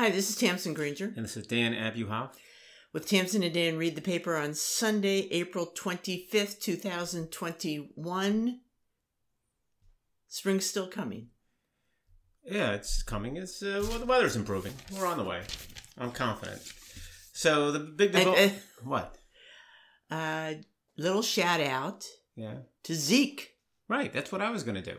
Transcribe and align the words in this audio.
Hi, 0.00 0.08
this 0.08 0.30
is 0.30 0.36
Tamsin 0.36 0.72
Granger. 0.72 1.12
And 1.14 1.26
this 1.26 1.36
is 1.36 1.46
Dan 1.46 1.74
Abuhoff. 1.74 2.30
With 2.94 3.06
Tamsin 3.06 3.42
and 3.42 3.52
Dan, 3.52 3.76
read 3.76 3.96
the 3.96 4.00
paper 4.00 4.34
on 4.34 4.54
Sunday, 4.54 5.28
April 5.30 5.66
25th, 5.66 6.58
2021. 6.58 8.60
Spring's 10.26 10.64
still 10.64 10.86
coming. 10.86 11.26
Yeah, 12.42 12.72
it's 12.72 13.02
coming. 13.02 13.36
It's 13.36 13.62
uh, 13.62 13.84
well, 13.90 13.98
the 13.98 14.06
weather's 14.06 14.36
improving. 14.36 14.72
We're 14.98 15.04
on 15.04 15.18
the 15.18 15.24
way. 15.24 15.42
I'm 15.98 16.12
confident. 16.12 16.62
So 17.34 17.70
the 17.70 17.80
big 17.80 18.12
devo- 18.12 18.38
And, 18.38 18.52
uh, 18.52 18.54
what? 18.84 19.18
Uh, 20.10 20.54
little 20.96 21.20
shout 21.20 21.60
out 21.60 22.06
Yeah, 22.36 22.54
to 22.84 22.94
Zeke. 22.94 23.50
right. 23.86 24.10
That's 24.10 24.32
what 24.32 24.40
I 24.40 24.48
was 24.48 24.62
going 24.62 24.82
to 24.82 24.92
do. 24.92 24.96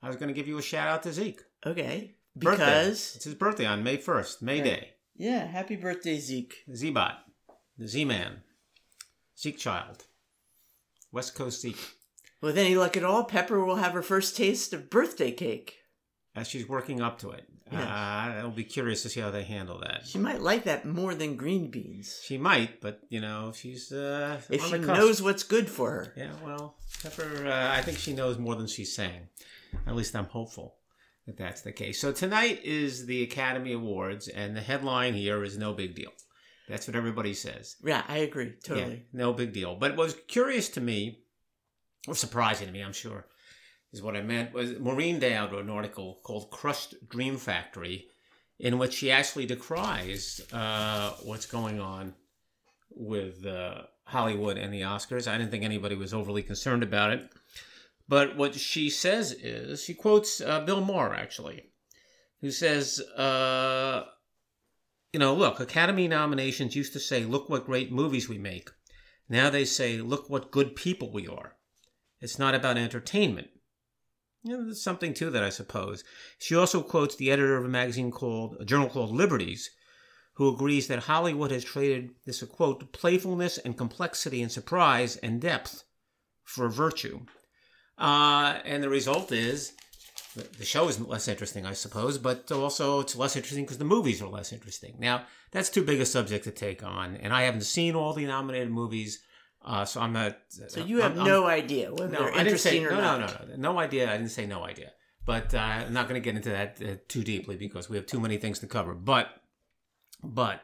I 0.00 0.06
was 0.06 0.14
going 0.14 0.28
to 0.28 0.34
give 0.34 0.46
you 0.46 0.58
a 0.58 0.62
shout 0.62 0.86
out 0.86 1.02
to 1.02 1.12
Zeke. 1.12 1.40
Okay. 1.66 2.12
Birthday. 2.36 2.64
Because, 2.66 3.16
it's 3.16 3.24
his 3.24 3.34
birthday 3.34 3.64
on 3.64 3.82
May 3.82 3.96
1st, 3.96 4.42
May 4.42 4.56
Right. 4.60 4.64
Day. 4.64 4.88
yeah, 5.16 5.46
happy 5.46 5.74
birthday, 5.76 6.18
Zeke. 6.18 6.54
Z-Bot, 6.74 7.18
the 7.78 7.88
Z-Man, 7.88 8.42
Zeke 9.38 9.58
Child, 9.58 10.04
West 11.12 11.34
Coast 11.34 11.62
Zeke. 11.62 11.94
With 12.42 12.58
any 12.58 12.74
luck 12.76 12.96
at 12.96 13.04
all, 13.04 13.24
Pepper 13.24 13.64
will 13.64 13.76
have 13.76 13.92
her 13.92 14.02
first 14.02 14.36
taste 14.36 14.74
of 14.74 14.90
birthday 14.90 15.32
cake. 15.32 15.76
As 16.34 16.46
she's 16.46 16.68
working 16.68 17.00
up 17.00 17.18
to 17.20 17.30
it, 17.30 17.46
uh, 17.72 17.76
I'll 17.76 18.50
be 18.50 18.62
curious 18.64 19.02
to 19.04 19.08
see 19.08 19.20
how 19.20 19.30
they 19.30 19.42
handle 19.42 19.80
that. 19.80 20.06
She 20.06 20.18
might 20.18 20.42
like 20.42 20.64
that 20.64 20.84
more 20.84 21.14
than 21.14 21.36
green 21.36 21.70
beans. 21.70 22.20
She 22.22 22.36
might, 22.36 22.82
but 22.82 23.00
you 23.08 23.22
know, 23.22 23.52
she's 23.56 23.90
uh, 23.90 24.38
If 24.50 24.62
she 24.66 24.76
knows 24.76 25.22
what's 25.22 25.42
good 25.42 25.70
for 25.70 25.90
her. 25.90 26.12
Yeah, 26.14 26.32
well, 26.44 26.76
Pepper, 27.02 27.46
uh, 27.46 27.72
I 27.72 27.80
think 27.80 27.96
she 27.96 28.12
knows 28.12 28.36
more 28.38 28.54
than 28.54 28.66
she's 28.66 28.94
saying. 28.94 29.28
At 29.86 29.96
least 29.96 30.14
I'm 30.14 30.26
hopeful 30.26 30.76
that 31.26 31.36
that's 31.36 31.62
the 31.62 31.72
case. 31.72 32.00
So 32.00 32.12
tonight 32.12 32.60
is 32.64 33.06
the 33.06 33.22
Academy 33.22 33.72
Awards, 33.72 34.28
and 34.28 34.56
the 34.56 34.60
headline 34.60 35.14
here 35.14 35.42
is 35.42 35.58
no 35.58 35.72
big 35.72 35.94
deal. 35.94 36.12
That's 36.68 36.86
what 36.86 36.96
everybody 36.96 37.34
says. 37.34 37.76
Yeah, 37.84 38.02
I 38.08 38.18
agree. 38.18 38.54
Totally. 38.64 38.94
Yeah, 38.94 39.00
no 39.12 39.32
big 39.32 39.52
deal. 39.52 39.76
But 39.76 39.96
what 39.96 40.06
was 40.06 40.16
curious 40.28 40.68
to 40.70 40.80
me, 40.80 41.20
or 42.08 42.14
surprising 42.14 42.66
to 42.66 42.72
me, 42.72 42.82
I'm 42.82 42.92
sure, 42.92 43.26
is 43.92 44.02
what 44.02 44.16
I 44.16 44.22
meant 44.22 44.52
was 44.52 44.78
Maureen 44.78 45.18
Dowd 45.18 45.52
wrote 45.52 45.64
an 45.64 45.70
article 45.70 46.20
called 46.22 46.50
"Crushed 46.50 47.08
Dream 47.08 47.36
Factory," 47.36 48.06
in 48.58 48.78
which 48.78 48.94
she 48.94 49.10
actually 49.10 49.46
decries 49.46 50.40
uh, 50.52 51.12
what's 51.22 51.46
going 51.46 51.80
on 51.80 52.14
with 52.90 53.44
uh, 53.46 53.82
Hollywood 54.04 54.58
and 54.58 54.72
the 54.72 54.82
Oscars. 54.82 55.30
I 55.30 55.38
didn't 55.38 55.50
think 55.50 55.64
anybody 55.64 55.94
was 55.94 56.14
overly 56.14 56.42
concerned 56.42 56.82
about 56.82 57.12
it. 57.12 57.28
But 58.08 58.36
what 58.36 58.54
she 58.54 58.88
says 58.88 59.32
is, 59.32 59.82
she 59.82 59.94
quotes 59.94 60.40
uh, 60.40 60.60
Bill 60.60 60.80
Maher, 60.80 61.14
actually, 61.14 61.70
who 62.40 62.50
says, 62.50 63.00
uh, 63.16 64.04
you 65.12 65.18
know, 65.18 65.34
look, 65.34 65.58
Academy 65.58 66.06
nominations 66.06 66.76
used 66.76 66.92
to 66.92 67.00
say, 67.00 67.24
look 67.24 67.48
what 67.48 67.66
great 67.66 67.90
movies 67.90 68.28
we 68.28 68.38
make. 68.38 68.70
Now 69.28 69.50
they 69.50 69.64
say, 69.64 69.98
look 69.98 70.30
what 70.30 70.52
good 70.52 70.76
people 70.76 71.12
we 71.12 71.26
are. 71.26 71.56
It's 72.20 72.38
not 72.38 72.54
about 72.54 72.76
entertainment. 72.76 73.48
You 74.44 74.56
know, 74.56 74.64
there's 74.64 74.82
something 74.82 75.12
to 75.14 75.30
that, 75.30 75.42
I 75.42 75.50
suppose. 75.50 76.04
She 76.38 76.54
also 76.54 76.80
quotes 76.82 77.16
the 77.16 77.32
editor 77.32 77.56
of 77.56 77.64
a 77.64 77.68
magazine 77.68 78.12
called, 78.12 78.56
a 78.60 78.64
journal 78.64 78.88
called 78.88 79.10
Liberties, 79.10 79.70
who 80.34 80.54
agrees 80.54 80.86
that 80.86 81.00
Hollywood 81.00 81.50
has 81.50 81.64
traded 81.64 82.10
this, 82.24 82.42
a 82.42 82.46
quote, 82.46 82.92
playfulness 82.92 83.58
and 83.58 83.76
complexity 83.76 84.42
and 84.42 84.52
surprise 84.52 85.16
and 85.16 85.40
depth 85.40 85.82
for 86.44 86.68
virtue. 86.68 87.26
Uh, 87.98 88.58
and 88.64 88.82
the 88.82 88.88
result 88.88 89.32
is 89.32 89.72
the- 90.58 90.64
show 90.64 90.88
is 90.88 91.00
less 91.00 91.28
interesting, 91.28 91.64
I 91.64 91.72
suppose, 91.72 92.18
but 92.18 92.50
also 92.52 93.00
it's 93.00 93.16
less 93.16 93.36
interesting 93.36 93.64
because 93.64 93.78
the 93.78 93.84
movies 93.84 94.20
are 94.20 94.28
less 94.28 94.52
interesting. 94.52 94.96
Now, 94.98 95.24
that's 95.50 95.70
too 95.70 95.82
big 95.82 96.00
a 96.00 96.06
subject 96.06 96.44
to 96.44 96.50
take 96.50 96.82
on, 96.82 97.16
and 97.16 97.32
I 97.32 97.42
haven't 97.42 97.62
seen 97.62 97.94
all 97.94 98.12
the 98.12 98.26
nominated 98.26 98.70
movies, 98.70 99.22
uh, 99.64 99.84
so 99.86 100.00
I'm 100.02 100.12
not. 100.12 100.36
So 100.68 100.84
you 100.84 100.98
have 101.00 101.12
I'm- 101.12 101.20
I'm- 101.20 101.28
no 101.28 101.46
idea 101.46 101.90
whether 101.92 102.08
no, 102.12 102.18
they're 102.24 102.34
I 102.34 102.44
didn't 102.44 102.58
say 102.58 102.76
interesting 102.76 102.98
or 102.98 103.02
no, 103.02 103.18
not. 103.18 103.20
no, 103.20 103.46
no, 103.46 103.56
no, 103.56 103.72
no 103.72 103.78
idea. 103.78 104.12
I 104.12 104.16
didn't 104.18 104.32
say 104.32 104.44
no 104.46 104.64
idea, 104.64 104.92
but 105.24 105.54
uh, 105.54 105.58
I'm 105.58 105.92
not 105.94 106.06
going 106.08 106.20
to 106.20 106.24
get 106.24 106.36
into 106.36 106.50
that 106.50 106.82
uh, 106.82 106.96
too 107.08 107.24
deeply 107.24 107.56
because 107.56 107.88
we 107.88 107.96
have 107.96 108.06
too 108.06 108.20
many 108.20 108.36
things 108.36 108.58
to 108.58 108.66
cover. 108.66 108.92
But, 108.94 109.28
but 110.22 110.60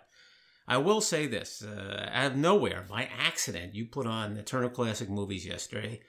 I 0.68 0.76
will 0.76 1.00
say 1.00 1.26
this: 1.26 1.62
uh, 1.62 2.10
out 2.12 2.32
of 2.32 2.36
nowhere, 2.36 2.84
by 2.88 3.08
accident, 3.18 3.74
you 3.74 3.86
put 3.86 4.06
on 4.06 4.34
the 4.34 4.42
Turner 4.42 4.68
Classic 4.68 5.08
Movies 5.08 5.46
yesterday. 5.46 6.02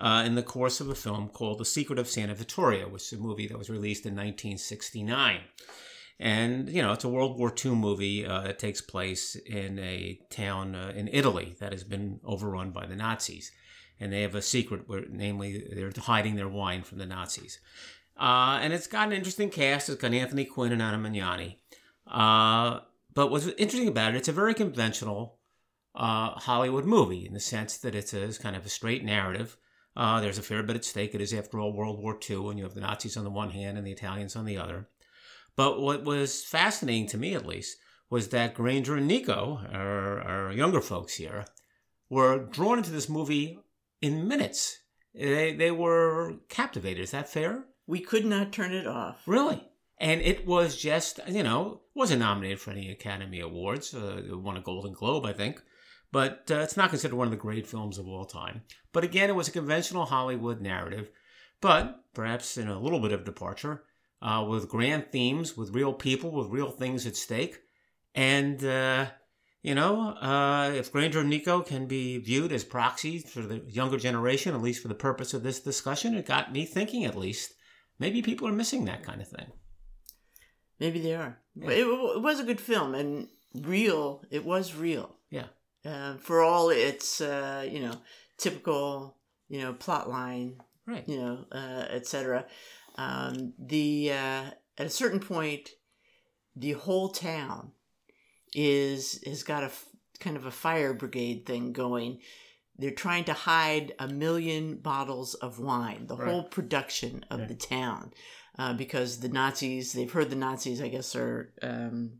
Uh, 0.00 0.22
in 0.24 0.34
the 0.34 0.42
course 0.42 0.80
of 0.80 0.88
a 0.88 0.94
film 0.94 1.28
called 1.28 1.58
The 1.58 1.64
Secret 1.66 1.98
of 1.98 2.08
Santa 2.08 2.34
Vittoria, 2.34 2.88
which 2.88 3.02
is 3.02 3.18
a 3.18 3.22
movie 3.22 3.46
that 3.46 3.58
was 3.58 3.68
released 3.68 4.06
in 4.06 4.14
1969. 4.14 5.40
And, 6.18 6.70
you 6.70 6.80
know, 6.80 6.92
it's 6.92 7.04
a 7.04 7.08
World 7.08 7.38
War 7.38 7.52
II 7.64 7.72
movie 7.72 8.26
uh, 8.26 8.42
that 8.42 8.58
takes 8.58 8.80
place 8.80 9.36
in 9.36 9.78
a 9.78 10.18
town 10.30 10.74
uh, 10.74 10.92
in 10.94 11.08
Italy 11.08 11.54
that 11.60 11.72
has 11.72 11.84
been 11.84 12.20
overrun 12.24 12.70
by 12.70 12.86
the 12.86 12.96
Nazis. 12.96 13.52
And 13.98 14.12
they 14.12 14.22
have 14.22 14.34
a 14.34 14.42
secret, 14.42 14.82
where, 14.86 15.04
namely, 15.10 15.66
they're 15.70 15.92
hiding 15.96 16.36
their 16.36 16.48
wine 16.48 16.82
from 16.82 16.98
the 16.98 17.06
Nazis. 17.06 17.58
Uh, 18.18 18.58
and 18.60 18.72
it's 18.74 18.86
got 18.86 19.08
an 19.08 19.14
interesting 19.14 19.48
cast. 19.48 19.88
It's 19.88 20.00
got 20.00 20.12
Anthony 20.12 20.44
Quinn 20.44 20.72
and 20.72 20.82
Anna 20.82 20.98
Magnani. 20.98 21.56
Uh, 22.06 22.80
but 23.14 23.30
what's 23.30 23.46
interesting 23.46 23.88
about 23.88 24.14
it, 24.14 24.18
it's 24.18 24.28
a 24.28 24.32
very 24.32 24.52
conventional 24.52 25.38
uh, 25.94 26.30
Hollywood 26.32 26.84
movie 26.84 27.26
in 27.26 27.32
the 27.32 27.40
sense 27.40 27.78
that 27.78 27.94
it's, 27.94 28.12
a, 28.12 28.22
it's 28.22 28.38
kind 28.38 28.56
of 28.56 28.66
a 28.66 28.70
straight 28.70 29.04
narrative. 29.04 29.56
Uh, 29.96 30.20
there's 30.20 30.38
a 30.38 30.42
fair 30.42 30.62
bit 30.62 30.76
at 30.76 30.84
stake. 30.84 31.14
It 31.14 31.20
is, 31.20 31.34
after 31.34 31.58
all, 31.58 31.72
World 31.72 32.00
War 32.00 32.18
II, 32.28 32.48
and 32.48 32.58
you 32.58 32.64
have 32.64 32.74
the 32.74 32.80
Nazis 32.80 33.16
on 33.16 33.24
the 33.24 33.30
one 33.30 33.50
hand 33.50 33.76
and 33.76 33.86
the 33.86 33.92
Italians 33.92 34.36
on 34.36 34.44
the 34.44 34.56
other. 34.56 34.88
But 35.56 35.80
what 35.80 36.04
was 36.04 36.44
fascinating 36.44 37.06
to 37.08 37.18
me, 37.18 37.34
at 37.34 37.46
least, 37.46 37.76
was 38.08 38.28
that 38.28 38.54
Granger 38.54 38.96
and 38.96 39.06
Nico, 39.06 39.60
our, 39.72 40.20
our 40.20 40.52
younger 40.52 40.80
folks 40.80 41.14
here, 41.14 41.44
were 42.08 42.38
drawn 42.38 42.78
into 42.78 42.90
this 42.90 43.08
movie 43.08 43.58
in 44.00 44.26
minutes. 44.26 44.78
They, 45.14 45.54
they 45.54 45.70
were 45.70 46.34
captivated. 46.48 47.02
Is 47.02 47.10
that 47.10 47.28
fair? 47.28 47.64
We 47.86 48.00
could 48.00 48.24
not 48.24 48.52
turn 48.52 48.72
it 48.72 48.86
off. 48.86 49.22
Really? 49.26 49.62
And 49.98 50.20
it 50.22 50.46
was 50.46 50.76
just, 50.76 51.20
you 51.28 51.42
know, 51.42 51.82
wasn't 51.94 52.20
nominated 52.20 52.60
for 52.60 52.70
any 52.70 52.90
Academy 52.90 53.40
Awards. 53.40 53.94
Uh, 53.94 54.22
it 54.26 54.38
won 54.38 54.56
a 54.56 54.62
Golden 54.62 54.92
Globe, 54.92 55.26
I 55.26 55.32
think. 55.32 55.62
But 56.12 56.50
uh, 56.50 56.56
it's 56.60 56.76
not 56.76 56.90
considered 56.90 57.16
one 57.16 57.28
of 57.28 57.30
the 57.30 57.36
great 57.36 57.66
films 57.66 57.98
of 57.98 58.08
all 58.08 58.24
time. 58.24 58.62
But 58.92 59.04
again, 59.04 59.30
it 59.30 59.36
was 59.36 59.48
a 59.48 59.52
conventional 59.52 60.06
Hollywood 60.06 60.60
narrative, 60.60 61.10
but 61.60 62.04
perhaps 62.14 62.56
in 62.56 62.68
a 62.68 62.80
little 62.80 63.00
bit 63.00 63.12
of 63.12 63.24
departure, 63.24 63.84
uh, 64.22 64.44
with 64.48 64.68
grand 64.68 65.12
themes, 65.12 65.56
with 65.56 65.74
real 65.74 65.92
people, 65.92 66.30
with 66.32 66.48
real 66.48 66.70
things 66.70 67.06
at 67.06 67.16
stake. 67.16 67.60
And, 68.14 68.62
uh, 68.64 69.06
you 69.62 69.74
know, 69.74 70.14
uh, 70.16 70.72
if 70.74 70.90
Granger 70.90 71.20
and 71.20 71.30
Nico 71.30 71.60
can 71.60 71.86
be 71.86 72.18
viewed 72.18 72.52
as 72.52 72.64
proxies 72.64 73.30
for 73.30 73.42
the 73.42 73.62
younger 73.68 73.98
generation, 73.98 74.54
at 74.54 74.62
least 74.62 74.82
for 74.82 74.88
the 74.88 74.94
purpose 74.94 75.32
of 75.32 75.42
this 75.42 75.60
discussion, 75.60 76.14
it 76.14 76.26
got 76.26 76.52
me 76.52 76.64
thinking 76.64 77.04
at 77.04 77.16
least 77.16 77.54
maybe 77.98 78.20
people 78.20 78.48
are 78.48 78.52
missing 78.52 78.84
that 78.86 79.04
kind 79.04 79.20
of 79.20 79.28
thing. 79.28 79.46
Maybe 80.80 81.00
they 81.00 81.14
are. 81.14 81.38
Yeah. 81.54 81.70
It, 81.70 81.86
it 81.86 82.22
was 82.22 82.40
a 82.40 82.44
good 82.44 82.60
film 82.60 82.94
and 82.94 83.28
real. 83.54 84.24
It 84.30 84.44
was 84.44 84.74
real. 84.74 85.16
Yeah. 85.84 86.10
Uh, 86.10 86.16
for 86.18 86.42
all 86.42 86.70
its, 86.70 87.20
uh, 87.20 87.66
you 87.70 87.80
know, 87.80 87.94
typical, 88.36 89.16
you 89.48 89.60
know, 89.60 89.72
plot 89.72 90.08
line, 90.10 90.60
Right. 90.86 91.08
you 91.08 91.16
know, 91.18 91.46
uh, 91.52 91.86
etc. 91.90 92.46
Um, 92.96 93.54
the 93.58 94.10
uh, 94.12 94.50
at 94.78 94.86
a 94.86 94.90
certain 94.90 95.20
point, 95.20 95.70
the 96.56 96.72
whole 96.72 97.08
town 97.10 97.72
is 98.54 99.22
has 99.24 99.42
got 99.42 99.62
a 99.62 99.66
f- 99.66 99.86
kind 100.18 100.36
of 100.36 100.44
a 100.46 100.50
fire 100.50 100.92
brigade 100.92 101.46
thing 101.46 101.72
going. 101.72 102.20
They're 102.76 102.90
trying 102.90 103.24
to 103.24 103.32
hide 103.34 103.92
a 103.98 104.08
million 104.08 104.76
bottles 104.78 105.34
of 105.34 105.58
wine, 105.58 106.06
the 106.06 106.16
Right. 106.16 106.28
whole 106.28 106.44
production 106.44 107.24
of 107.30 107.40
Right. 107.40 107.48
the 107.48 107.54
town, 107.54 108.12
uh, 108.58 108.72
because 108.72 109.20
the 109.20 109.28
Nazis, 109.28 109.92
they've 109.92 110.10
heard 110.10 110.30
the 110.30 110.36
Nazis, 110.36 110.80
I 110.80 110.88
guess, 110.88 111.14
are 111.14 111.52
um, 111.62 112.18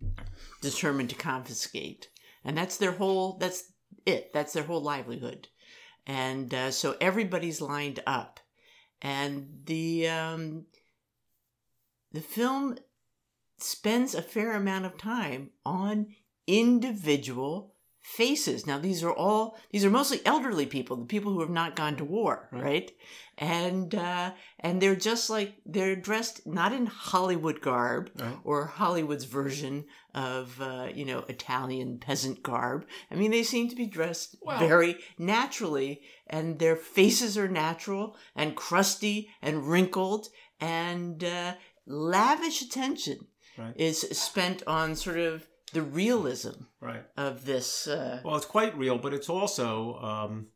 determined 0.60 1.10
to 1.10 1.16
confiscate. 1.16 2.08
And 2.44 2.56
that's 2.56 2.76
their 2.76 2.92
whole, 2.92 3.36
that's 3.38 3.72
it. 4.06 4.32
That's 4.32 4.52
their 4.52 4.64
whole 4.64 4.82
livelihood. 4.82 5.48
And 6.06 6.52
uh, 6.52 6.70
so 6.70 6.96
everybody's 7.00 7.60
lined 7.60 8.00
up. 8.06 8.40
And 9.02 9.60
the, 9.64 10.08
um, 10.08 10.64
the 12.12 12.20
film 12.20 12.78
spends 13.58 14.14
a 14.14 14.22
fair 14.22 14.54
amount 14.54 14.86
of 14.86 14.98
time 14.98 15.50
on 15.64 16.14
individual 16.46 17.69
faces. 18.02 18.66
Now 18.66 18.78
these 18.78 19.02
are 19.02 19.12
all 19.12 19.56
these 19.70 19.84
are 19.84 19.90
mostly 19.90 20.20
elderly 20.24 20.66
people, 20.66 20.96
the 20.96 21.04
people 21.06 21.32
who 21.32 21.40
have 21.40 21.50
not 21.50 21.76
gone 21.76 21.96
to 21.96 22.04
war, 22.04 22.48
right? 22.52 22.62
Right. 22.62 22.92
And 23.38 23.94
uh, 23.94 24.32
and 24.58 24.80
they're 24.82 24.96
just 24.96 25.30
like 25.30 25.54
they're 25.64 25.96
dressed 25.96 26.46
not 26.46 26.72
in 26.72 26.86
Hollywood 26.86 27.60
garb 27.60 28.10
Right. 28.18 28.36
or 28.44 28.66
Hollywood's 28.66 29.24
version 29.24 29.84
of 30.14 30.60
uh, 30.60 30.88
you 30.94 31.04
know 31.04 31.24
Italian 31.28 31.98
peasant 31.98 32.42
garb. 32.42 32.84
I 33.10 33.14
mean, 33.14 33.30
they 33.30 33.42
seem 33.42 33.68
to 33.68 33.76
be 33.76 33.86
dressed 33.86 34.36
Well- 34.42 34.58
very 34.58 34.96
naturally, 35.18 36.02
and 36.26 36.58
their 36.58 36.76
faces 36.76 37.38
are 37.38 37.48
natural 37.48 38.16
and 38.36 38.54
crusty 38.56 39.30
and 39.40 39.66
wrinkled 39.68 40.28
and 40.60 41.22
uh, 41.24 41.54
lavish 41.86 42.62
attention 42.62 43.26
Right. 43.58 43.74
is 43.76 44.00
spent 44.18 44.62
on 44.66 44.94
sort 44.96 45.18
of 45.18 45.46
the 45.72 45.82
realism 45.82 46.64
Right. 46.80 47.04
of 47.16 47.44
this. 47.44 47.86
Uh, 47.86 48.20
Well, 48.24 48.36
it's 48.36 48.46
quite 48.46 48.76
real, 48.76 48.98
but 48.98 49.12
it's 49.14 49.28
also 49.28 49.94
um, 49.96 50.48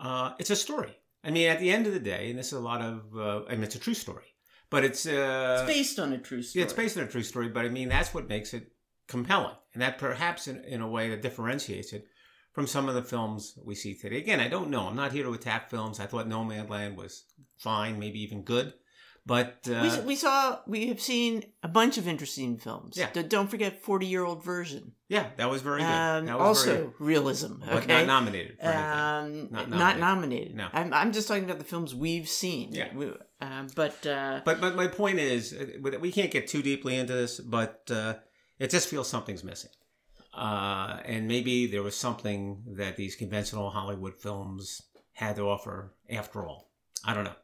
uh, 0.00 0.32
it's 0.38 0.50
a 0.50 0.56
story. 0.56 0.96
I 1.24 1.30
mean, 1.30 1.48
at 1.48 1.60
the 1.60 1.70
end 1.70 1.86
of 1.86 1.92
the 1.92 2.00
day, 2.00 2.30
and 2.30 2.38
this 2.38 2.48
is 2.48 2.54
a 2.54 2.60
lot 2.60 2.80
of, 2.82 3.16
uh, 3.16 3.44
I 3.48 3.52
mean, 3.52 3.62
it's 3.64 3.76
a 3.76 3.78
true 3.78 3.94
story, 3.94 4.24
but 4.70 4.84
it's 4.84 5.06
uh, 5.06 5.58
it's 5.64 5.72
based 5.72 5.98
on 6.00 6.12
a 6.12 6.18
true 6.18 6.42
story. 6.42 6.60
yeah, 6.60 6.64
it's 6.64 6.72
based 6.72 6.96
on 6.96 7.04
a 7.04 7.08
true 7.08 7.22
story. 7.22 7.48
But 7.48 7.64
I 7.64 7.68
mean, 7.68 7.88
that's 7.88 8.12
what 8.12 8.28
makes 8.28 8.52
it 8.54 8.72
compelling, 9.06 9.54
and 9.72 9.82
that 9.82 9.98
perhaps 9.98 10.48
in, 10.48 10.64
in 10.64 10.80
a 10.80 10.88
way 10.88 11.08
that 11.10 11.22
differentiates 11.22 11.92
it 11.92 12.06
from 12.52 12.66
some 12.66 12.88
of 12.88 12.94
the 12.96 13.02
films 13.02 13.56
we 13.64 13.74
see 13.74 13.94
today. 13.94 14.18
Again, 14.18 14.40
I 14.40 14.48
don't 14.48 14.70
know. 14.70 14.88
I'm 14.88 14.96
not 14.96 15.12
here 15.12 15.24
to 15.24 15.32
attack 15.32 15.70
films. 15.70 16.00
I 16.00 16.06
thought 16.06 16.26
Nomadland 16.28 16.96
was 16.96 17.24
fine, 17.56 17.98
maybe 18.00 18.20
even 18.20 18.42
good, 18.42 18.74
but 19.24 19.68
uh, 19.70 19.80
we, 20.00 20.06
we 20.08 20.16
saw 20.16 20.58
we 20.66 20.88
have 20.88 21.00
seen 21.00 21.44
a 21.62 21.68
bunch 21.68 21.96
of 21.98 22.08
interesting 22.08 22.56
films. 22.58 22.96
Yeah. 22.96 23.10
D- 23.12 23.22
Don't 23.22 23.48
forget 23.48 23.82
forty 23.82 24.06
year 24.06 24.24
old 24.24 24.42
version. 24.44 24.92
yeah, 25.08 25.26
that 25.36 25.48
was 25.50 25.62
very 25.62 25.80
good. 25.80 25.86
Um, 25.86 26.26
that 26.26 26.38
was 26.38 26.64
very 26.64 26.78
also 26.78 26.84
good, 26.86 26.92
realism. 26.98 27.52
but 27.64 27.86
not 27.86 28.06
nominated 28.06 28.58
for 28.60 28.66
um, 28.68 29.48
Not 29.50 29.68
not, 29.70 29.98
nominated. 29.98 30.00
nominated. 30.00 30.54
No. 30.56 30.68
I'm, 30.72 30.92
I'm 30.92 31.12
just 31.12 31.28
talking 31.28 31.44
about 31.44 31.58
the 31.58 31.64
films 31.64 31.94
we've 31.94 32.28
seen. 32.28 32.72
Yeah. 32.72 32.94
We- 32.94 33.12
um, 33.40 33.66
but 33.74 34.06
uh, 34.06 34.40
But 34.44 34.60
but 34.60 34.76
my 34.76 34.86
point 34.88 35.18
is, 35.18 35.52
uh, 35.52 35.98
we 36.00 36.12
can't 36.12 36.30
get 36.30 36.46
too 36.46 36.62
deeply 36.62 36.96
into 36.96 37.12
this, 37.12 37.40
but 37.40 37.82
uh, 37.90 38.14
it 38.58 38.70
just 38.70 38.88
feels 38.88 39.08
something's 39.08 39.42
missing. 39.44 39.70
Uh, 40.34 40.98
and 41.04 41.28
maybe 41.28 41.66
there 41.66 41.82
was 41.82 41.96
something 41.96 42.62
that 42.76 42.96
these 42.96 43.16
conventional 43.16 43.68
Hollywood 43.70 44.14
films 44.16 44.80
had 45.12 45.36
to 45.36 45.42
offer 45.42 45.94
after 46.08 46.46
all. 46.46 46.70
I 47.04 47.14
don't 47.14 47.24
know. 47.24 47.34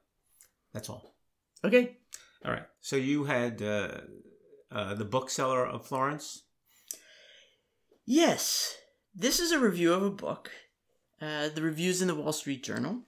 That's 0.72 0.88
all. 0.88 1.14
Okay. 1.64 1.96
All 2.44 2.52
right. 2.52 2.66
So 2.80 2.96
you 2.96 3.24
had 3.24 3.62
uh, 3.62 3.98
uh, 4.70 4.94
the 4.94 5.04
bookseller 5.04 5.66
of 5.66 5.86
Florence. 5.86 6.42
Yes, 8.06 8.76
this 9.14 9.38
is 9.38 9.52
a 9.52 9.58
review 9.58 9.92
of 9.92 10.02
a 10.02 10.10
book. 10.10 10.50
Uh, 11.20 11.48
the 11.48 11.62
review's 11.62 12.00
in 12.00 12.08
the 12.08 12.14
Wall 12.14 12.32
Street 12.32 12.62
Journal. 12.62 13.02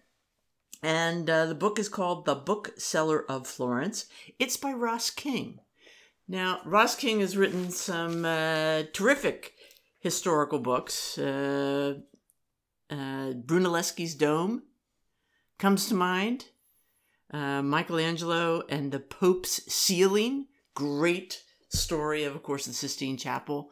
And 0.83 1.29
uh, 1.29 1.47
the 1.47 1.55
book 1.55 1.79
is 1.79 1.89
called 1.89 2.25
The 2.25 2.35
Bookseller 2.35 3.31
of 3.31 3.47
Florence. 3.47 4.07
It's 4.39 4.57
by 4.57 4.73
Ross 4.73 5.11
King. 5.11 5.61
Now, 6.27 6.61
Ross 6.65 6.95
King 6.95 7.21
has 7.21 7.37
written 7.37 7.71
some 7.71 8.25
uh, 8.25 8.85
terrific 8.93 9.55
historical 9.99 10.59
books. 10.59 11.19
Uh, 11.19 11.99
uh, 12.89 13.33
Brunelleschi's 13.33 14.15
Dome 14.15 14.63
comes 15.59 15.87
to 15.89 15.95
mind. 15.95 16.47
Uh, 17.33 17.63
Michelangelo 17.63 18.63
and 18.69 18.91
the 18.93 19.01
Pope's 19.01 19.61
Ceiling. 19.73 20.47
Great 20.75 21.43
story 21.69 22.25
of, 22.25 22.35
of 22.35 22.43
course, 22.43 22.67
the 22.67 22.73
Sistine 22.73 23.17
Chapel 23.17 23.71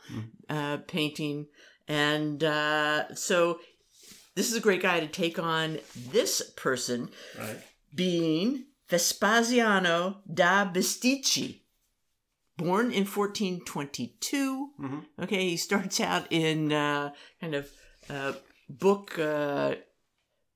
uh, 0.49 0.79
painting. 0.87 1.47
And 1.89 2.45
uh, 2.45 3.15
so 3.15 3.59
this 4.35 4.49
is 4.51 4.57
a 4.57 4.61
great 4.61 4.83
guy 4.83 5.01
to 5.01 5.07
take 5.09 5.39
on 5.39 5.79
this 6.13 6.41
person 6.57 7.11
Right. 7.39 7.59
being 7.95 8.67
Vespasiano 8.89 10.19
da 10.33 10.65
Bisticci. 10.71 11.63
Born 12.57 12.91
in 12.93 13.05
1422. 13.05 14.71
Mhm. 14.81 15.05
Okay, 15.23 15.49
he 15.51 15.57
starts 15.57 16.01
out 16.01 16.27
in 16.31 16.73
uh, 16.73 17.13
kind 17.41 17.55
of 17.55 17.71
uh, 18.11 18.33
book 18.69 19.19
uh, 19.19 19.75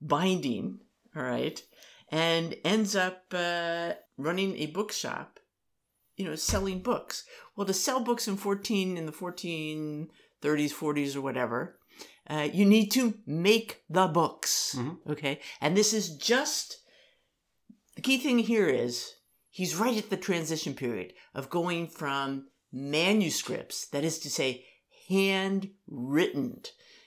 binding, 0.00 0.80
all 1.14 1.22
right, 1.22 1.62
and 2.12 2.54
ends 2.62 2.94
up 2.94 3.24
uh, 3.32 3.94
running 4.18 4.56
a 4.58 4.66
bookshop, 4.66 5.40
you 6.16 6.24
know, 6.26 6.36
selling 6.36 6.80
books. 6.80 7.24
Well, 7.56 7.66
to 7.66 7.72
sell 7.72 8.00
books 8.00 8.28
in 8.28 8.36
14, 8.36 8.98
in 8.98 9.06
the 9.06 9.12
1430s, 9.12 10.10
40s, 10.72 11.16
or 11.16 11.22
whatever, 11.22 11.78
uh, 12.28 12.48
you 12.52 12.66
need 12.66 12.90
to 12.92 13.14
make 13.26 13.82
the 13.88 14.06
books. 14.06 14.76
Mhm. 14.78 14.98
Okay. 15.08 15.40
And 15.60 15.76
this 15.76 15.92
is 15.92 16.14
just 16.16 16.82
the 17.96 18.02
key 18.02 18.18
thing 18.18 18.38
here 18.38 18.68
is 18.68 19.14
he's 19.50 19.74
right 19.74 19.96
at 19.96 20.10
the 20.10 20.16
transition 20.16 20.74
period 20.74 21.14
of 21.34 21.50
going 21.50 21.88
from 21.88 22.48
manuscripts, 22.70 23.86
that 23.88 24.04
is 24.04 24.18
to 24.20 24.30
say, 24.30 24.66
handwritten. 25.08 26.62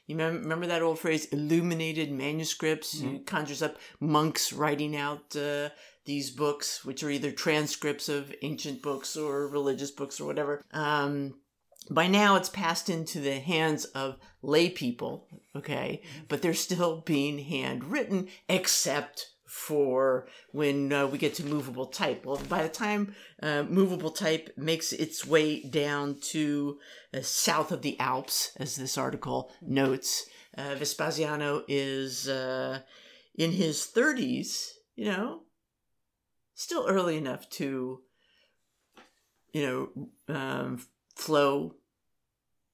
You 0.07 0.15
remember, 0.15 0.39
remember 0.41 0.67
that 0.67 0.81
old 0.81 0.99
phrase, 0.99 1.25
illuminated 1.25 2.11
manuscripts? 2.11 3.01
It 3.01 3.25
conjures 3.25 3.61
up 3.63 3.77
monks 3.99 4.53
writing 4.53 4.95
out 4.95 5.35
uh, 5.35 5.69
these 6.05 6.29
books, 6.29 6.85
which 6.85 7.03
are 7.03 7.09
either 7.09 7.31
transcripts 7.31 8.07
of 8.07 8.33
ancient 8.43 8.81
books 8.81 9.17
or 9.17 9.47
religious 9.47 9.91
books 9.91 10.19
or 10.19 10.25
whatever. 10.25 10.63
Um, 10.71 11.35
by 11.89 12.07
now, 12.07 12.35
it's 12.35 12.49
passed 12.49 12.89
into 12.89 13.19
the 13.19 13.39
hands 13.39 13.85
of 13.85 14.17
lay 14.41 14.69
people, 14.69 15.27
okay? 15.55 16.01
But 16.27 16.41
they're 16.41 16.53
still 16.53 17.01
being 17.01 17.39
handwritten, 17.39 18.27
except 18.47 19.34
for 19.55 20.27
when 20.51 20.91
uh, 20.91 21.07
we 21.07 21.17
get 21.17 21.33
to 21.33 21.45
movable 21.45 21.85
type. 21.85 22.25
Well, 22.25 22.41
by 22.49 22.61
the 22.61 22.69
time 22.69 23.15
uh, 23.41 23.63
movable 23.63 24.11
type 24.11 24.49
makes 24.57 24.91
its 24.91 25.25
way 25.25 25.61
down 25.61 26.19
to 26.33 26.77
uh, 27.13 27.21
south 27.21 27.71
of 27.71 27.81
the 27.81 27.97
Alps, 27.97 28.51
as 28.57 28.75
this 28.75 28.97
article 28.97 29.49
notes, 29.61 30.25
uh, 30.57 30.75
Vespasiano 30.75 31.63
is 31.69 32.27
uh, 32.27 32.81
in 33.35 33.53
his 33.53 33.89
30s, 33.95 34.71
you 34.97 35.05
know, 35.05 35.43
still 36.53 36.85
early 36.89 37.15
enough 37.17 37.49
to, 37.51 38.01
you 39.53 39.61
know, 39.65 40.35
um, 40.35 40.85
flow 41.15 41.75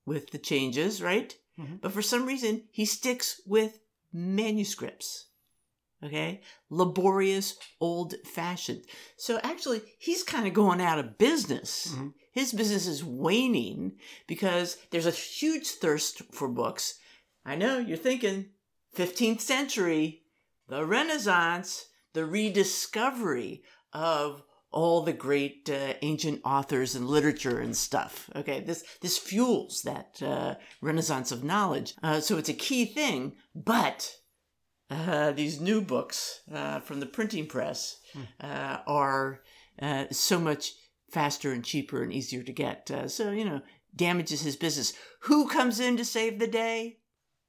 with 0.07 0.31
the 0.31 0.39
changes, 0.39 0.99
right? 0.99 1.37
Mhm. 1.59 1.79
But 1.79 1.91
for 1.91 2.01
some 2.01 2.25
reason, 2.25 2.63
he 2.71 2.85
sticks 2.85 3.39
with 3.45 3.79
manuscripts. 4.11 5.27
Okay? 6.03 6.41
Laborious, 6.69 7.57
old 7.79 8.15
fashioned. 8.25 8.85
So 9.17 9.39
actually, 9.43 9.81
he's 9.99 10.23
kind 10.23 10.47
of 10.47 10.53
going 10.53 10.81
out 10.81 10.99
of 10.99 11.17
business. 11.17 11.87
Mhm. 11.95 12.13
His 12.31 12.53
business 12.53 12.87
is 12.87 13.03
waning 13.03 13.99
because 14.27 14.77
there's 14.89 15.05
a 15.05 15.11
huge 15.11 15.67
thirst 15.67 16.21
for 16.31 16.47
books. 16.47 16.95
I 17.45 17.55
know 17.55 17.77
you're 17.77 17.97
thinking 17.97 18.51
15th 18.95 19.41
century, 19.41 20.23
the 20.67 20.85
Renaissance, 20.85 21.85
the 22.13 22.25
rediscovery 22.25 23.63
of 23.93 24.43
all 24.71 25.01
the 25.01 25.13
great 25.13 25.69
uh, 25.69 25.93
ancient 26.01 26.41
authors 26.45 26.95
and 26.95 27.07
literature 27.07 27.59
and 27.59 27.75
stuff. 27.75 28.29
Okay, 28.35 28.61
this 28.61 28.83
this 29.01 29.17
fuels 29.17 29.81
that 29.81 30.21
uh, 30.21 30.55
renaissance 30.81 31.31
of 31.31 31.43
knowledge. 31.43 31.93
Uh, 32.01 32.21
so 32.21 32.37
it's 32.37 32.47
a 32.49 32.53
key 32.53 32.85
thing. 32.85 33.33
But 33.53 34.15
uh, 34.91 35.31
these 35.31 35.59
new 35.61 35.81
books 35.81 36.41
uh, 36.53 36.79
from 36.81 36.99
the 36.99 37.05
printing 37.05 37.47
press 37.47 37.97
uh, 38.39 38.77
are 38.85 39.41
uh, 39.81 40.05
so 40.11 40.37
much 40.39 40.73
faster 41.11 41.51
and 41.53 41.63
cheaper 41.63 42.03
and 42.03 42.11
easier 42.13 42.43
to 42.43 42.51
get. 42.51 42.91
Uh, 42.91 43.07
so 43.07 43.31
you 43.31 43.45
know, 43.45 43.61
damages 43.95 44.41
his 44.41 44.55
business. 44.55 44.93
Who 45.21 45.47
comes 45.47 45.79
in 45.79 45.97
to 45.97 46.05
save 46.05 46.39
the 46.39 46.47
day? 46.47 46.97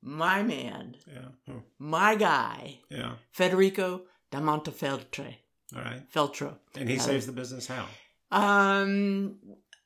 My 0.05 0.43
man, 0.43 0.97
Yeah. 1.07 1.29
Hmm. 1.47 1.59
my 1.79 2.15
guy, 2.17 2.81
Yeah. 2.91 3.15
Federico 3.33 4.03
da 4.31 4.41
Montefeltro. 4.41 5.35
All 5.77 5.83
right. 5.83 6.03
Feltro. 6.13 6.59
And 6.77 6.89
he 6.89 6.99
saves 6.99 7.27
the 7.27 7.33
business 7.33 7.67
how? 7.69 7.87
Um, 8.33 9.37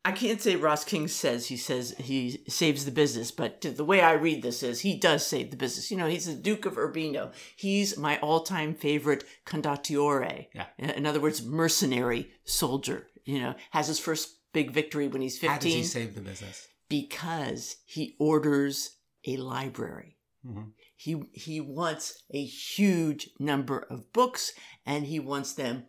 I 0.07 0.13
can't 0.13 0.41
say 0.41 0.55
Ross 0.55 0.85
King 0.85 1.09
says 1.09 1.47
he 1.49 1.57
says 1.57 1.95
he 1.99 2.41
saves 2.49 2.85
the 2.85 2.93
business, 2.93 3.33
but 3.33 3.61
the 3.61 3.85
way 3.85 4.01
I 4.01 4.13
read 4.13 4.41
this 4.43 4.63
is 4.63 4.81
he 4.81 4.97
does 4.97 5.27
save 5.27 5.51
the 5.51 5.57
business. 5.57 5.91
You 5.91 5.97
know, 5.97 6.07
he's 6.07 6.27
the 6.27 6.35
Duke 6.35 6.65
of 6.65 6.79
Urbino. 6.79 7.33
He's 7.57 7.99
my 7.99 8.19
all-time 8.21 8.75
favorite 8.75 9.25
condottiere. 9.45 10.47
Yeah. 10.55 10.67
In 10.79 11.07
other 11.07 11.19
words, 11.21 11.45
mercenary 11.45 12.31
soldier. 12.45 13.09
You 13.25 13.41
know, 13.41 13.55
has 13.73 13.89
his 13.89 13.99
first 13.99 14.37
big 14.53 14.71
victory 14.71 15.09
when 15.09 15.23
he's 15.23 15.39
fifteen. 15.39 15.51
How 15.51 15.59
does 15.59 15.75
he 15.75 15.83
save 15.83 16.15
the 16.15 16.21
business? 16.21 16.69
because 16.89 17.79
he 17.85 18.15
orders 18.21 18.99
a 19.27 19.37
library. 19.39 20.17
Mhm. 20.47 20.73
He 20.95 21.21
he 21.33 21.61
wants 21.61 22.23
a 22.31 22.45
huge 22.45 23.31
number 23.41 23.79
of 23.91 24.13
books, 24.13 24.53
and 24.85 25.07
he 25.07 25.19
wants 25.19 25.53
them 25.55 25.87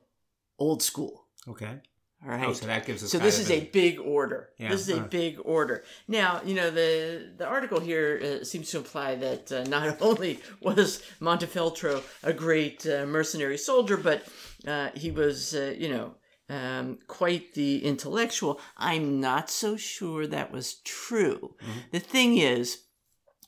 old 0.58 0.82
school. 0.82 1.28
Okay. 1.48 1.82
All 2.24 2.32
right. 2.32 2.48
Oh, 2.48 2.54
so 2.54 2.66
that 2.66 2.86
gives 2.86 3.04
us. 3.04 3.12
So 3.12 3.20
this 3.20 3.38
is 3.38 3.52
a 3.52 3.66
big 3.66 4.00
order. 4.00 4.50
Yeah, 4.58 4.70
this 4.70 4.82
is 4.82 4.98
a 4.98 5.02
uh. 5.02 5.08
big 5.08 5.38
order. 5.46 5.84
Now, 6.08 6.42
you 6.44 6.56
know 6.56 6.72
the 6.72 7.32
the 7.38 7.46
article 7.46 7.80
here 7.80 8.40
uh, 8.42 8.44
seems 8.44 8.72
to 8.72 8.78
imply 8.78 9.16
that 9.16 9.52
uh, 9.52 9.64
not 9.66 10.02
only 10.02 10.40
was 10.62 11.02
Montefeltro 11.22 12.04
a 12.24 12.34
great 12.34 12.88
uh, 12.88 13.06
mercenary 13.06 13.58
soldier, 13.58 13.98
but 13.98 14.26
uh, 14.68 14.90
he 14.96 15.12
was, 15.12 15.54
uh, 15.54 15.76
you 15.78 15.90
know, 15.90 16.16
um, 16.50 16.98
quite 17.08 17.54
the 17.54 17.84
intellectual. 17.86 18.60
I'm 18.78 19.20
not 19.20 19.50
so 19.52 19.78
sure 19.78 20.26
that 20.26 20.52
was 20.52 20.76
true. 20.84 21.56
Mm-hmm. 21.62 21.80
The 21.92 22.00
thing 22.00 22.38
is, 22.38 22.84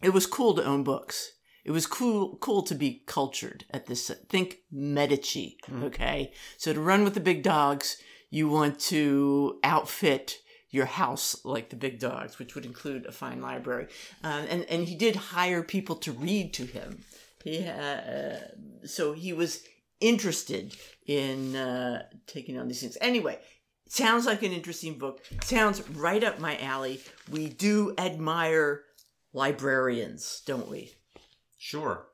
it 0.02 0.10
was 0.10 0.28
cool 0.28 0.54
to 0.54 0.64
own 0.64 0.84
books. 0.84 1.32
It 1.66 1.72
was 1.72 1.88
cool 1.88 2.38
cool 2.38 2.62
to 2.64 2.76
be 2.76 3.04
cultured 3.06 3.66
at 3.72 3.88
this. 3.88 4.12
Think 4.30 4.60
Medici, 4.72 5.58
Mm-hmm. 5.68 5.84
okay? 5.86 6.32
So 6.58 6.74
to 6.74 6.80
run 6.80 7.04
with 7.04 7.16
the 7.16 7.20
big 7.20 7.44
dogs, 7.44 7.98
you 8.30 8.48
want 8.48 8.80
to 8.80 9.60
outfit 9.64 10.38
your 10.72 10.86
house 10.86 11.44
like 11.44 11.70
the 11.70 11.76
big 11.76 12.00
dogs, 12.00 12.38
which 12.38 12.56
would 12.56 12.66
include 12.66 13.06
a 13.06 13.12
fine 13.12 13.42
library. 13.42 13.88
Um, 14.24 14.46
and 14.50 14.66
and 14.66 14.88
he 14.88 14.96
did 14.96 15.16
hire 15.16 15.64
people 15.64 15.96
to 15.98 16.12
read 16.12 16.54
to 16.56 16.66
him. 16.66 17.04
He 17.44 17.66
uh, 17.66 18.38
so 18.86 19.14
he 19.14 19.34
was 19.34 19.64
interested 20.00 20.76
in 21.06 21.56
uh, 21.56 22.04
taking 22.28 22.60
on 22.60 22.68
these 22.68 22.82
things. 22.82 22.98
Anyway, 23.02 23.40
sounds 23.88 24.26
like 24.26 24.44
an 24.44 24.52
interesting 24.52 24.98
book. 24.98 25.26
Sounds 25.44 25.88
right 25.90 26.24
up 26.24 26.40
my 26.40 26.58
alley. 26.60 27.02
We 27.32 27.50
do 27.50 27.94
admire 27.98 28.84
librarians, 29.34 30.42
don't 30.46 30.70
we? 30.70 30.94
Sure. 31.58 32.06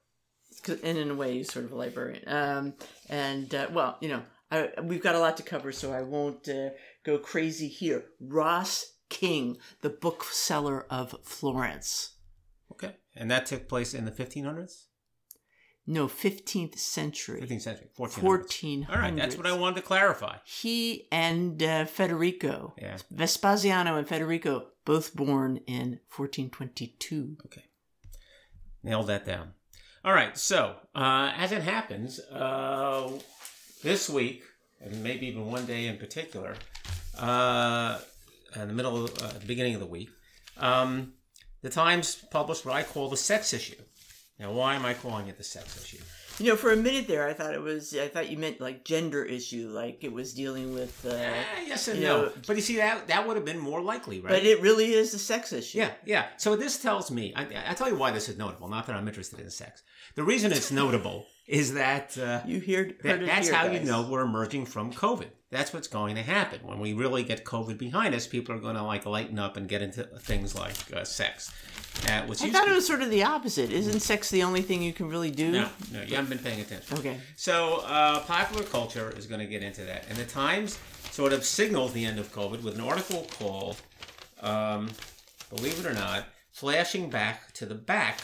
And 0.68 0.98
in 0.98 1.12
a 1.12 1.16
way, 1.16 1.34
he's 1.34 1.54
sort 1.54 1.66
of 1.66 1.74
a 1.74 1.76
librarian. 1.76 2.24
Um, 2.28 2.74
and 3.08 3.54
uh, 3.54 3.68
well, 3.72 3.98
you 4.02 4.10
know, 4.10 4.24
I, 4.52 4.70
we've 4.84 5.02
got 5.02 5.16
a 5.16 5.20
lot 5.20 5.38
to 5.38 5.44
cover, 5.44 5.72
so 5.72 5.92
I 5.92 6.02
won't 6.04 6.48
uh, 6.48 6.70
go 7.04 7.18
crazy 7.18 7.68
here. 7.68 8.06
Ross 8.20 8.94
King, 9.10 9.58
the 9.82 9.90
bookseller 9.90 10.86
of 10.90 11.16
Florence. 11.24 12.16
Okay. 12.72 12.96
And 13.16 13.30
that 13.32 13.46
took 13.46 13.68
place 13.68 13.94
in 13.94 14.06
the 14.06 14.12
1500s? 14.12 14.86
No, 15.88 16.08
15th 16.08 16.80
century. 16.80 17.42
15th 17.42 17.62
century. 17.62 17.88
1400s. 17.98 18.20
1400s. 18.20 18.90
All 18.90 18.96
right. 18.98 19.16
That's 19.16 19.38
what 19.38 19.46
I 19.46 19.54
wanted 19.54 19.76
to 19.78 19.82
clarify. 19.84 20.38
He 20.44 21.08
and 21.12 21.62
uh, 21.62 21.86
Federico, 21.86 22.74
Yeah. 22.82 22.98
Vespasiano 23.14 23.98
and 23.98 24.08
Federico, 24.08 24.68
both 24.84 25.16
born 25.16 25.58
in 25.68 26.00
1422. 26.16 27.38
Okay. 27.46 27.66
Nailed 28.84 29.08
that 29.08 29.26
down. 29.26 29.54
All 30.04 30.14
right. 30.14 30.36
So, 30.38 30.76
uh, 30.96 31.32
as 31.38 31.52
it 31.52 31.62
happens, 31.62 32.20
uh, 32.20 33.12
this 33.86 34.10
week, 34.10 34.42
and 34.82 35.02
maybe 35.04 35.28
even 35.28 35.46
one 35.46 35.66
day 35.68 35.86
in 35.88 35.98
particular, 35.98 36.56
uh, 37.20 38.00
in 38.56 38.68
the 38.68 38.74
middle, 38.74 39.06
of, 39.06 39.12
uh, 39.22 39.28
the 39.40 39.46
beginning 39.46 39.76
of 39.76 39.80
the 39.80 39.86
week, 39.86 40.10
um, 40.58 41.14
the 41.62 41.70
Times 41.70 42.16
published 42.32 42.66
what 42.66 42.76
I 42.76 42.82
call 42.84 43.10
the 43.10 43.16
sex 43.18 43.54
issue. 43.54 43.76
Now, 44.40 44.52
why 44.52 44.74
am 44.76 44.86
I 44.86 44.96
calling 44.96 45.28
it 45.28 45.38
the 45.38 45.44
sex 45.44 45.82
issue? 45.84 46.04
You 46.40 46.50
know, 46.50 46.56
for 46.58 46.72
a 46.74 46.76
minute 46.76 47.08
there, 47.08 47.26
I 47.28 47.34
thought 47.34 47.54
it 47.54 47.62
was. 47.62 47.96
I 47.96 48.10
thought 48.10 48.30
you 48.30 48.38
meant 48.38 48.60
like 48.60 48.84
gender 48.84 49.24
issue, 49.24 49.70
like 49.70 50.04
it 50.04 50.12
was 50.12 50.34
dealing 50.34 50.74
with. 50.74 51.06
Uh, 51.06 51.12
Eh, 51.14 51.44
yes 51.68 51.88
and 51.88 52.02
no. 52.02 52.24
know- 52.24 52.32
but 52.46 52.56
you 52.58 52.62
see, 52.62 52.76
that 52.78 53.08
that 53.08 53.26
would 53.26 53.38
have 53.38 53.46
been 53.46 53.60
more 53.60 53.82
likely, 53.82 54.20
right? 54.20 54.32
But 54.34 54.44
it 54.44 54.62
really 54.62 54.94
is 54.94 55.14
a 55.14 55.20
sex 55.20 55.54
issue. 55.54 55.78
Yeah, 55.78 55.92
yeah. 56.06 56.26
So 56.38 56.58
this 56.58 56.78
tells 56.82 57.10
me, 57.12 57.34
I, 57.38 57.44
I 57.70 57.74
tell 57.74 57.88
you 57.88 57.96
why 57.96 58.12
this 58.12 58.28
is 58.28 58.38
notable. 58.38 58.68
Not 58.68 58.86
that 58.88 58.96
I'm 58.98 59.08
interested 59.08 59.40
in 59.40 59.50
sex. 59.50 59.84
The 60.16 60.24
reason 60.24 60.52
it's 60.52 60.72
notable 60.72 61.26
is 61.48 61.74
that 61.74 62.18
uh, 62.18 62.42
You 62.46 62.60
heard, 62.60 62.96
that- 63.04 63.26
that's 63.26 63.50
how 63.50 63.66
you 63.68 63.80
know 63.82 64.08
we're 64.10 64.22
emerging 64.22 64.66
from 64.66 64.92
COVID. 64.94 65.28
That's 65.52 65.72
what's 65.74 65.88
going 65.88 66.16
to 66.16 66.22
happen 66.24 66.60
when 66.64 66.80
we 66.80 66.94
really 66.94 67.24
get 67.24 67.46
COVID 67.46 67.78
behind 67.78 68.14
us. 68.16 68.28
People 68.28 68.56
are 68.56 68.60
going 68.60 68.76
to 68.76 68.84
like 68.84 69.06
lighten 69.06 69.40
up 69.40 69.56
and 69.56 69.70
get 69.70 69.82
into 69.82 70.04
things 70.20 70.54
like 70.56 70.76
uh, 70.94 71.04
sex, 71.06 71.52
uh, 72.10 72.24
which 72.24 72.42
I 72.42 72.50
thought 72.50 72.66
to- 72.66 72.72
it 72.72 72.76
was 72.76 72.86
sort 72.88 73.02
of 73.02 73.10
the 73.10 73.24
opposite. 73.24 73.72
Isn't 73.72 74.00
sex 74.02 74.30
the 74.32 74.44
only 74.44 74.64
thing 74.64 74.82
you 74.82 74.92
can 74.92 75.08
really 75.08 75.32
do? 75.32 75.52
no, 75.52 75.70
no, 75.94 76.02
you 76.02 76.16
haven't 76.16 76.30
been 76.30 76.40
paying 76.40 76.60
attention. 76.60 76.98
Okay. 76.98 77.18
So, 77.38 77.84
uh, 77.86 78.20
popular 78.22 78.64
culture 78.64 79.14
is 79.18 79.28
going 79.28 79.40
to 79.40 79.46
get 79.48 79.62
into 79.64 79.84
that. 79.86 80.06
And 80.10 80.18
the 80.18 80.26
Times 80.26 80.78
sort 81.12 81.32
of 81.32 81.46
signals 81.46 81.94
the 81.94 82.04
end 82.06 82.20
of 82.20 82.34
COVID 82.34 82.62
with 82.64 82.76
an 82.76 82.82
article 82.82 83.28
called, 83.40 83.78
um, 84.42 84.90
believe 85.56 85.80
it 85.80 85.86
or 85.86 85.94
not, 85.94 86.26
Flashing 86.52 87.10
Back 87.10 87.54
to 87.54 87.66
the 87.66 87.76
Back. 87.76 88.20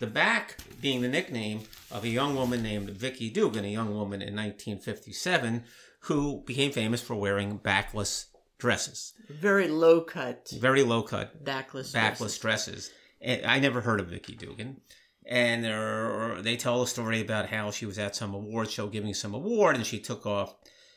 The 0.00 0.06
back 0.06 0.58
being 0.80 1.00
the 1.00 1.08
nickname 1.08 1.62
of 1.90 2.04
a 2.04 2.08
young 2.08 2.34
woman 2.34 2.62
named 2.62 2.90
Vicky 2.90 3.30
Dugan, 3.30 3.64
a 3.64 3.68
young 3.68 3.94
woman 3.94 4.20
in 4.20 4.34
1957 4.34 5.64
who 6.02 6.42
became 6.46 6.70
famous 6.72 7.00
for 7.00 7.14
wearing 7.16 7.56
backless 7.56 8.26
dresses, 8.58 9.14
Very 9.28 9.68
low 9.68 10.00
cut, 10.00 10.52
very 10.58 10.82
low 10.82 11.02
cut 11.02 11.44
backless. 11.44 11.92
backless 11.92 12.38
dresses. 12.38 12.90
And 13.20 13.46
I 13.46 13.58
never 13.58 13.80
heard 13.80 14.00
of 14.00 14.08
Vicky 14.08 14.34
Dugan. 14.34 14.80
And 15.26 15.62
there, 15.64 16.40
they 16.40 16.56
tell 16.56 16.82
a 16.82 16.86
story 16.86 17.20
about 17.20 17.48
how 17.48 17.70
she 17.70 17.84
was 17.86 17.98
at 17.98 18.16
some 18.16 18.34
award 18.34 18.70
show 18.70 18.86
giving 18.86 19.12
some 19.14 19.34
award 19.34 19.76
and 19.76 19.84
she 19.84 19.98
took 19.98 20.24
off 20.24 20.54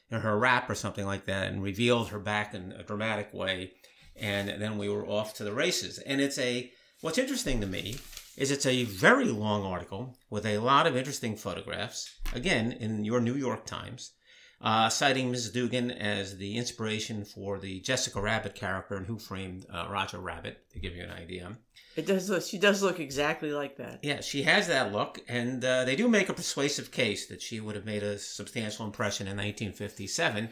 her 0.10 0.38
wrap 0.38 0.70
or 0.70 0.76
something 0.76 1.06
like 1.06 1.26
that 1.26 1.48
and 1.48 1.64
revealed 1.64 2.10
her 2.10 2.20
back 2.20 2.54
in 2.54 2.72
a 2.74 2.84
dramatic 2.84 3.34
way. 3.34 3.72
And 4.16 4.62
then 4.62 4.78
we 4.78 4.90
were 4.90 5.06
off 5.06 5.34
to 5.36 5.44
the 5.44 5.54
races. 5.54 6.00
And 6.00 6.22
it's 6.22 6.38
a, 6.38 6.72
what's 7.02 7.18
interesting 7.18 7.62
to 7.62 7.68
me 7.68 7.96
is 8.42 8.50
it's 8.50 8.66
a 8.66 8.86
very 8.86 9.26
long 9.26 9.64
article 9.64 10.18
with 10.32 10.48
a 10.48 10.58
lot 10.58 10.88
of 10.88 10.98
interesting 10.98 11.36
photographs, 11.36 12.16
again, 12.34 12.72
in 12.72 13.06
your 13.06 13.22
New 13.22 13.36
York 13.36 13.68
Times, 13.68 14.14
uh, 14.60 14.90
citing 14.90 15.30
Ms. 15.30 15.52
Dugan 15.52 15.92
as 15.92 16.38
the 16.38 16.58
inspiration 16.58 17.24
for 17.24 17.60
the 17.60 17.82
Jessica 17.82 18.20
Rabbit 18.20 18.56
character 18.56 18.96
and 18.96 19.06
Who 19.06 19.20
Framed 19.20 19.68
uh, 19.72 19.86
Roger 19.92 20.18
Rabbit, 20.18 20.58
to 20.74 20.80
give 20.80 20.96
you 20.96 21.04
an 21.04 21.12
idea. 21.12 21.56
It 21.96 22.08
does. 22.08 22.32
Look, 22.32 22.42
she 22.42 22.58
does 22.58 22.82
look 22.82 23.00
exactly 23.00 23.52
like 23.52 23.78
that. 23.78 24.00
Yeah, 24.02 24.22
she 24.22 24.42
has 24.42 24.68
that 24.70 24.92
look, 24.92 25.20
and 25.28 25.64
uh, 25.64 25.86
they 25.86 25.96
do 25.96 26.08
make 26.08 26.30
a 26.30 26.34
persuasive 26.34 26.90
case 26.90 27.28
that 27.28 27.44
she 27.44 27.60
would 27.60 27.76
have 27.76 27.86
made 27.86 28.02
a 28.02 28.18
substantial 28.18 28.88
impression 28.88 29.28
in 29.28 29.38
1957. 29.38 30.50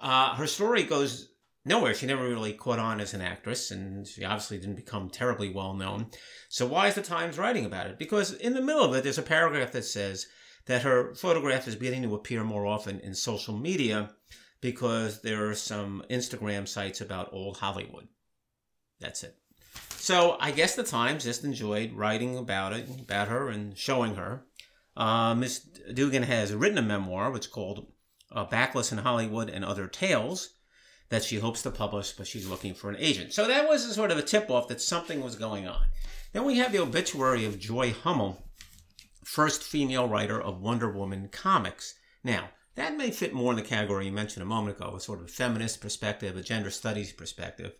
Uh, 0.00 0.34
her 0.34 0.46
story 0.46 0.82
goes 0.82 1.28
nowhere. 1.68 1.94
She 1.94 2.06
never 2.06 2.26
really 2.26 2.52
caught 2.52 2.78
on 2.78 3.00
as 3.00 3.14
an 3.14 3.20
actress, 3.20 3.70
and 3.70 4.06
she 4.06 4.24
obviously 4.24 4.58
didn't 4.58 4.76
become 4.76 5.10
terribly 5.10 5.50
well 5.50 5.74
known. 5.74 6.06
So, 6.48 6.66
why 6.66 6.88
is 6.88 6.94
the 6.94 7.02
Times 7.02 7.38
writing 7.38 7.64
about 7.64 7.86
it? 7.86 7.98
Because 7.98 8.32
in 8.32 8.54
the 8.54 8.62
middle 8.62 8.82
of 8.82 8.94
it, 8.94 9.04
there's 9.04 9.18
a 9.18 9.22
paragraph 9.22 9.72
that 9.72 9.84
says 9.84 10.26
that 10.66 10.82
her 10.82 11.14
photograph 11.14 11.68
is 11.68 11.76
beginning 11.76 12.02
to 12.02 12.14
appear 12.14 12.42
more 12.44 12.66
often 12.66 13.00
in 13.00 13.14
social 13.14 13.56
media 13.56 14.10
because 14.60 15.22
there 15.22 15.48
are 15.48 15.54
some 15.54 16.02
Instagram 16.10 16.66
sites 16.66 17.00
about 17.00 17.32
old 17.32 17.58
Hollywood. 17.58 18.08
That's 19.00 19.22
it. 19.22 19.36
So 19.90 20.36
I 20.40 20.50
guess 20.50 20.74
the 20.74 20.82
Times 20.82 21.24
just 21.24 21.44
enjoyed 21.44 21.92
writing 21.92 22.36
about 22.36 22.72
it, 22.72 22.88
about 23.00 23.28
her, 23.28 23.48
and 23.48 23.76
showing 23.76 24.14
her. 24.14 24.44
Uh, 24.96 25.34
Miss 25.34 25.60
Dugan 25.60 26.24
has 26.24 26.54
written 26.54 26.78
a 26.78 26.82
memoir, 26.82 27.30
which 27.30 27.46
is 27.46 27.52
called 27.52 27.92
uh, 28.32 28.44
"Backless 28.44 28.90
in 28.90 28.98
Hollywood 28.98 29.48
and 29.48 29.64
Other 29.64 29.86
Tales," 29.86 30.54
that 31.10 31.24
she 31.24 31.38
hopes 31.38 31.62
to 31.62 31.70
publish, 31.70 32.12
but 32.12 32.26
she's 32.26 32.48
looking 32.48 32.74
for 32.74 32.90
an 32.90 32.96
agent. 32.98 33.32
So 33.32 33.46
that 33.46 33.68
was 33.68 33.84
a 33.84 33.94
sort 33.94 34.10
of 34.10 34.18
a 34.18 34.22
tip-off 34.22 34.68
that 34.68 34.80
something 34.80 35.22
was 35.22 35.36
going 35.36 35.66
on. 35.66 35.84
Then 36.32 36.44
we 36.44 36.58
have 36.58 36.72
the 36.72 36.82
obituary 36.82 37.44
of 37.44 37.58
Joy 37.58 37.92
Hummel, 37.92 38.44
first 39.24 39.62
female 39.62 40.08
writer 40.08 40.40
of 40.40 40.60
Wonder 40.60 40.90
Woman 40.90 41.28
comics. 41.30 41.94
Now, 42.22 42.50
that 42.74 42.96
may 42.96 43.10
fit 43.10 43.32
more 43.32 43.52
in 43.52 43.56
the 43.56 43.62
category 43.62 44.06
you 44.06 44.12
mentioned 44.12 44.42
a 44.42 44.46
moment 44.46 44.76
ago, 44.76 44.94
a 44.94 45.00
sort 45.00 45.20
of 45.20 45.30
feminist 45.30 45.80
perspective, 45.80 46.36
a 46.36 46.42
gender 46.42 46.70
studies 46.70 47.12
perspective. 47.12 47.72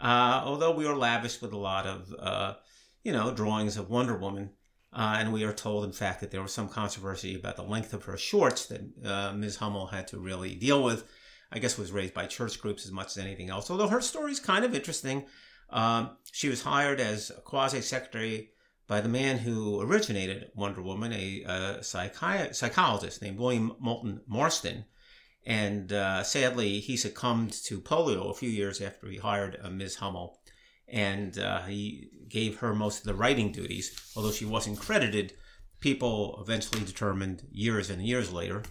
Uh, 0.00 0.42
although 0.44 0.72
we 0.72 0.86
are 0.86 0.96
lavished 0.96 1.42
with 1.42 1.52
a 1.52 1.58
lot 1.58 1.86
of, 1.86 2.12
uh, 2.18 2.54
you 3.04 3.12
know, 3.12 3.32
drawings 3.32 3.76
of 3.76 3.90
Wonder 3.90 4.16
Woman, 4.16 4.50
uh, 4.92 5.16
and 5.18 5.32
we 5.32 5.44
are 5.44 5.52
told, 5.52 5.84
in 5.84 5.92
fact, 5.92 6.20
that 6.20 6.30
there 6.30 6.42
was 6.42 6.52
some 6.52 6.68
controversy 6.68 7.34
about 7.34 7.56
the 7.56 7.62
length 7.62 7.94
of 7.94 8.04
her 8.04 8.16
shorts 8.16 8.66
that 8.66 8.80
uh, 9.04 9.32
Ms. 9.32 9.56
Hummel 9.56 9.86
had 9.86 10.08
to 10.08 10.18
really 10.18 10.54
deal 10.54 10.82
with. 10.82 11.04
I 11.52 11.58
guess 11.58 11.78
was 11.78 11.92
raised 11.92 12.14
by 12.14 12.26
church 12.26 12.60
groups 12.60 12.86
as 12.86 12.92
much 12.92 13.08
as 13.08 13.18
anything 13.18 13.50
else. 13.50 13.70
Although 13.70 13.88
her 13.88 14.00
story 14.00 14.32
is 14.32 14.40
kind 14.40 14.64
of 14.64 14.74
interesting. 14.74 15.26
Um, 15.70 16.16
she 16.32 16.48
was 16.48 16.62
hired 16.62 17.00
as 17.00 17.30
a 17.30 17.40
quasi 17.40 17.82
secretary 17.82 18.50
by 18.88 19.00
the 19.00 19.08
man 19.08 19.38
who 19.38 19.80
originated 19.80 20.50
Wonder 20.54 20.82
Woman, 20.82 21.12
a, 21.12 21.44
uh 21.44 21.76
psychi- 21.80 22.54
psychologist 22.54 23.22
named 23.22 23.38
William 23.38 23.74
Moulton 23.78 24.20
Marston. 24.26 24.86
And 25.44 25.92
uh, 25.92 26.22
sadly, 26.22 26.80
he 26.80 26.96
succumbed 26.96 27.52
to 27.64 27.80
polio 27.80 28.30
a 28.30 28.34
few 28.34 28.48
years 28.48 28.80
after 28.80 29.08
he 29.08 29.18
hired 29.18 29.58
uh, 29.62 29.70
Ms. 29.70 29.96
Hummel. 29.96 30.38
And 30.88 31.38
uh, 31.38 31.62
he 31.62 32.10
gave 32.28 32.58
her 32.58 32.74
most 32.74 33.00
of 33.00 33.04
the 33.04 33.14
writing 33.14 33.50
duties, 33.50 34.12
although 34.14 34.30
she 34.30 34.44
wasn't 34.44 34.78
credited. 34.78 35.34
People 35.80 36.38
eventually 36.40 36.84
determined 36.84 37.42
years 37.50 37.90
and 37.90 38.06
years 38.06 38.32
later 38.32 38.62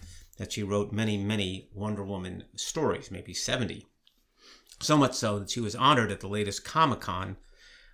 that 0.42 0.50
she 0.50 0.64
wrote 0.64 0.90
many, 0.90 1.16
many 1.16 1.68
Wonder 1.72 2.02
Woman 2.02 2.42
stories, 2.56 3.12
maybe 3.12 3.32
70. 3.32 3.86
So 4.80 4.96
much 4.96 5.14
so 5.14 5.38
that 5.38 5.50
she 5.50 5.60
was 5.60 5.76
honored 5.76 6.10
at 6.10 6.18
the 6.18 6.26
latest 6.26 6.64
Comic 6.64 6.98
Con, 6.98 7.36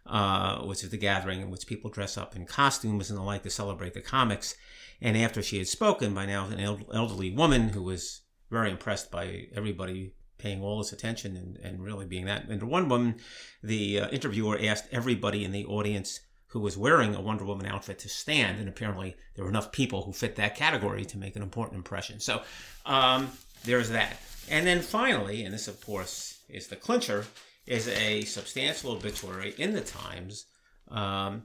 uh, 0.06 0.62
which 0.62 0.82
is 0.82 0.88
the 0.88 0.96
gathering 0.96 1.42
in 1.42 1.50
which 1.50 1.66
people 1.66 1.90
dress 1.90 2.16
up 2.16 2.34
in 2.34 2.46
costumes 2.46 3.10
and 3.10 3.18
the 3.18 3.22
like 3.22 3.42
to 3.42 3.50
celebrate 3.50 3.92
the 3.92 4.00
comics. 4.00 4.54
And 4.98 5.14
after 5.14 5.42
she 5.42 5.58
had 5.58 5.68
spoken, 5.68 6.14
by 6.14 6.24
now 6.24 6.46
an 6.46 6.58
elderly 6.90 7.30
woman 7.30 7.68
who 7.68 7.82
was 7.82 8.22
very 8.50 8.70
impressed 8.70 9.10
by 9.10 9.48
everybody 9.54 10.14
paying 10.38 10.62
all 10.62 10.78
this 10.78 10.94
attention 10.94 11.36
and, 11.36 11.58
and 11.58 11.84
really 11.84 12.06
being 12.06 12.24
that. 12.24 12.48
And 12.48 12.62
one 12.62 12.88
woman, 12.88 13.16
the 13.62 14.00
uh, 14.00 14.08
interviewer 14.08 14.58
asked 14.58 14.86
everybody 14.90 15.44
in 15.44 15.52
the 15.52 15.66
audience 15.66 16.20
who 16.48 16.60
was 16.60 16.76
wearing 16.76 17.14
a 17.14 17.20
Wonder 17.20 17.44
Woman 17.44 17.66
outfit 17.66 17.98
to 18.00 18.08
stand, 18.08 18.58
and 18.58 18.68
apparently 18.68 19.16
there 19.34 19.44
were 19.44 19.50
enough 19.50 19.70
people 19.70 20.02
who 20.02 20.12
fit 20.12 20.36
that 20.36 20.56
category 20.56 21.04
to 21.04 21.18
make 21.18 21.36
an 21.36 21.42
important 21.42 21.76
impression. 21.76 22.20
So 22.20 22.42
um, 22.86 23.30
there's 23.64 23.90
that. 23.90 24.16
And 24.50 24.66
then 24.66 24.80
finally, 24.80 25.44
and 25.44 25.52
this 25.52 25.68
of 25.68 25.84
course 25.84 26.38
is 26.48 26.68
the 26.68 26.76
clincher, 26.76 27.26
is 27.66 27.86
a 27.88 28.22
substantial 28.22 28.92
obituary 28.92 29.54
in 29.58 29.74
the 29.74 29.82
Times 29.82 30.46
um, 30.90 31.42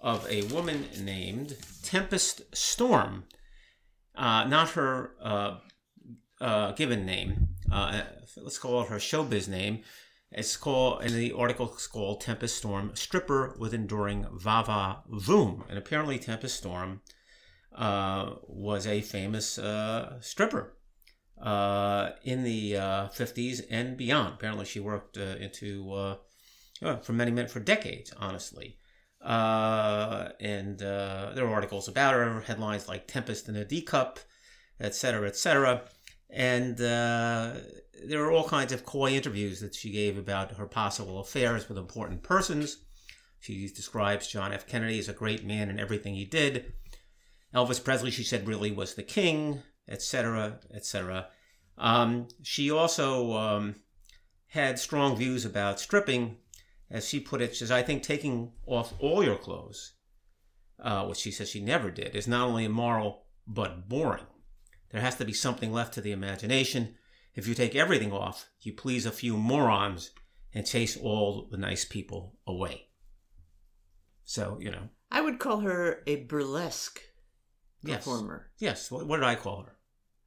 of 0.00 0.26
a 0.30 0.42
woman 0.44 0.86
named 1.00 1.56
Tempest 1.82 2.42
Storm. 2.56 3.24
Uh, 4.14 4.44
not 4.44 4.70
her 4.70 5.10
uh, 5.22 5.56
uh, 6.40 6.72
given 6.72 7.04
name. 7.04 7.48
Uh, 7.70 8.02
let's 8.38 8.58
call 8.58 8.82
it 8.82 8.88
her 8.88 8.96
showbiz 8.96 9.48
name. 9.48 9.82
It's 10.36 10.54
called, 10.58 11.02
in 11.02 11.14
the 11.14 11.32
article, 11.32 11.72
it's 11.72 11.86
called 11.86 12.20
Tempest 12.20 12.58
Storm 12.58 12.90
Stripper 12.92 13.56
with 13.58 13.72
Enduring 13.72 14.26
Vava 14.30 14.98
Voom. 15.10 15.66
And 15.70 15.78
apparently, 15.78 16.18
Tempest 16.18 16.58
Storm 16.58 17.00
uh, 17.74 18.34
was 18.46 18.86
a 18.86 19.00
famous 19.00 19.58
uh, 19.58 20.20
stripper 20.20 20.76
uh, 21.40 22.10
in 22.22 22.44
the 22.44 22.76
uh, 22.76 23.08
50s 23.08 23.62
and 23.70 23.96
beyond. 23.96 24.34
Apparently, 24.34 24.66
she 24.66 24.78
worked 24.78 25.16
uh, 25.16 25.36
into 25.40 25.90
uh, 25.94 26.16
for 27.00 27.14
many, 27.14 27.30
many, 27.30 27.48
for 27.48 27.60
decades, 27.60 28.12
honestly. 28.18 28.76
and 29.22 30.78
there 30.80 31.46
are 31.46 31.54
articles 31.54 31.88
about 31.88 32.12
her, 32.12 32.42
headlines 32.42 32.88
like 32.88 33.08
Tempest 33.08 33.48
in 33.48 33.56
a 33.56 33.64
D 33.64 33.80
Cup, 33.80 34.18
etc., 34.78 35.28
etc. 35.28 35.84
And 36.28 36.76
there 38.04 38.20
were 38.20 38.32
all 38.32 38.48
kinds 38.48 38.72
of 38.72 38.84
coy 38.84 39.12
interviews 39.12 39.60
that 39.60 39.74
she 39.74 39.90
gave 39.90 40.16
about 40.18 40.52
her 40.56 40.66
possible 40.66 41.20
affairs 41.20 41.68
with 41.68 41.78
important 41.78 42.22
persons. 42.22 42.78
She 43.40 43.68
describes 43.68 44.28
John 44.28 44.52
F. 44.52 44.66
Kennedy 44.66 44.98
as 44.98 45.08
a 45.08 45.12
great 45.12 45.44
man 45.44 45.70
in 45.70 45.78
everything 45.78 46.14
he 46.14 46.24
did. 46.24 46.72
Elvis 47.54 47.82
Presley, 47.82 48.10
she 48.10 48.24
said, 48.24 48.48
really 48.48 48.70
was 48.70 48.94
the 48.94 49.02
king, 49.02 49.62
etc., 49.88 50.60
etc. 50.74 51.28
Um, 51.78 52.28
she 52.42 52.70
also 52.70 53.32
um, 53.34 53.76
had 54.48 54.78
strong 54.78 55.16
views 55.16 55.44
about 55.44 55.80
stripping, 55.80 56.38
as 56.90 57.08
she 57.08 57.20
put 57.20 57.40
it. 57.40 57.52
She 57.54 57.60
says, 57.60 57.70
"I 57.70 57.82
think 57.82 58.02
taking 58.02 58.52
off 58.66 58.94
all 58.98 59.22
your 59.22 59.36
clothes, 59.36 59.94
uh, 60.82 61.06
which 61.06 61.18
she 61.18 61.30
says 61.30 61.50
she 61.50 61.60
never 61.60 61.90
did, 61.90 62.14
is 62.14 62.28
not 62.28 62.48
only 62.48 62.64
immoral 62.64 63.26
but 63.46 63.88
boring. 63.88 64.26
There 64.90 65.00
has 65.00 65.16
to 65.16 65.24
be 65.24 65.32
something 65.32 65.72
left 65.72 65.94
to 65.94 66.00
the 66.00 66.12
imagination." 66.12 66.96
If 67.36 67.46
you 67.46 67.54
take 67.54 67.76
everything 67.76 68.12
off, 68.12 68.48
you 68.62 68.72
please 68.72 69.04
a 69.04 69.12
few 69.12 69.36
morons 69.36 70.10
and 70.54 70.66
chase 70.66 70.96
all 70.96 71.48
the 71.50 71.58
nice 71.58 71.84
people 71.84 72.38
away. 72.46 72.88
So, 74.24 74.56
you 74.58 74.70
know. 74.70 74.88
I 75.12 75.20
would 75.20 75.38
call 75.38 75.60
her 75.60 76.02
a 76.06 76.24
burlesque 76.24 77.00
yes. 77.82 77.98
performer. 77.98 78.50
Yes. 78.58 78.90
What, 78.90 79.06
what, 79.06 79.18
did 79.18 79.26
I 79.26 79.34
call 79.34 79.64
her? 79.64 79.76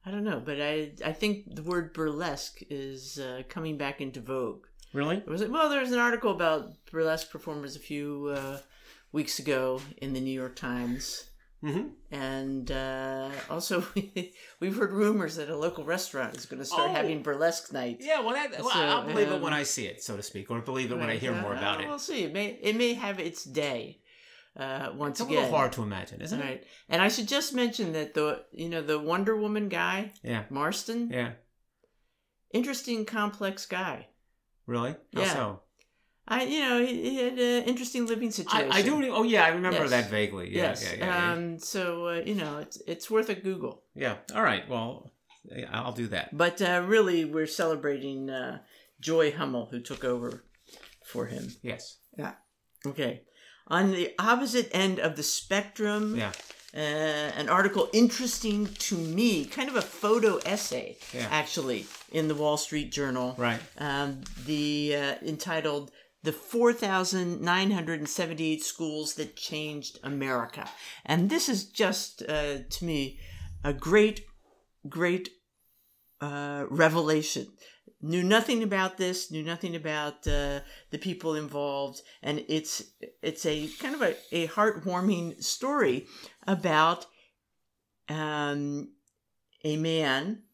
I 0.06 0.12
don't 0.12 0.24
know, 0.24 0.40
but 0.42 0.62
I 0.62 0.92
I 1.04 1.12
think 1.12 1.54
the 1.54 1.62
word 1.62 1.92
burlesque 1.92 2.60
is 2.70 3.18
uh, 3.18 3.42
coming 3.50 3.76
back 3.76 4.00
into 4.00 4.20
vogue. 4.20 4.64
Really? 4.94 5.22
Was 5.26 5.42
it? 5.42 5.50
Well, 5.50 5.68
there 5.68 5.82
was 5.82 5.92
an 5.92 5.98
article 5.98 6.30
about 6.30 6.74
burlesque 6.90 7.30
performers 7.30 7.76
a 7.76 7.80
few 7.80 8.32
uh, 8.34 8.58
weeks 9.12 9.38
ago 9.38 9.82
in 9.98 10.14
the 10.14 10.20
New 10.20 10.32
York 10.32 10.56
Times. 10.56 11.29
Mm-hmm. 11.62 12.14
And 12.14 12.70
uh, 12.70 13.30
also, 13.50 13.84
we've 14.60 14.76
heard 14.76 14.92
rumors 14.92 15.36
that 15.36 15.50
a 15.50 15.56
local 15.56 15.84
restaurant 15.84 16.36
is 16.36 16.46
going 16.46 16.60
to 16.60 16.64
start 16.64 16.90
oh. 16.90 16.94
having 16.94 17.22
burlesque 17.22 17.72
nights. 17.72 18.04
Yeah, 18.04 18.20
well, 18.20 18.34
that, 18.34 18.52
well 18.58 18.70
so, 18.70 18.80
I'll 18.80 19.06
believe 19.06 19.28
um, 19.28 19.34
it 19.34 19.42
when 19.42 19.52
I 19.52 19.64
see 19.64 19.86
it, 19.86 20.02
so 20.02 20.16
to 20.16 20.22
speak, 20.22 20.50
or 20.50 20.60
believe 20.60 20.90
it 20.90 20.94
right, 20.94 21.00
when 21.00 21.10
I 21.10 21.16
hear 21.16 21.34
uh, 21.34 21.40
more 21.42 21.52
about 21.52 21.82
it. 21.82 21.88
We'll 21.88 21.98
see. 21.98 22.24
It 22.24 22.32
may 22.32 22.58
it 22.62 22.76
may 22.76 22.94
have 22.94 23.20
its 23.20 23.44
day. 23.44 23.98
Uh, 24.56 24.90
once 24.96 25.20
it's 25.20 25.28
again, 25.28 25.38
a 25.38 25.40
little 25.42 25.56
hard 25.56 25.72
to 25.72 25.82
imagine, 25.82 26.20
isn't 26.20 26.40
right. 26.40 26.54
it? 26.54 26.66
And 26.88 27.00
I 27.00 27.08
should 27.08 27.28
just 27.28 27.54
mention 27.54 27.92
that 27.92 28.14
the 28.14 28.42
you 28.52 28.68
know 28.68 28.82
the 28.82 28.98
Wonder 28.98 29.36
Woman 29.36 29.68
guy, 29.68 30.12
yeah, 30.22 30.44
Marston, 30.48 31.10
yeah, 31.12 31.32
interesting, 32.52 33.04
complex 33.04 33.66
guy. 33.66 34.08
Really? 34.66 34.96
How 35.14 35.20
yeah. 35.20 35.32
so? 35.32 35.60
I, 36.30 36.44
you 36.44 36.60
know, 36.60 36.80
he, 36.80 37.10
he 37.10 37.16
had 37.16 37.32
an 37.32 37.64
interesting 37.64 38.06
living 38.06 38.30
situation. 38.30 38.70
I, 38.70 38.78
I, 38.78 38.82
do. 38.82 39.12
Oh, 39.12 39.24
yeah, 39.24 39.44
I 39.44 39.48
remember 39.48 39.80
yes. 39.80 39.90
that 39.90 40.10
vaguely. 40.10 40.54
Yeah, 40.54 40.62
yes. 40.62 40.94
Yeah, 40.96 41.04
yeah, 41.04 41.32
um, 41.32 41.58
so 41.58 42.06
uh, 42.06 42.22
you 42.24 42.36
know, 42.36 42.58
it's 42.58 42.80
it's 42.86 43.10
worth 43.10 43.28
a 43.28 43.34
Google. 43.34 43.82
Yeah. 43.96 44.14
All 44.32 44.42
right. 44.42 44.66
Well, 44.68 45.10
I'll 45.72 45.92
do 45.92 46.06
that. 46.08 46.36
But 46.36 46.62
uh, 46.62 46.84
really, 46.86 47.24
we're 47.24 47.48
celebrating 47.48 48.30
uh, 48.30 48.60
Joy 49.00 49.32
Hummel, 49.32 49.66
who 49.72 49.80
took 49.80 50.04
over 50.04 50.44
for 51.04 51.26
him. 51.26 51.48
Yes. 51.62 51.98
Yeah. 52.16 52.34
Okay. 52.86 53.22
On 53.66 53.90
the 53.90 54.14
opposite 54.18 54.68
end 54.72 55.00
of 55.00 55.16
the 55.16 55.24
spectrum. 55.24 56.16
Yeah. 56.16 56.32
Uh, 56.72 57.34
an 57.36 57.48
article 57.48 57.88
interesting 57.92 58.64
to 58.78 58.96
me, 58.96 59.44
kind 59.44 59.68
of 59.68 59.74
a 59.74 59.82
photo 59.82 60.36
essay, 60.46 60.96
yeah. 61.12 61.26
actually, 61.28 61.84
in 62.12 62.28
the 62.28 62.34
Wall 62.36 62.56
Street 62.56 62.92
Journal. 62.92 63.34
Right. 63.36 63.58
Um, 63.76 64.20
the 64.46 64.94
uh, 64.94 65.14
entitled 65.26 65.90
the 66.22 66.32
4,978 66.32 68.62
schools 68.62 69.14
that 69.14 69.36
changed 69.36 69.98
America. 70.02 70.68
And 71.04 71.30
this 71.30 71.48
is 71.48 71.64
just, 71.64 72.22
uh, 72.28 72.58
to 72.68 72.84
me, 72.84 73.18
a 73.64 73.72
great, 73.72 74.26
great 74.88 75.30
uh, 76.20 76.66
revelation. 76.68 77.46
Knew 78.02 78.22
nothing 78.22 78.62
about 78.62 78.96
this, 78.96 79.30
knew 79.30 79.42
nothing 79.42 79.76
about 79.76 80.26
uh, 80.26 80.60
the 80.90 80.98
people 80.98 81.34
involved, 81.34 82.00
and 82.22 82.42
it's 82.48 82.82
it's 83.22 83.44
a 83.44 83.68
kind 83.78 83.94
of 83.94 84.00
a, 84.00 84.16
a 84.32 84.48
heartwarming 84.48 85.44
story 85.44 86.06
about 86.46 87.04
um, 88.08 88.92
a 89.64 89.76
man 89.76 90.44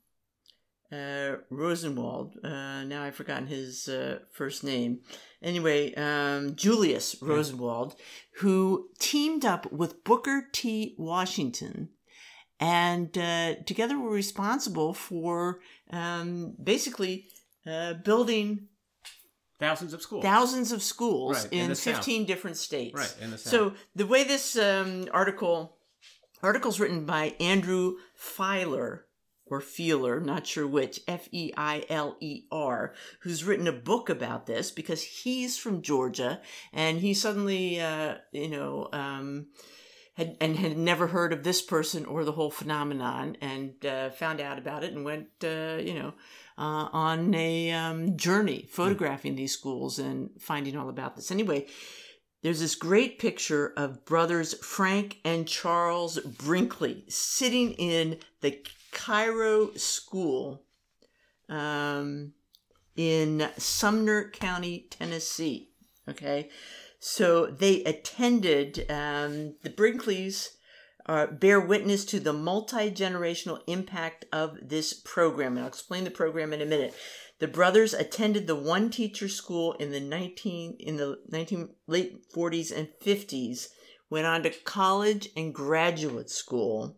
uh, 0.93 1.37
Rosenwald. 1.51 2.37
Uh, 2.43 2.85
now 2.85 3.03
I've 3.03 3.15
forgotten 3.15 3.47
his 3.47 3.89
uh, 3.89 4.21
first 4.33 4.65
name. 4.65 5.01
Anyway, 5.43 5.95
um, 5.95 6.55
Julius 6.55 7.17
Rosenwald, 7.21 7.97
who 8.39 8.89
teamed 8.99 9.45
up 9.45 9.73
with 9.73 10.05
Booker 10.05 10.47
T. 10.53 10.95
Washington 10.99 11.91
and 12.59 13.17
uh, 13.19 13.55
together 13.67 13.99
were 13.99 14.11
responsible 14.11 14.95
for 14.95 15.61
um, 15.91 16.55
basically 16.63 17.27
uh, 17.67 17.95
building 17.95 18.69
thousands 19.59 19.95
of 19.95 20.03
schools 20.03 20.23
thousands 20.23 20.73
of 20.73 20.83
schools 20.83 21.45
right, 21.45 21.53
in, 21.53 21.71
in 21.71 21.75
15 21.75 22.21
South. 22.21 22.27
different 22.27 22.57
states 22.57 22.95
right 22.95 23.15
in 23.23 23.31
the 23.31 23.39
South. 23.39 23.51
so 23.51 23.73
the 23.95 24.07
way 24.07 24.25
this 24.25 24.57
um, 24.59 25.07
article 25.13 25.77
article's 26.43 26.79
written 26.79 27.07
by 27.07 27.35
andrew 27.41 27.95
feiler 28.19 29.01
or 29.47 29.61
Feeler, 29.61 30.21
not 30.21 30.47
sure 30.47 30.67
which, 30.67 31.01
F 31.07 31.29
E 31.33 31.53
I 31.57 31.85
L 31.89 32.17
E 32.21 32.45
R, 32.51 32.95
who's 33.21 33.45
written 33.45 33.67
a 33.67 33.73
book 33.73 34.09
about 34.09 34.47
this 34.47 34.71
because 34.71 35.03
he's 35.03 35.57
from 35.57 35.83
Georgia 35.83 36.41
and 36.73 36.99
he 36.99 37.15
suddenly, 37.15 37.81
uh, 37.81 38.17
you 38.33 38.49
know, 38.49 38.89
um, 38.93 39.47
had 40.15 40.37
and 40.41 40.57
had 40.57 40.77
never 40.77 41.09
heard 41.09 41.33
of 41.33 41.45
this 41.45 41.63
person 41.63 42.05
or 42.07 42.25
the 42.25 42.33
whole 42.33 42.51
phenomenon 42.51 43.37
and 43.41 43.85
uh, 43.85 44.11
found 44.11 44.41
out 44.41 44.59
about 44.59 44.83
it 44.83 44.93
and 44.93 45.05
went, 45.05 45.29
uh, 45.45 45.77
you 45.79 45.95
know, 45.95 46.15
uh, 46.59 46.89
on 46.93 47.35
a 47.35 47.71
um, 47.71 48.17
journey 48.17 48.67
photographing 48.71 49.37
these 49.37 49.53
schools 49.53 49.99
and 49.99 50.31
finding 50.41 50.77
all 50.77 50.89
about 50.89 51.15
this. 51.15 51.31
Anyway, 51.31 51.67
there's 52.43 52.61
this 52.61 52.75
great 52.75 53.19
picture 53.19 53.73
of 53.77 54.05
brothers 54.05 54.55
Frank 54.65 55.19
and 55.25 55.47
Charles 55.47 56.19
Brinkley 56.21 57.05
sitting 57.09 57.73
in 57.73 58.19
the 58.41 58.65
Cairo 58.97 59.73
School 59.75 60.65
um, 61.51 62.33
in 62.97 63.49
Sumner 63.59 64.31
County, 64.31 64.89
Tennessee. 64.91 65.69
Okay, 66.09 66.49
so 66.99 67.47
they 67.47 67.85
attended 67.85 68.91
um, 68.91 69.55
the 69.63 69.71
Brinkleys. 69.71 70.49
Uh, 71.09 71.27
bear 71.29 71.61
witness 71.61 72.05
to 72.05 72.19
the 72.19 72.33
multi 72.33 72.91
generational 72.91 73.61
impact 73.69 74.25
of 74.33 74.57
this 74.61 74.93
program. 74.93 75.53
And 75.53 75.61
I'll 75.61 75.69
explain 75.69 76.03
the 76.03 76.11
program 76.11 76.53
in 76.53 76.61
a 76.61 76.67
minute. 76.67 76.95
The 77.39 77.47
brothers 77.47 77.95
attended 77.95 78.49
the 78.49 78.57
one 78.57 78.91
teacher 78.91 79.29
school 79.29 79.75
in 79.75 79.93
the 79.93 80.01
19 80.01 80.79
in 80.81 80.97
the 80.97 81.21
19 81.29 81.69
late 81.87 82.33
40s 82.35 82.77
and 82.77 82.89
50s, 83.05 83.69
went 84.11 84.27
on 84.27 84.43
to 84.43 84.51
college 84.51 85.29
and 85.37 85.55
graduate 85.55 86.31
school. 86.31 86.97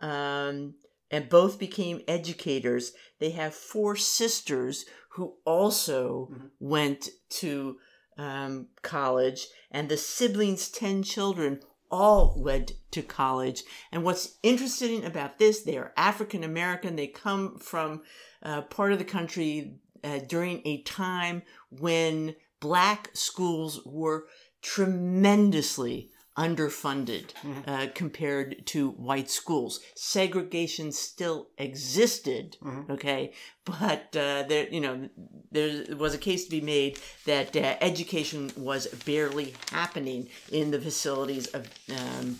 Um, 0.00 0.74
and 1.10 1.28
both 1.28 1.58
became 1.58 2.02
educators. 2.08 2.92
They 3.18 3.30
have 3.30 3.54
four 3.54 3.96
sisters 3.96 4.84
who 5.10 5.34
also 5.44 6.28
mm-hmm. 6.30 6.46
went 6.60 7.08
to 7.30 7.78
um, 8.18 8.68
college, 8.82 9.46
and 9.70 9.88
the 9.88 9.96
siblings' 9.96 10.68
10 10.70 11.02
children 11.02 11.60
all 11.90 12.34
went 12.38 12.72
to 12.90 13.02
college. 13.02 13.62
And 13.92 14.02
what's 14.02 14.38
interesting 14.42 15.04
about 15.04 15.38
this, 15.38 15.62
they 15.62 15.76
are 15.76 15.92
African 15.96 16.42
American. 16.42 16.96
They 16.96 17.06
come 17.06 17.58
from 17.58 18.02
uh, 18.42 18.62
part 18.62 18.92
of 18.92 18.98
the 18.98 19.04
country 19.04 19.76
uh, 20.02 20.20
during 20.26 20.62
a 20.64 20.82
time 20.82 21.42
when 21.70 22.34
black 22.60 23.10
schools 23.14 23.80
were 23.84 24.26
tremendously 24.62 26.10
underfunded 26.36 27.32
mm-hmm. 27.42 27.68
uh, 27.68 27.86
compared 27.94 28.66
to 28.66 28.90
white 28.90 29.30
schools. 29.30 29.80
Segregation 29.94 30.92
still 30.92 31.48
existed, 31.58 32.56
mm-hmm. 32.62 32.92
okay, 32.92 33.32
but 33.64 34.14
uh, 34.16 34.42
there, 34.48 34.68
you 34.68 34.80
know, 34.80 35.08
there 35.50 35.84
was 35.96 36.14
a 36.14 36.18
case 36.18 36.44
to 36.44 36.50
be 36.50 36.60
made 36.60 36.98
that 37.24 37.56
uh, 37.56 37.76
education 37.80 38.50
was 38.56 38.86
barely 39.06 39.54
happening 39.70 40.28
in 40.52 40.70
the 40.70 40.80
facilities 40.80 41.46
of 41.48 41.66
um, 41.90 42.38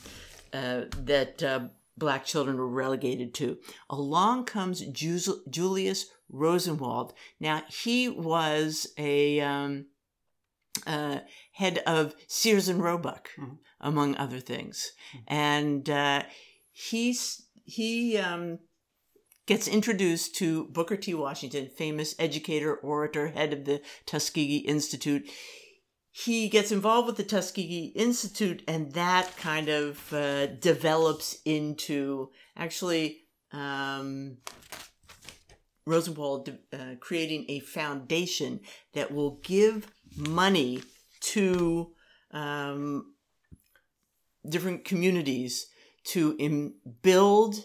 uh, 0.53 0.83
that 1.05 1.43
uh, 1.43 1.61
black 1.97 2.25
children 2.25 2.57
were 2.57 2.69
relegated 2.69 3.35
to. 3.35 3.59
Along 3.91 4.45
comes 4.45 4.81
Ju- 4.81 5.43
Julius 5.49 6.07
Rosenwald. 6.29 7.15
Now, 7.41 7.63
he 7.69 8.09
was 8.09 8.89
a 8.99 9.41
um, 9.41 9.87
uh, 10.87 11.21
head 11.53 11.79
of 11.87 12.15
Sears 12.27 12.69
and 12.69 12.83
Roebuck, 12.83 13.31
Mhm. 13.39 13.59
Among 13.81 14.17
other 14.17 14.41
things. 14.41 14.93
And 15.27 15.89
uh, 15.89 16.23
he's, 16.73 17.47
he 17.65 18.17
um, 18.19 18.59
gets 19.47 19.69
introduced 19.69 20.35
to 20.37 20.65
Booker 20.65 20.97
T. 20.97 21.15
Washington, 21.15 21.69
famous 21.77 22.15
educator, 22.19 22.75
orator, 22.75 23.29
head 23.29 23.53
of 23.53 23.65
the 23.65 23.81
Tuskegee 24.05 24.59
Institute. 24.59 25.29
He 26.11 26.49
gets 26.49 26.73
involved 26.73 27.07
with 27.07 27.17
the 27.17 27.23
Tuskegee 27.25 27.93
Institute, 27.95 28.63
and 28.67 28.93
that 28.93 29.37
kind 29.37 29.69
of 29.69 30.13
uh, 30.13 30.47
develops 30.47 31.39
into 31.45 32.31
actually 32.57 33.27
um, 33.53 34.39
Rosenwald 35.87 36.57
uh, 36.73 36.95
creating 37.01 37.45
a 37.49 37.61
foundation 37.61 38.61
that 38.95 39.13
will 39.13 39.39
give 39.43 39.93
money 40.17 40.83
to 41.21 41.93
um, 42.33 43.15
different 44.49 44.85
communities 44.85 45.67
to 46.05 46.37
im- 46.39 46.75
build 47.03 47.57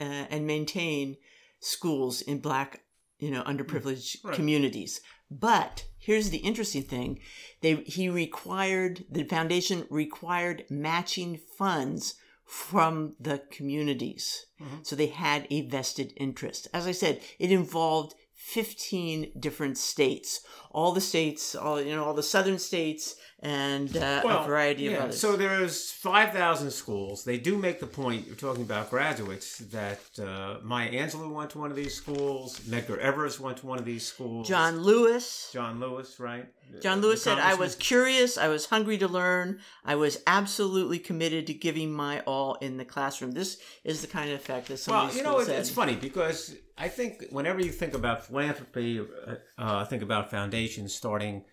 uh, 0.00 0.04
and 0.30 0.46
maintain 0.46 1.16
schools 1.60 2.20
in 2.22 2.38
black, 2.38 2.82
you 3.18 3.30
know, 3.30 3.42
underprivileged 3.44 4.16
Right. 4.24 4.34
communities. 4.34 5.00
But 5.30 5.84
here's 5.98 6.30
the 6.30 6.38
interesting 6.38 6.82
thing: 6.82 7.20
they 7.62 7.76
he 7.86 8.08
required 8.08 9.04
the 9.10 9.24
foundation 9.24 9.86
required 9.90 10.64
matching 10.70 11.40
funds 11.58 12.14
from 12.44 13.16
the 13.18 13.38
communities, 13.50 14.46
Mhm. 14.60 14.86
so 14.86 14.94
they 14.94 15.06
had 15.06 15.46
a 15.50 15.62
vested 15.62 16.12
interest. 16.16 16.68
As 16.74 16.86
I 16.86 16.92
said, 16.92 17.22
it 17.38 17.50
involved 17.50 18.14
15 18.34 19.32
different 19.40 19.78
states, 19.78 20.40
all 20.70 20.92
the 20.92 21.00
states, 21.00 21.54
all 21.54 21.80
you 21.80 21.94
know, 21.96 22.04
all 22.04 22.14
the 22.14 22.22
southern 22.22 22.58
states, 22.58 23.16
and 23.44 23.94
uh, 23.98 24.22
a 24.24 24.46
variety 24.46 24.86
of 24.86 24.92
yeah, 24.94 24.98
others. 25.00 25.20
So 25.20 25.36
there's 25.36 25.92
5,000 25.92 26.70
schools. 26.70 27.24
They 27.24 27.36
do 27.36 27.58
make 27.58 27.78
the 27.78 27.86
point, 27.86 28.26
you're 28.26 28.36
talking 28.36 28.62
about 28.62 28.88
graduates, 28.88 29.58
that 29.58 30.00
uh, 30.18 30.60
Maya 30.62 30.90
Angelou 30.90 31.30
went 31.30 31.50
to 31.50 31.58
one 31.58 31.70
of 31.70 31.76
these 31.76 31.94
schools, 31.94 32.58
Medgar 32.60 32.96
Evers 32.96 33.38
went 33.38 33.58
to 33.58 33.66
one 33.66 33.78
of 33.78 33.84
these 33.84 34.06
schools. 34.06 34.48
John 34.48 34.80
Lewis. 34.80 35.50
John 35.52 35.78
Lewis, 35.78 36.18
right? 36.18 36.46
John 36.80 37.02
Lewis 37.02 37.22
said, 37.22 37.38
I 37.38 37.54
was 37.54 37.74
curious, 37.76 38.38
I 38.38 38.48
was 38.48 38.64
hungry 38.64 38.96
to 38.98 39.06
learn, 39.06 39.60
I 39.84 39.96
was 39.96 40.22
absolutely 40.26 40.98
committed 40.98 41.46
to 41.48 41.54
giving 41.54 41.92
my 41.92 42.20
all 42.20 42.54
in 42.54 42.78
the 42.78 42.84
classroom. 42.86 43.32
This 43.32 43.58
is 43.84 44.00
the 44.00 44.06
kind 44.06 44.30
of 44.30 44.36
effect 44.36 44.68
that 44.68 44.78
some 44.78 44.94
of 44.94 45.00
Well, 45.00 45.06
these 45.08 45.16
you 45.18 45.22
know, 45.22 45.38
it's, 45.38 45.50
it's 45.50 45.70
funny 45.70 45.96
because 45.96 46.56
I 46.78 46.88
think 46.88 47.26
whenever 47.30 47.60
you 47.60 47.70
think 47.70 47.92
about 47.92 48.26
philanthropy, 48.26 49.00
uh, 49.00 49.34
uh, 49.58 49.84
think 49.84 50.02
about 50.02 50.30
foundations 50.30 50.94
starting, 50.94 51.44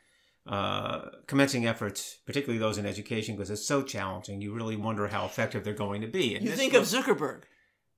uh, 0.47 1.10
commencing 1.27 1.65
efforts, 1.67 2.17
particularly 2.25 2.60
those 2.60 2.77
in 2.77 2.86
education, 2.86 3.36
because 3.36 3.49
it's 3.49 3.65
so 3.65 3.84
challenging. 3.84 4.41
You 4.41 4.54
really 4.54 4.75
wonder 4.75 5.08
how 5.08 5.25
effective 5.25 5.63
they're 5.63 5.73
going 5.73 6.01
to 6.01 6.08
be. 6.08 6.36
And 6.36 6.45
You 6.45 6.51
think 6.51 6.73
was- 6.73 6.93
of 6.93 7.04
Zuckerberg. 7.06 7.43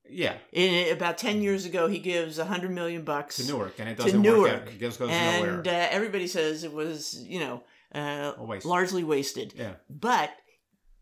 yeah, 0.09 0.35
In, 0.51 0.91
about 0.95 1.17
10 1.17 1.41
years 1.41 1.65
ago, 1.65 1.87
he 1.87 1.99
gives 1.99 2.37
100 2.37 2.69
million 2.71 3.03
bucks 3.03 3.37
to 3.37 3.47
Newark, 3.47 3.79
and 3.79 3.87
it 3.89 3.97
doesn't 3.97 4.21
work 4.21 4.51
out. 4.51 4.67
It 4.67 4.79
just 4.79 4.99
goes 4.99 5.09
and 5.11 5.45
nowhere. 5.45 5.61
uh, 5.65 5.87
everybody 5.91 6.27
says 6.27 6.63
it 6.65 6.73
was, 6.73 7.23
you 7.25 7.39
know, 7.39 7.63
uh, 7.95 8.33
waste. 8.39 8.65
largely 8.65 9.03
wasted. 9.03 9.53
yeah, 9.55 9.75
But 9.89 10.31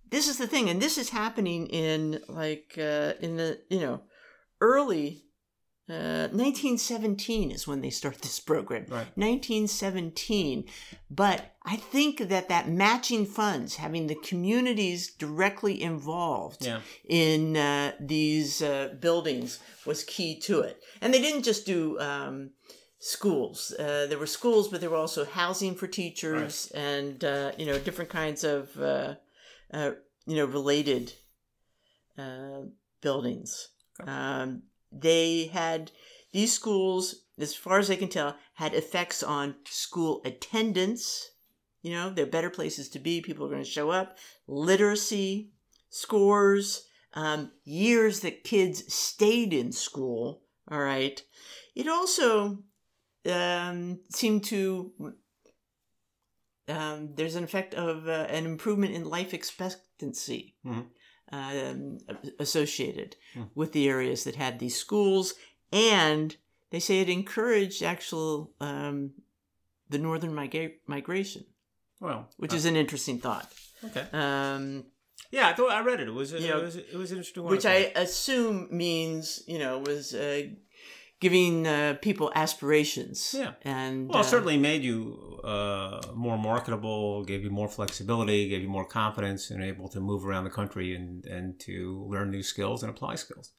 this 0.10 0.28
is 0.28 0.38
the 0.38 0.46
thing, 0.48 0.70
and 0.70 0.80
this 0.82 0.98
is 1.00 1.10
happening 1.10 1.68
in 1.68 2.22
like 2.28 2.76
uh, 2.78 3.14
in 3.22 3.38
the 3.38 3.60
you 3.70 3.80
know 3.80 4.02
early 4.60 5.24
uh, 5.90 6.28
1917 6.32 7.52
is 7.52 7.68
when 7.68 7.82
they 7.82 7.90
start 7.90 8.18
this 8.22 8.40
program. 8.40 8.84
right. 8.90 9.08
1917. 9.18 10.66
But 11.10 11.56
I 11.64 11.76
think 11.76 12.30
that 12.30 12.50
that 12.50 12.70
matching 12.70 13.26
funds, 13.26 13.76
having 13.76 14.08
the 14.08 14.16
communities 14.16 15.12
directly 15.14 15.82
involved 15.82 16.66
Yeah, 16.66 16.82
in 17.08 17.58
uh, 17.58 17.94
these 18.00 18.62
uh, 18.62 18.96
buildings, 19.00 19.60
was 19.86 20.04
key 20.04 20.40
to 20.42 20.62
it. 20.62 20.82
And 21.02 21.14
they 21.14 21.22
didn't 21.22 21.44
just 21.44 21.66
do 21.66 22.00
um, 22.00 22.52
schools. 23.00 23.74
Uh, 23.78 24.06
there 24.08 24.20
were 24.20 24.28
schools, 24.28 24.70
but 24.70 24.80
there 24.82 24.90
were 24.90 24.98
also 24.98 25.26
housing 25.26 25.76
for 25.76 25.88
teachers 25.88 26.72
and 26.74 27.24
uh, 27.24 27.52
you 27.58 27.66
know 27.66 27.78
different 27.80 28.10
kinds 28.10 28.44
of 28.44 28.76
uh, 28.80 29.16
uh, 29.74 29.92
you 30.26 30.36
know 30.38 30.46
related 30.46 31.14
uh, 32.18 32.62
buildings. 33.02 33.70
Um, 34.08 34.64
they 34.92 35.46
had 35.48 35.92
these 36.32 36.54
schools, 36.54 37.24
as 37.40 37.56
far 37.56 37.80
as 37.80 37.90
I 37.90 37.96
can 37.96 38.10
tell, 38.10 38.36
had 38.56 38.74
effects 38.74 39.24
on 39.24 39.56
school 39.66 40.22
attendance. 40.26 41.32
You 41.82 41.92
know, 41.92 42.10
they're 42.10 42.26
better 42.26 42.50
places 42.50 42.90
to 42.90 43.00
be. 43.00 43.22
People 43.22 43.46
are 43.46 43.50
going 43.50 43.64
to 43.64 43.70
show 43.70 43.90
up. 43.90 44.18
Literacy 44.48 45.52
scores, 45.90 46.86
um, 47.14 47.52
years 47.64 48.22
that 48.22 48.44
kids 48.44 48.94
stayed 48.94 49.54
in 49.54 49.72
school. 49.72 50.42
All 50.70 50.80
right. 50.80 51.22
It 51.76 51.88
also 51.88 52.60
um, 53.30 54.00
seemed 54.10 54.44
to. 54.46 54.92
Um, 56.68 57.16
there's 57.16 57.36
an 57.36 57.44
effect 57.44 57.74
of 57.74 58.08
uh, 58.08 58.28
an 58.30 58.46
improvement 58.46 58.94
in 58.94 59.04
life 59.04 59.34
expectancy 59.34 60.56
Mhm. 60.66 60.88
Um, 61.32 61.98
associated 62.40 63.16
Hmm. 63.34 63.44
with 63.56 63.72
the 63.72 63.88
areas 63.88 64.24
that 64.24 64.36
had 64.36 64.60
these 64.60 64.76
schools, 64.76 65.34
and 65.72 66.36
they 66.70 66.80
say 66.80 67.00
it 67.02 67.10
encouraged 67.10 67.82
actual 67.84 68.52
um, 68.60 69.12
the 69.90 69.98
northern 69.98 70.32
migra- 70.34 70.76
migration, 70.88 71.46
well, 72.00 72.30
which 72.38 72.54
uh, 72.54 72.58
is 72.58 72.66
an 72.66 72.76
interesting 72.76 73.20
thought. 73.20 73.52
okay. 73.84 74.06
Um, 74.14 74.86
Yeah, 75.32 75.48
I 75.48 75.54
thought 75.54 75.72
I 75.72 75.82
read 75.82 76.00
it. 76.02 76.08
It 76.10 76.14
was, 76.14 76.34
it, 76.34 76.42
You 76.42 76.50
know, 76.50 76.62
was, 76.62 76.76
it 76.76 76.94
was 76.96 77.12
an 77.12 77.18
interesting. 77.18 77.44
which. 77.46 77.66
I 77.66 77.92
assume 77.96 78.68
means 78.72 79.44
you 79.48 79.60
know 79.60 79.80
was 79.80 80.14
uh, 80.14 80.44
giving 81.22 81.68
uh, 81.68 81.96
people 82.02 82.32
aspirations. 82.36 83.34
Yeah. 83.38 83.54
and 83.62 84.10
Well, 84.10 84.20
it 84.20 84.26
uh, 84.26 84.30
certainly 84.30 84.58
made 84.58 84.84
you 84.84 85.40
uh, 85.44 86.02
more 86.14 86.38
marketable, 86.38 87.24
gave 87.24 87.44
you 87.44 87.52
more 87.52 87.70
flexibility, 87.70 88.50
gave 88.50 88.62
you 88.64 88.68
more 88.70 88.86
confidence, 88.86 89.52
and 89.52 89.64
able 89.64 89.88
to 89.90 90.00
move 90.02 90.26
around 90.26 90.44
the 90.44 90.50
country 90.50 90.96
and, 90.96 91.26
and 91.26 91.60
to 91.62 92.06
learn 92.10 92.32
new 92.32 92.44
skills 92.44 92.84
and 92.84 92.90
apply 92.90 93.16
skills. 93.16 93.54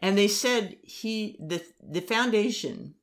And 0.00 0.16
they 0.16 0.28
said 0.28 0.76
he 0.82 1.36
the 1.38 1.62
the 1.96 2.00
foundation 2.00 2.94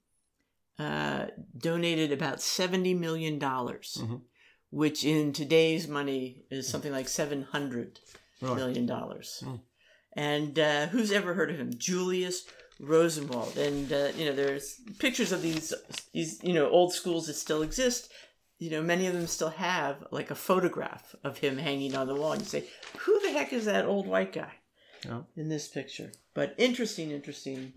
uh, 0.78 1.28
donated 1.58 2.12
about 2.12 2.42
seventy 2.42 2.94
million 2.94 3.38
dollars, 3.40 3.98
Mhm. 4.02 4.22
which 4.70 5.04
in 5.06 5.34
today's 5.34 5.88
money 5.88 6.46
is 6.50 6.68
something 6.68 6.92
like 6.92 7.08
seven 7.10 7.44
hundred 7.44 8.00
million 8.42 8.86
dollars. 8.86 9.44
Mm. 9.46 9.60
And 10.14 10.60
uh, 10.60 10.88
who's 10.88 11.12
ever 11.12 11.34
heard 11.34 11.52
of 11.52 11.58
him? 11.58 11.72
Julius 11.78 12.46
Rosenwald. 12.80 13.58
And 13.58 13.92
uh, 13.92 14.10
you 14.16 14.26
know, 14.26 14.34
there's 14.34 14.80
pictures 15.00 15.32
of 15.32 15.42
these 15.42 15.74
these 16.14 16.44
you 16.44 16.54
know 16.54 16.70
old 16.70 16.94
schools 16.94 17.28
that 17.28 17.34
still 17.36 17.62
exist. 17.62 18.12
You 18.58 18.72
know, 18.72 18.82
many 18.82 19.08
of 19.08 19.14
them 19.14 19.28
still 19.28 19.52
have 19.52 20.06
like 20.12 20.32
a 20.32 20.36
photograph 20.36 21.16
of 21.24 21.38
him 21.38 21.58
hanging 21.58 21.96
on 21.96 22.08
the 22.08 22.16
wall. 22.16 22.34
And 22.34 22.42
you 22.42 22.48
say, 22.48 22.66
who 22.98 23.18
the 23.22 23.32
heck 23.32 23.54
is 23.54 23.66
that 23.66 23.86
old 23.86 24.06
white 24.06 24.34
guy? 24.34 24.52
In 25.38 25.48
this 25.48 25.70
picture. 25.70 26.12
But 26.34 26.56
interesting, 26.58 27.12
interesting 27.12 27.72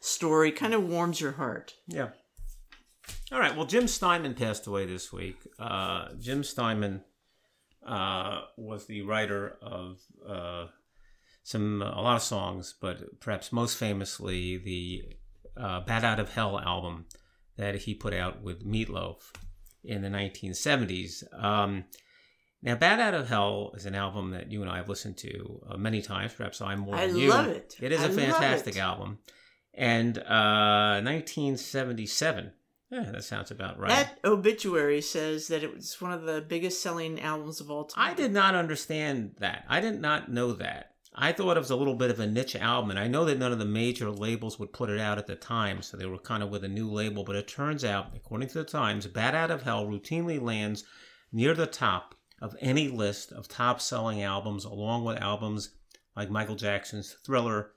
story. 0.00 0.50
Kind 0.50 0.74
of 0.74 0.88
warms 0.88 1.20
your 1.20 1.32
heart. 1.32 1.74
Yeah. 1.86 2.08
All 3.30 3.38
right. 3.38 3.56
Well, 3.56 3.66
Jim 3.66 3.86
Steinman 3.86 4.34
passed 4.34 4.66
away 4.66 4.86
this 4.86 5.12
week. 5.12 5.36
Uh, 5.58 6.08
Jim 6.18 6.42
Steinman 6.42 7.02
uh, 7.86 8.42
was 8.56 8.86
the 8.86 9.02
writer 9.02 9.56
of 9.62 10.00
uh, 10.28 10.66
some 11.44 11.82
a 11.82 12.00
lot 12.00 12.16
of 12.16 12.22
songs, 12.22 12.74
but 12.80 13.20
perhaps 13.20 13.52
most 13.52 13.76
famously 13.76 14.56
the 14.56 15.04
uh, 15.56 15.80
"Bat 15.80 16.04
Out 16.04 16.20
of 16.20 16.30
Hell" 16.30 16.58
album 16.58 17.04
that 17.56 17.76
he 17.76 17.94
put 17.94 18.12
out 18.14 18.42
with 18.42 18.66
Meatloaf 18.66 19.18
in 19.84 20.02
the 20.02 20.08
1970s. 20.08 21.22
Um, 21.40 21.84
now, 22.62 22.74
"Bat 22.74 22.98
Out 22.98 23.14
of 23.14 23.28
Hell" 23.28 23.72
is 23.76 23.84
an 23.84 23.94
album 23.94 24.30
that 24.30 24.50
you 24.50 24.62
and 24.62 24.70
I 24.70 24.78
have 24.78 24.88
listened 24.88 25.18
to 25.18 25.60
uh, 25.68 25.76
many 25.76 26.00
times. 26.00 26.32
Perhaps 26.32 26.62
I'm 26.62 26.80
more 26.80 26.96
I 26.96 27.06
than 27.06 27.16
you. 27.18 27.28
love 27.28 27.48
it. 27.48 27.76
It 27.78 27.92
is 27.92 28.00
I 28.00 28.06
a 28.06 28.08
fantastic 28.08 28.78
album. 28.78 29.18
And 29.74 30.16
uh, 30.18 31.02
1977. 31.02 32.52
Yeah, 32.90 33.10
that 33.10 33.24
sounds 33.24 33.50
about 33.50 33.78
right. 33.78 33.88
That 33.88 34.18
obituary 34.24 35.00
says 35.02 35.48
that 35.48 35.62
it 35.62 35.74
was 35.74 36.00
one 36.00 36.12
of 36.12 36.22
the 36.22 36.40
biggest 36.40 36.80
selling 36.80 37.20
albums 37.20 37.60
of 37.60 37.70
all 37.70 37.84
time. 37.84 38.12
I 38.12 38.14
did 38.14 38.32
not 38.32 38.54
understand 38.54 39.34
that. 39.40 39.64
I 39.68 39.80
did 39.80 40.00
not 40.00 40.30
know 40.30 40.52
that. 40.52 40.93
I 41.16 41.32
thought 41.32 41.56
it 41.56 41.60
was 41.60 41.70
a 41.70 41.76
little 41.76 41.94
bit 41.94 42.10
of 42.10 42.18
a 42.18 42.26
niche 42.26 42.56
album, 42.56 42.90
and 42.90 42.98
I 42.98 43.06
know 43.06 43.24
that 43.24 43.38
none 43.38 43.52
of 43.52 43.60
the 43.60 43.64
major 43.64 44.10
labels 44.10 44.58
would 44.58 44.72
put 44.72 44.90
it 44.90 44.98
out 44.98 45.16
at 45.16 45.28
the 45.28 45.36
time, 45.36 45.80
so 45.80 45.96
they 45.96 46.06
were 46.06 46.18
kind 46.18 46.42
of 46.42 46.50
with 46.50 46.64
a 46.64 46.68
new 46.68 46.90
label. 46.90 47.22
But 47.22 47.36
it 47.36 47.46
turns 47.46 47.84
out, 47.84 48.08
according 48.16 48.48
to 48.48 48.58
the 48.58 48.64
Times, 48.64 49.06
Bat 49.06 49.34
Out 49.34 49.50
of 49.52 49.62
Hell 49.62 49.86
routinely 49.86 50.42
lands 50.42 50.84
near 51.32 51.54
the 51.54 51.66
top 51.66 52.16
of 52.40 52.56
any 52.60 52.88
list 52.88 53.30
of 53.30 53.46
top 53.46 53.80
selling 53.80 54.22
albums, 54.22 54.64
along 54.64 55.04
with 55.04 55.22
albums 55.22 55.70
like 56.16 56.30
Michael 56.30 56.56
Jackson's 56.56 57.16
Thriller 57.24 57.70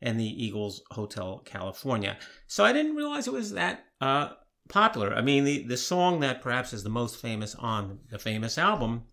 and 0.00 0.18
the 0.18 0.44
Eagles 0.44 0.82
Hotel 0.90 1.42
California. 1.44 2.16
So 2.46 2.64
I 2.64 2.72
didn't 2.72 2.96
realize 2.96 3.26
it 3.26 3.32
was 3.32 3.52
that 3.52 3.84
uh, 4.00 4.30
popular. 4.68 5.14
I 5.14 5.20
mean, 5.20 5.44
the, 5.44 5.62
the 5.64 5.76
song 5.76 6.20
that 6.20 6.40
perhaps 6.40 6.72
is 6.72 6.84
the 6.84 6.88
most 6.88 7.20
famous 7.20 7.54
on 7.54 8.00
the 8.10 8.18
famous 8.18 8.56
album 8.56 9.04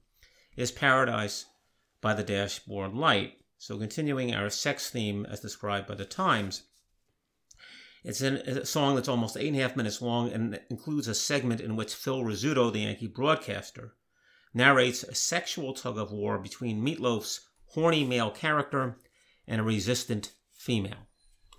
is 0.56 0.72
Paradise 0.72 1.46
by 2.02 2.14
the 2.14 2.24
Dashboard 2.24 2.94
Light. 2.94 3.34
So 3.58 3.78
continuing 3.78 4.34
our 4.34 4.50
sex 4.50 4.90
theme 4.90 5.26
as 5.30 5.40
described 5.40 5.88
by 5.88 5.96
the 5.96 6.06
Times. 6.06 6.64
It's 8.04 8.22
a 8.22 8.66
song 8.66 8.96
that's 8.96 9.08
almost 9.08 9.36
eight 9.36 9.48
and 9.48 9.58
a 9.58 9.62
half 9.62 9.76
minutes 9.76 10.02
long 10.02 10.32
and 10.32 10.60
includes 10.70 11.08
a 11.08 11.16
segment 11.16 11.60
in 11.60 11.76
which 11.76 11.96
Phil 11.96 12.22
Rizzuto, 12.22 12.72
the 12.72 12.82
Yankee 12.82 13.08
broadcaster, 13.08 13.96
narrates 14.54 15.02
a 15.04 15.16
sexual 15.16 15.74
tug 15.74 15.98
of 15.98 16.12
war 16.12 16.38
between 16.38 16.86
Meatloaf's 16.86 17.42
horny 17.70 18.04
male 18.04 18.30
character 18.30 18.98
and 19.48 19.60
a 19.60 19.64
resistant 19.64 20.34
female. 20.54 21.08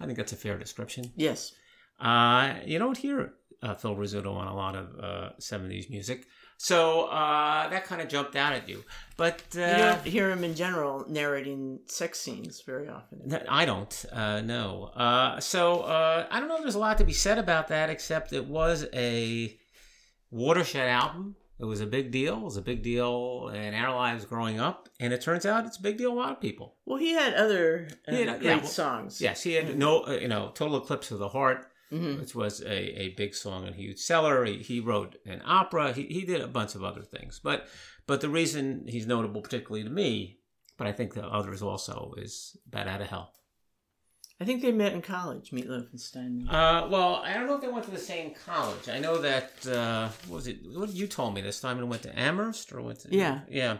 I 0.00 0.06
think 0.06 0.18
that's 0.18 0.32
a 0.32 0.36
fair 0.36 0.56
description. 0.56 1.12
Yes. 1.16 1.52
Uh, 1.98 2.54
you 2.64 2.78
don't 2.78 2.98
hear 2.98 3.34
uh, 3.62 3.74
Phil 3.74 3.96
Rizzuto 3.96 4.34
on 4.34 4.46
a 4.46 4.54
lot 4.54 4.76
of 4.76 4.86
uh, 5.00 5.30
70s 5.40 5.90
music. 5.90 6.26
So 6.58 7.04
uh, 7.04 7.68
that 7.68 7.84
kind 7.84 8.00
of 8.00 8.08
jumped 8.08 8.34
out 8.34 8.52
at 8.52 8.68
you. 8.68 8.82
But 9.16 9.42
uh, 9.56 9.60
you 9.60 9.66
don't 9.76 10.04
hear 10.06 10.30
him 10.30 10.42
in 10.44 10.54
general 10.54 11.04
narrating 11.08 11.80
sex 11.86 12.20
scenes 12.20 12.62
very 12.62 12.88
often. 12.88 13.38
I 13.48 13.64
don't, 13.64 14.04
uh, 14.12 14.40
no. 14.40 14.84
Uh, 14.94 15.38
so 15.40 15.80
uh, 15.82 16.26
I 16.30 16.40
don't 16.40 16.48
know 16.48 16.56
if 16.56 16.62
there's 16.62 16.74
a 16.74 16.78
lot 16.78 16.98
to 16.98 17.04
be 17.04 17.12
said 17.12 17.38
about 17.38 17.68
that, 17.68 17.90
except 17.90 18.32
it 18.32 18.46
was 18.46 18.86
a 18.92 19.56
watershed 20.30 20.88
album. 20.88 21.36
It 21.58 21.64
was 21.64 21.80
a 21.80 21.86
big 21.86 22.10
deal. 22.10 22.36
It 22.36 22.44
was 22.44 22.58
a 22.58 22.62
big 22.62 22.82
deal 22.82 23.50
in 23.54 23.72
our 23.72 23.94
lives 23.94 24.26
growing 24.26 24.60
up, 24.60 24.90
and 25.00 25.12
it 25.14 25.22
turns 25.22 25.46
out 25.46 25.64
it's 25.64 25.78
a 25.78 25.82
big 25.82 25.96
deal 25.96 26.10
to 26.10 26.16
a 26.16 26.18
lot 26.18 26.32
of 26.32 26.40
people. 26.40 26.74
Well, 26.84 26.98
he 26.98 27.12
had 27.14 27.32
other 27.34 27.88
He 28.08 28.16
had- 28.20 28.40
great 28.40 28.42
yeah, 28.42 28.56
well, 28.56 28.66
songs. 28.66 29.20
Yes, 29.22 29.42
he 29.42 29.54
had 29.54 29.78
no, 29.78 30.02
uh, 30.06 30.12
you 30.20 30.28
know, 30.28 30.50
Total 30.54 30.76
Eclipse 30.76 31.10
of 31.10 31.18
the 31.18 31.30
Heart, 31.30 31.66
Mhm. 31.92 32.18
which 32.20 32.34
was 32.34 32.60
a, 32.62 33.00
a 33.02 33.08
big 33.10 33.34
song 33.34 33.66
and 33.66 33.76
huge 33.76 33.98
seller. 33.98 34.44
He, 34.44 34.58
he 34.58 34.80
wrote 34.80 35.16
an 35.24 35.40
opera. 35.44 35.92
He, 35.92 36.02
he 36.06 36.24
did 36.24 36.40
a 36.40 36.48
bunch 36.48 36.74
of 36.74 36.82
other 36.82 37.02
things. 37.02 37.38
But 37.42 37.68
but 38.06 38.20
the 38.20 38.28
reason 38.28 38.86
he's 38.88 39.06
notable, 39.06 39.40
particularly 39.40 39.84
to 39.84 39.90
me, 39.90 40.38
but 40.76 40.86
I 40.86 40.92
think 40.92 41.14
to 41.14 41.24
others 41.24 41.62
also, 41.62 42.14
is 42.18 42.56
Bat 42.66 42.88
Out 42.88 43.00
of 43.02 43.06
Hell. 43.08 43.32
I 44.38 44.44
think 44.44 44.60
they 44.62 44.70
met 44.72 44.92
in 44.92 45.00
college, 45.00 45.50
Meatloaf 45.50 45.90
and 45.92 46.00
Steinman. 46.00 46.48
Uh, 46.48 46.88
well, 46.90 47.22
I 47.24 47.32
don't 47.32 47.46
know 47.46 47.54
if 47.54 47.62
they 47.62 47.68
went 47.68 47.84
to 47.86 47.90
the 47.90 47.96
same 47.98 48.34
college. 48.34 48.86
I 48.88 48.98
know 48.98 49.16
that 49.18 49.66
uh, 49.66 50.08
what 50.26 50.36
was 50.36 50.46
it? 50.46 50.58
What 50.74 50.90
you 50.92 51.06
told 51.06 51.34
me 51.34 51.40
this 51.40 51.60
time? 51.60 51.78
It 51.78 51.84
went 51.86 52.02
to 52.02 52.18
Amherst 52.18 52.72
or 52.72 52.82
went 52.82 53.00
to 53.00 53.08
Yeah. 53.16 53.40
yeah. 53.48 53.78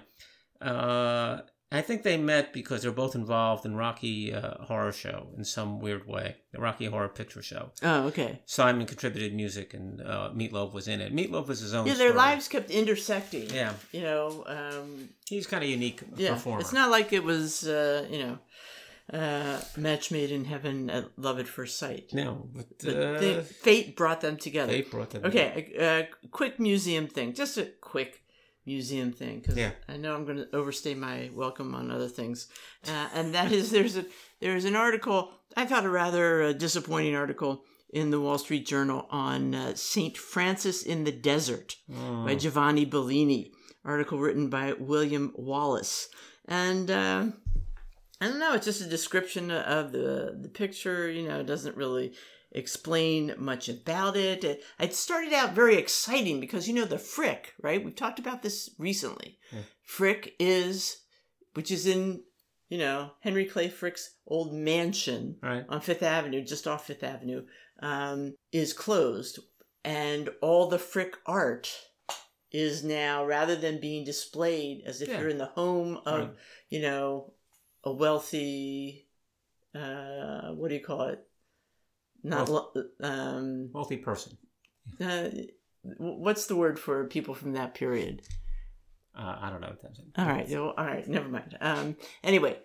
Uh, 0.60 1.40
I 1.72 1.80
think 1.80 2.04
they 2.04 2.16
met 2.16 2.52
because 2.52 2.82
they're 2.82 2.92
both 2.92 3.16
involved 3.16 3.66
in 3.66 3.74
Rocky 3.74 4.32
uh, 4.32 4.62
Horror 4.64 4.92
Show 4.92 5.28
in 5.36 5.44
some 5.44 5.80
weird 5.80 6.06
way. 6.06 6.36
The 6.52 6.60
Rocky 6.60 6.86
Horror 6.86 7.08
Picture 7.08 7.42
Show. 7.42 7.72
oh, 7.82 8.06
okay. 8.06 8.40
Steinman 8.46 8.86
contributed 8.86 9.34
music, 9.34 9.74
and 9.74 10.00
uh, 10.00 10.30
Meatloaf 10.32 10.72
was 10.72 10.86
in 10.86 11.00
it. 11.00 11.12
Meatloaf 11.12 11.48
was 11.48 11.58
his 11.60 11.74
own. 11.74 11.86
Yeah, 11.86 11.94
their 11.94 12.10
story. 12.10 12.18
lives 12.18 12.46
kept 12.46 12.70
intersecting. 12.70 13.50
Yeah, 13.50 13.72
You 13.90 14.02
know, 14.02 14.44
um, 14.46 15.08
he's 15.28 15.48
kind 15.48 15.64
of 15.64 15.68
unique 15.68 16.02
yeah. 16.16 16.34
performer. 16.34 16.60
It's 16.60 16.72
not 16.72 16.90
like 16.90 17.12
it 17.12 17.24
was, 17.24 17.66
uh, 17.66 18.06
you 18.08 18.18
know, 18.18 18.38
uh, 19.12 19.60
match 19.76 20.12
made 20.12 20.30
in 20.30 20.44
heaven 20.44 20.88
at 20.88 21.18
love 21.18 21.40
at 21.40 21.48
first 21.48 21.78
sight. 21.78 22.10
no, 22.12 22.48
but, 22.54 22.66
But 22.78 22.96
uh, 22.96 23.18
they, 23.18 23.40
fate 23.42 23.96
brought 23.96 24.20
them 24.20 24.36
together. 24.36 24.70
they 24.70 24.82
brought 24.82 25.10
them. 25.10 25.24
Okay, 25.24 25.72
a, 25.76 26.00
a 26.00 26.08
quick 26.30 26.60
museum 26.60 27.08
thing. 27.08 27.32
Just 27.34 27.58
a 27.58 27.66
quick 27.80 28.22
museum 28.66 29.12
thing 29.12 29.40
because 29.40 29.56
Yeah. 29.56 29.70
I 29.88 29.96
know 29.96 30.14
I'm 30.14 30.24
going 30.24 30.38
to 30.38 30.56
overstay 30.56 30.94
my 30.94 31.30
welcome 31.32 31.74
on 31.74 31.90
other 31.90 32.08
things, 32.08 32.48
uh, 32.86 33.08
and 33.14 33.34
that 33.34 33.52
is 33.52 33.70
there's 33.70 33.96
a 33.96 34.04
there's 34.40 34.64
an 34.64 34.76
article 34.76 35.30
I 35.56 35.66
found 35.66 35.86
a 35.86 35.90
rather 35.90 36.42
uh, 36.42 36.52
disappointing 36.52 37.14
article 37.14 37.62
in 37.90 38.10
the 38.10 38.20
Wall 38.20 38.36
Street 38.38 38.66
Journal 38.66 39.06
on 39.10 39.54
uh, 39.54 39.74
Saint 39.74 40.16
Francis 40.18 40.82
in 40.82 41.04
the 41.04 41.12
Desert 41.12 41.76
by 41.88 41.94
Mm. 42.34 42.40
Giovanni 42.40 42.84
Bellini. 42.84 43.52
Article 43.84 44.18
written 44.18 44.48
by 44.50 44.72
William 44.78 45.32
Wallace, 45.36 46.08
and. 46.46 46.90
Uh, 46.90 47.26
I 48.18 48.28
don't 48.28 48.38
know. 48.38 48.54
It's 48.54 48.64
just 48.64 48.80
a 48.80 48.86
description 48.88 49.50
of 49.50 49.92
the 49.92 50.34
the 50.40 50.48
picture. 50.48 51.10
You 51.10 51.28
know, 51.28 51.40
it 51.40 51.46
doesn't 51.46 51.76
really 51.76 52.14
explain 52.56 53.34
much 53.38 53.68
about 53.68 54.16
it. 54.16 54.42
It, 54.44 54.94
started 54.94 55.32
out 55.32 55.54
very 55.54 55.76
exciting 55.76 56.40
because 56.40 56.66
you 56.66 56.74
know 56.74 56.84
the 56.86 56.98
Frick, 56.98 57.54
right? 57.62 57.84
We've 57.84 57.94
talked 57.94 58.18
about 58.18 58.42
this 58.42 58.70
recently. 58.78 59.38
Yeah. 59.52 59.60
Frick 59.84 60.34
is, 60.40 61.02
which 61.54 61.70
is 61.70 61.86
in 61.86 62.22
you 62.68 62.78
know 62.78 63.12
Henry 63.20 63.44
Clay 63.44 63.68
Frick's 63.68 64.16
old 64.26 64.52
mansion 64.52 65.36
Right. 65.42 65.64
on 65.68 65.80
Fifth 65.80 66.02
Avenue, 66.02 66.42
just 66.44 66.66
off 66.66 66.86
Fifth 66.86 67.04
Avenue, 67.04 67.44
um, 67.80 68.34
is 68.52 68.72
closed, 68.72 69.38
and 69.84 70.30
all 70.40 70.68
the 70.68 70.78
Frick 70.78 71.16
art 71.26 71.70
is 72.52 72.82
now 72.82 73.24
rather 73.24 73.54
than 73.56 73.80
being 73.80 74.04
displayed 74.04 74.82
as 74.86 75.02
if 75.02 75.08
Yeah. 75.08 75.20
you're 75.20 75.28
in 75.28 75.38
the 75.38 75.46
home 75.46 75.98
of 76.06 76.20
Right. 76.20 76.30
you 76.70 76.80
know 76.80 77.34
a 77.84 77.92
wealthy 77.92 79.08
uh 79.74 80.52
what 80.52 80.68
do 80.68 80.74
you 80.74 80.80
call 80.82 81.02
it 81.08 81.20
not 82.30 82.48
lo- 82.48 82.72
um 83.02 83.70
Multi-person. 83.72 84.36
uh, 85.00 85.28
what's 85.98 86.46
the 86.46 86.56
word 86.56 86.78
for 86.78 87.06
people 87.06 87.34
from 87.34 87.52
that 87.52 87.74
period 87.74 88.22
Uh, 89.16 89.36
I 89.40 89.50
don't 89.50 89.60
know 89.62 89.68
what 89.74 89.82
that 89.82 89.92
is. 89.92 90.00
all 90.18 90.26
right 90.26 90.48
well, 90.48 90.74
all 90.76 90.84
right 90.94 91.06
never 91.08 91.28
mind 91.28 91.56
um 91.60 91.96
anyway 92.22 92.58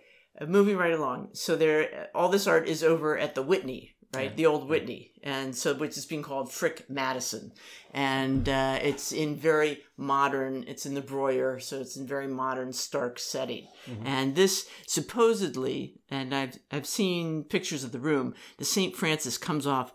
moving 0.46 0.76
right 0.76 0.92
along 1.00 1.28
so 1.32 1.56
there 1.56 2.08
all 2.14 2.28
this 2.30 2.46
art 2.46 2.68
is 2.68 2.82
over 2.82 3.16
at 3.18 3.34
the 3.34 3.42
whitney 3.42 3.94
right? 4.14 4.30
Yeah. 4.30 4.36
the 4.36 4.46
old 4.46 4.68
whitney. 4.68 5.12
And 5.22 5.54
so 5.56 5.74
which 5.74 5.96
is 5.96 6.06
being 6.06 6.22
called 6.22 6.52
frick 6.52 6.88
madison. 6.90 7.52
And 7.94 8.48
uh, 8.48 8.78
it's 8.82 9.12
in 9.12 9.36
very 9.36 9.80
modern 9.96 10.64
it's 10.66 10.86
in 10.86 10.94
the 10.94 11.00
Breuer, 11.00 11.60
so 11.60 11.80
it's 11.80 11.96
in 11.96 12.06
very 12.06 12.26
modern 12.26 12.72
stark 12.72 13.18
setting. 13.18 13.68
Mhm. 13.88 14.02
and 14.06 14.34
this 14.36 14.66
supposedly 14.86 16.00
and 16.10 16.34
i've 16.34 16.58
i've 16.70 16.86
seen 16.86 17.44
pictures 17.44 17.84
of 17.84 17.92
the 17.92 18.00
room 18.00 18.34
the 18.58 18.64
st 18.64 18.96
francis 18.96 19.38
comes 19.38 19.66
off 19.66 19.92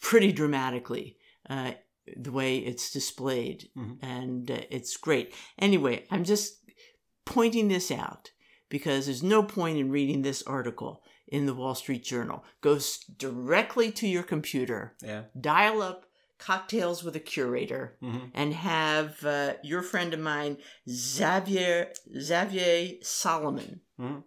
pretty 0.00 0.32
dramatically 0.32 1.16
uh, 1.48 1.72
the 2.16 2.32
way 2.32 2.58
it's 2.58 2.90
displayed. 2.90 3.68
Mhm. 3.76 3.98
and 4.02 4.50
uh, 4.50 4.60
it's 4.70 4.96
great. 4.96 5.34
Anyway 5.58 6.04
i'm 6.10 6.24
just 6.24 6.54
pointing 7.24 7.68
this 7.68 7.90
out 7.90 8.30
because 8.68 9.06
there's 9.06 9.22
no 9.22 9.42
point 9.42 9.78
in 9.78 9.90
reading 9.90 10.22
this 10.22 10.42
article 10.44 11.02
in 11.30 11.46
the 11.46 11.54
Wall 11.54 11.74
Street 11.74 12.04
Journal. 12.04 12.44
Goes 12.60 12.98
directly 12.98 13.90
to 13.92 14.06
your 14.08 14.22
computer, 14.22 14.94
Yeah. 15.02 15.24
dial 15.40 15.80
up 15.82 16.06
cocktails 16.38 17.02
with 17.04 17.14
a 17.14 17.20
curator, 17.20 17.96
hmm 18.00 18.18
and 18.34 18.54
have 18.54 19.24
uh, 19.26 19.54
your 19.62 19.82
friend 19.82 20.14
of 20.14 20.20
mine, 20.20 20.56
Xavier 20.88 21.92
Xavier 22.18 22.96
Salomon, 23.02 23.80
Mhm. 23.98 24.24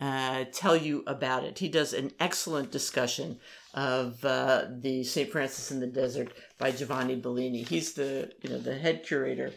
uh, 0.00 0.44
tell 0.52 0.76
you 0.76 1.02
about 1.06 1.44
it. 1.44 1.58
He 1.58 1.68
does 1.68 1.92
an 1.92 2.12
excellent 2.20 2.70
discussion 2.70 3.40
of 3.74 4.24
uh, 4.24 4.66
the 4.70 5.02
St. 5.04 5.30
Francis 5.30 5.70
in 5.70 5.80
the 5.80 5.86
Desert 5.86 6.32
by 6.58 6.70
Giovanni 6.70 7.16
Bellini. 7.16 7.62
He's 7.64 7.92
the 7.94 8.32
you 8.42 8.50
know 8.50 8.58
the 8.58 8.78
head 8.78 9.04
curator 9.04 9.52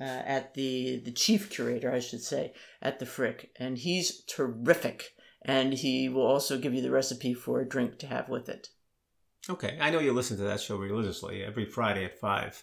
uh, 0.00 0.04
at 0.36 0.54
the 0.54 1.00
the 1.04 1.12
chief 1.12 1.48
curator, 1.50 1.90
I 1.90 2.00
should 2.00 2.22
say, 2.22 2.52
at 2.82 2.98
the 2.98 3.06
Frick, 3.06 3.50
and 3.56 3.78
he's 3.78 4.22
terrific. 4.24 5.14
And 5.48 5.72
he 5.72 6.08
will 6.08 6.26
also 6.26 6.58
give 6.58 6.74
you 6.74 6.82
the 6.82 6.90
recipe 6.90 7.34
for 7.34 7.60
a 7.60 7.68
drink 7.68 7.98
to 7.98 8.06
have 8.06 8.28
with 8.28 8.48
it. 8.48 8.68
Okay, 9.50 9.78
I 9.80 9.90
know 9.90 9.98
you 9.98 10.12
listen 10.12 10.36
to 10.36 10.42
that 10.44 10.60
show 10.60 10.76
religiously. 10.76 11.42
Every 11.42 11.64
Friday 11.64 12.04
at 12.04 12.20
five, 12.20 12.62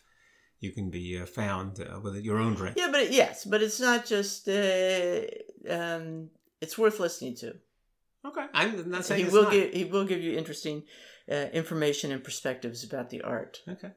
you 0.59 0.71
can 0.71 0.91
be 0.91 1.19
uh, 1.19 1.25
found 1.25 1.79
uh, 1.81 1.99
with 1.99 2.15
your 2.23 2.37
own 2.37 2.53
drink. 2.53 2.77
Yeah, 2.77 2.89
but 2.91 3.01
it, 3.01 3.11
yes, 3.11 3.43
but 3.43 3.63
it's 3.63 3.79
not 3.79 4.05
just. 4.05 4.47
Uh, 4.47 5.21
um, 5.67 6.29
it's 6.61 6.77
worth 6.77 6.99
listening 6.99 7.35
to. 7.37 7.55
Okay, 8.23 8.45
I'm 8.53 8.89
not 8.89 9.05
saying 9.05 9.21
he 9.21 9.25
it's 9.25 9.33
will 9.33 9.43
not. 9.43 9.51
give 9.51 9.73
he 9.73 9.85
will 9.85 10.05
give 10.05 10.21
you 10.21 10.37
interesting 10.37 10.83
uh, 11.29 11.47
information 11.53 12.11
and 12.11 12.23
perspectives 12.23 12.83
about 12.83 13.09
the 13.09 13.23
art. 13.23 13.61
Okay. 13.67 13.91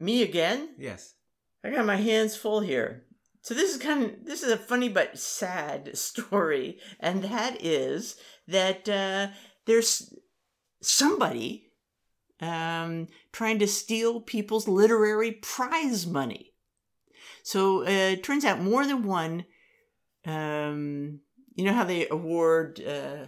Me 0.00 0.22
again? 0.22 0.70
Yes. 0.78 1.14
I 1.64 1.70
got 1.70 1.86
my 1.86 1.96
hands 1.96 2.36
full 2.36 2.60
here. 2.60 3.04
So 3.46 3.54
this 3.54 3.70
is 3.72 3.80
kind 3.80 4.02
of 4.02 4.24
this 4.24 4.42
is 4.42 4.50
a 4.50 4.56
funny 4.56 4.88
but 4.88 5.16
sad 5.16 5.96
story, 5.96 6.80
and 6.98 7.22
that 7.22 7.64
is 7.64 8.16
that 8.48 8.88
uh, 8.88 9.28
there's 9.66 10.12
somebody 10.82 11.70
um, 12.40 13.06
trying 13.30 13.60
to 13.60 13.68
steal 13.68 14.20
people's 14.20 14.66
literary 14.66 15.30
prize 15.30 16.08
money. 16.08 16.54
So 17.44 17.82
uh, 17.82 18.14
it 18.14 18.24
turns 18.24 18.44
out 18.44 18.60
more 18.60 18.84
than 18.84 19.04
one. 19.04 19.44
Um, 20.24 21.20
you 21.54 21.66
know 21.66 21.72
how 21.72 21.84
they 21.84 22.08
award, 22.08 22.82
uh, 22.84 23.26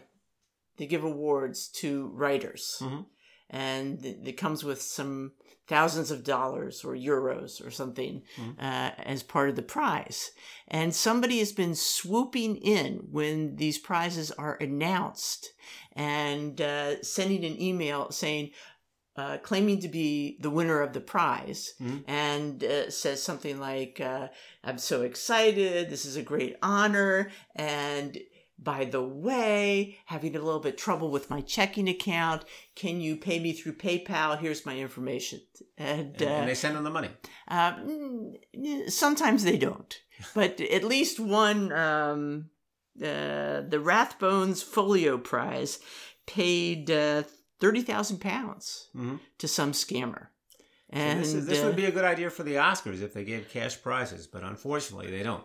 they 0.79 0.87
give 0.89 1.05
awards 1.05 1.69
to 1.75 2.09
writers, 2.09 2.79
Mhm. 2.81 3.07
And 3.51 4.05
it 4.05 4.37
comes 4.37 4.63
with 4.65 4.81
some 4.83 5.33
thousands 5.67 6.11
of 6.11 6.25
dollars 6.25 6.83
or 6.85 6.95
euros 6.95 7.65
or 7.65 7.71
something 7.71 8.23
Mhm. 8.39 8.55
uh, 8.59 8.93
as 8.99 9.23
part 9.23 9.51
of 9.51 9.57
the 9.57 9.63
prize. 9.63 10.31
And 10.67 10.95
somebody 10.95 11.39
has 11.41 11.53
been 11.53 11.75
swooping 11.75 12.57
in 12.57 13.09
when 13.11 13.57
these 13.57 13.79
prizes 13.79 14.31
are 14.33 14.57
announced 14.61 15.53
and 15.93 16.61
uh, 16.61 17.03
sending 17.03 17.45
an 17.45 17.61
email 17.61 18.11
saying, 18.11 18.51
uh, 19.17 19.37
claiming 19.39 19.81
to 19.81 19.89
be 19.89 20.39
the 20.41 20.51
winner 20.51 20.81
of 20.81 20.93
the 20.93 21.01
prize 21.01 21.75
Mhm. 21.81 22.05
and 22.07 22.65
uh, 22.65 22.89
says 22.91 23.23
something 23.23 23.59
like, 23.59 24.01
uh, 24.01 24.29
I'm 24.63 24.79
so 24.79 25.03
excited. 25.03 25.91
This 25.91 26.05
is 26.07 26.17
a 26.17 26.23
great 26.23 26.57
honor. 26.63 27.31
And 27.57 28.17
by 28.59 28.85
the 28.85 29.03
way, 29.03 29.99
having 30.07 30.35
a 30.35 30.41
little 30.41 30.61
bit 30.61 30.77
trouble 30.77 31.11
with 31.11 31.31
my 31.31 31.41
checking 31.41 31.89
account. 31.89 32.45
Can 32.75 33.01
you 33.01 33.17
pay 33.17 33.39
me 33.39 33.53
through 33.53 33.75
PayPal? 33.75 34.39
Here's 34.39 34.67
my 34.67 34.77
information. 34.79 35.41
And, 35.77 36.15
And, 36.17 36.23
uh, 36.23 36.27
and 36.27 36.49
they 36.49 36.55
send 36.55 36.75
them 36.77 36.85
the 36.85 36.91
money. 36.91 37.11
uh, 37.49 37.75
mm, 37.77 38.91
sometimes 38.91 39.45
they 39.45 39.57
don't, 39.59 39.97
but 40.35 40.61
at 40.61 40.83
least 40.85 41.21
one, 41.21 41.73
um, 41.73 42.51
uh, 43.01 43.63
the 43.63 43.81
Rathbones 43.81 44.63
Folio 44.65 45.19
Prize 45.19 45.79
paid 46.27 46.91
uh, 46.91 47.23
thirty 47.61 47.83
thousand 47.83 48.19
pounds 48.21 48.89
Mhm. 48.95 49.21
to 49.39 49.47
some 49.49 49.73
scammer. 49.73 50.29
So 50.93 50.99
And 50.99 51.21
this, 51.21 51.35
is, 51.35 51.47
this 51.47 51.63
uh, 51.63 51.67
would 51.67 51.77
be 51.77 51.85
a 51.85 51.91
good 51.93 52.05
idea 52.05 52.31
for 52.31 52.43
the 52.43 52.55
Oscars 52.55 53.03
if 53.03 53.13
they 53.15 53.23
gave 53.25 53.49
cash 53.51 53.81
prizes, 53.81 54.27
but 54.27 54.43
unfortunately 54.43 55.11
they 55.11 55.23
don't. 55.23 55.45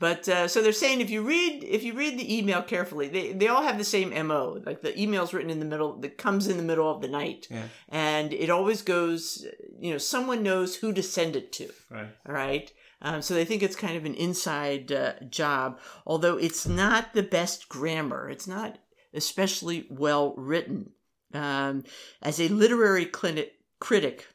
But 0.00 0.28
uh, 0.28 0.48
so 0.48 0.60
they're 0.60 0.72
saying 0.72 1.00
if 1.00 1.08
you 1.10 1.22
read 1.22 1.62
if 1.64 1.82
you 1.82 1.94
read 1.94 2.18
the 2.18 2.36
email 2.38 2.62
carefully, 2.62 3.08
they 3.08 3.32
they 3.32 3.48
all 3.48 3.62
have 3.62 3.78
the 3.78 3.84
same 3.84 4.10
mo. 4.26 4.60
Like 4.66 4.82
the 4.82 4.98
email's 5.00 5.32
written 5.32 5.50
in 5.50 5.60
the 5.60 5.64
middle, 5.64 5.98
that 6.00 6.18
comes 6.18 6.48
in 6.48 6.56
the 6.56 6.62
middle 6.64 6.90
of 6.90 7.00
the 7.00 7.08
night, 7.08 7.46
Yeah. 7.50 7.68
and 7.88 8.32
it 8.32 8.50
always 8.50 8.82
goes. 8.82 9.46
You 9.78 9.92
know, 9.92 9.98
someone 9.98 10.42
knows 10.42 10.76
who 10.76 10.92
to 10.92 11.02
send 11.02 11.36
it 11.36 11.52
to. 11.54 11.68
Right. 11.90 12.08
All 12.26 12.34
right. 12.34 12.70
Um, 13.02 13.20
so 13.22 13.34
they 13.34 13.44
think 13.44 13.62
it's 13.62 13.76
kind 13.76 13.96
of 13.96 14.04
an 14.04 14.14
inside 14.14 14.90
uh, 14.90 15.12
job, 15.28 15.78
although 16.06 16.38
it's 16.38 16.66
not 16.66 17.12
the 17.14 17.22
best 17.22 17.68
grammar. 17.68 18.28
It's 18.30 18.46
not 18.46 18.78
especially 19.12 19.86
well 19.90 20.34
written. 20.36 20.90
Um, 21.34 21.84
as 22.22 22.40
a 22.40 22.48
literary 22.48 23.04
clinic, 23.06 23.52
critic, 23.80 24.26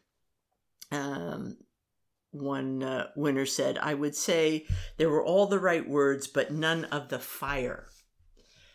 um, 0.91 1.57
one 2.31 2.83
uh, 2.83 3.07
winner 3.15 3.45
said, 3.45 3.77
I 3.81 3.93
would 3.93 4.15
say 4.15 4.65
there 4.97 5.09
were 5.09 5.23
all 5.23 5.47
the 5.47 5.59
right 5.59 5.87
words, 5.87 6.27
but 6.27 6.51
none 6.51 6.85
of 6.85 7.09
the 7.09 7.19
fire. 7.19 7.87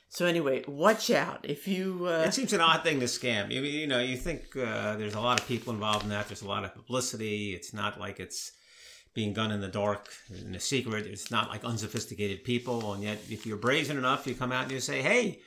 So 0.09 0.27
anyway, 0.27 0.65
watch 0.69 1.11
out 1.11 1.41
if 1.43 1.67
you. 1.67 2.07
Uh, 2.07 2.25
It 2.27 2.35
seems 2.35 2.53
an 2.53 2.61
odd 2.61 2.85
thing 2.85 3.01
to 3.01 3.07
scam. 3.07 3.51
You, 3.51 3.63
you 3.63 3.87
know, 3.89 3.99
you 3.99 4.17
think 4.17 4.57
uh, 4.57 4.95
there's 4.97 5.15
a 5.15 5.21
lot 5.21 5.41
of 5.41 5.49
people 5.49 5.73
involved 5.73 6.05
in 6.05 6.11
that. 6.11 6.29
There's 6.29 6.43
a 6.43 6.49
lot 6.49 6.65
of 6.65 6.73
publicity. 6.73 7.53
It's 7.53 7.75
not 7.75 7.99
like 7.99 8.21
it's 8.21 8.53
being 9.13 9.33
done 9.33 9.51
in 9.51 9.61
the 9.61 9.69
dark, 9.69 10.09
in 10.47 10.55
a 10.55 10.61
secret. 10.61 11.07
It's 11.07 11.31
not 11.33 11.49
like 11.49 11.65
unsophisticated 11.65 12.45
people. 12.45 12.93
And 12.93 13.03
yet, 13.03 13.19
if 13.29 13.45
you're 13.45 13.57
brazen 13.57 13.99
enough, 13.99 14.27
you 14.27 14.35
come 14.37 14.53
out 14.53 14.65
and 14.65 14.73
you 14.73 14.81
say, 14.81 15.03
"Hey, 15.03 15.41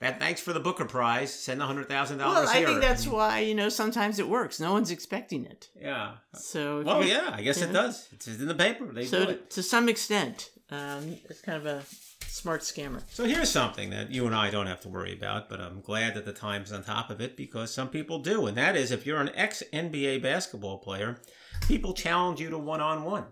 that 0.00 0.18
thanks 0.18 0.40
for 0.40 0.52
the 0.52 0.60
Booker 0.60 0.84
Prize. 0.84 1.32
Send 1.32 1.62
a 1.62 1.66
hundred 1.66 1.88
thousand 1.88 2.18
dollars. 2.18 2.46
well, 2.46 2.48
I 2.48 2.58
here." 2.58 2.66
think 2.68 2.80
that's 2.80 3.06
why 3.06 3.40
you 3.40 3.54
know 3.54 3.68
sometimes 3.68 4.18
it 4.18 4.28
works. 4.28 4.58
No 4.60 4.72
one's 4.72 4.90
expecting 4.90 5.44
it. 5.46 5.68
yeah. 5.80 6.14
So 6.34 6.82
Well, 6.82 7.04
yeah, 7.04 7.30
I 7.34 7.42
guess 7.42 7.60
it 7.62 7.72
does. 7.72 8.08
It's 8.12 8.26
in 8.26 8.46
the 8.48 8.54
paper. 8.54 8.86
They 8.92 9.04
So 9.06 9.24
do 9.24 9.30
it. 9.32 9.50
to 9.50 9.62
some 9.62 9.88
extent, 9.88 10.50
um, 10.70 11.16
it's 11.28 11.40
kind 11.40 11.58
of 11.58 11.66
a 11.66 11.82
smart 12.26 12.62
scammer. 12.62 13.02
So 13.10 13.24
here's 13.24 13.50
something 13.50 13.90
that 13.90 14.10
you 14.10 14.24
and 14.26 14.34
I 14.34 14.50
don't 14.50 14.66
have 14.68 14.80
to 14.82 14.88
worry 14.88 15.12
about, 15.12 15.48
but 15.50 15.60
I'm 15.60 15.80
glad 15.82 16.14
that 16.14 16.24
the 16.24 16.32
Times 16.32 16.72
on 16.72 16.82
top 16.84 17.10
of 17.10 17.20
it 17.20 17.36
because 17.36 17.74
some 17.74 17.88
people 17.88 18.20
do, 18.20 18.46
and 18.46 18.56
that 18.56 18.76
is 18.76 18.90
if 18.92 19.04
you're 19.04 19.20
an 19.20 19.30
ex 19.34 19.62
NBA 19.72 20.22
basketball 20.22 20.78
player, 20.78 21.20
people 21.68 21.92
challenge 21.92 22.40
you 22.40 22.48
to 22.50 22.58
one 22.58 22.80
on 22.80 23.02
one. 23.04 23.24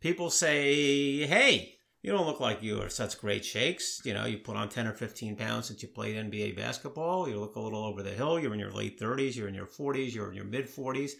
People 0.00 0.30
say, 0.30 1.26
"Hey, 1.26 1.75
you 2.06 2.12
don't 2.12 2.24
look 2.24 2.38
like 2.38 2.62
you 2.62 2.80
are 2.80 2.88
such 2.88 3.18
great 3.18 3.44
shakes. 3.44 4.00
You 4.04 4.14
know, 4.14 4.26
you 4.26 4.38
put 4.38 4.54
on 4.54 4.68
10 4.68 4.86
or 4.86 4.92
15 4.92 5.34
pounds 5.34 5.66
since 5.66 5.82
you 5.82 5.88
played 5.88 6.14
NBA 6.14 6.54
basketball. 6.54 7.28
You 7.28 7.40
look 7.40 7.56
a 7.56 7.60
little 7.60 7.84
over 7.84 8.00
the 8.00 8.12
hill. 8.12 8.38
You're 8.38 8.54
in 8.54 8.60
your 8.60 8.70
late 8.70 9.00
30s. 9.00 9.34
You're 9.34 9.48
in 9.48 9.56
your 9.56 9.66
40s. 9.66 10.14
You're 10.14 10.28
in 10.28 10.36
your 10.36 10.44
mid 10.44 10.68
40s." 10.68 11.14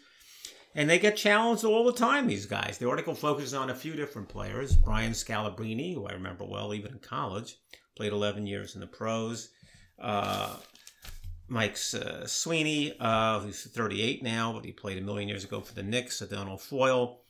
And 0.76 0.88
they 0.88 1.00
get 1.00 1.16
challenged 1.16 1.64
all 1.64 1.84
the 1.84 1.92
time, 1.92 2.28
these 2.28 2.46
guys. 2.46 2.78
The 2.78 2.88
article 2.88 3.16
focuses 3.16 3.52
on 3.52 3.70
a 3.70 3.74
few 3.74 3.96
different 3.96 4.28
players. 4.28 4.76
Brian 4.76 5.10
Scalabrine, 5.10 5.92
who 5.92 6.06
I 6.06 6.12
remember 6.12 6.44
well 6.44 6.72
even 6.72 6.92
in 6.92 6.98
college, 7.00 7.56
played 7.96 8.12
11 8.12 8.46
years 8.46 8.76
in 8.76 8.80
the 8.80 8.86
pros. 8.86 9.48
Uh, 10.00 10.54
Mike 11.48 11.78
uh, 11.94 12.26
Sweetney, 12.26 12.94
uh, 13.00 13.40
who's 13.40 13.64
38 13.64 14.22
now, 14.22 14.52
but 14.52 14.64
he 14.64 14.70
played 14.70 14.98
a 14.98 15.04
million 15.04 15.28
years 15.28 15.42
ago 15.42 15.60
for 15.60 15.74
the 15.74 15.82
Knicks. 15.82 16.22
Adonal 16.22 16.58
Foyle, 16.58 17.22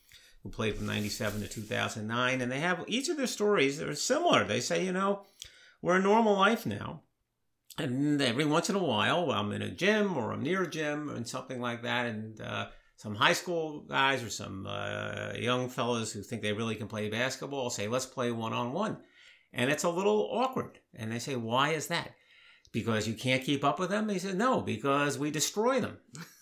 who 0.47 0.53
played 0.53 0.77
from 0.77 0.87
97 0.87 1.41
to 1.41 1.49
2009. 1.49 2.41
And 2.41 2.53
they 2.53 2.61
have 2.61 2.85
each 2.87 3.09
of 3.09 3.17
their 3.17 3.27
stories 3.27 3.79
that 3.79 3.89
are 3.89 3.97
similar. 3.97 4.45
They 4.45 4.61
say, 4.61 4.85
you 4.85 4.93
know, 4.93 5.23
we're 5.83 5.97
a 5.97 6.03
normal 6.03 6.35
life 6.35 6.65
now. 6.65 7.03
And 7.79 8.23
every 8.23 8.45
once 8.45 8.71
in 8.71 8.77
a 8.77 8.83
while, 8.83 9.33
I'm 9.33 9.51
in 9.51 9.61
a 9.61 9.71
gym 9.71 10.17
or 10.17 10.33
I'm 10.33 10.43
near 10.43 10.63
a 10.63 10.71
gym 10.71 11.11
and 11.11 11.27
something 11.27 11.61
like 11.61 11.83
that. 11.83 12.07
And 12.07 12.41
uh, 12.41 12.69
some 12.97 13.17
high 13.17 13.33
school 13.33 13.81
guys 13.81 14.23
or 14.23 14.31
some 14.31 14.67
uh, 14.69 15.33
young 15.37 15.69
fellows 15.69 16.13
who 16.13 16.23
think 16.23 16.43
they 16.43 16.53
really 16.53 16.77
can 16.77 16.87
play 16.87 17.11
basketball 17.11 17.69
say, 17.69 17.89
let's 17.89 18.07
play 18.07 18.31
one 18.31 18.53
on 18.53 18.73
one. 18.73 18.99
And 19.53 19.69
it's 19.69 19.85
a 19.85 19.91
little 19.91 20.29
awkward. 20.31 20.79
And 20.95 21.11
they 21.11 21.19
say, 21.19 21.35
why 21.35 21.71
is 21.71 21.89
that? 21.89 22.13
Because 22.73 23.09
you 23.09 23.15
can't 23.15 23.43
keep 23.43 23.65
up 23.65 23.81
with 23.81 23.91
them? 23.91 24.09
He 24.09 24.21
said, 24.21 24.39
no, 24.39 24.61
because 24.61 25.19
we 25.19 25.33
destroy 25.33 25.81
them. 25.81 25.99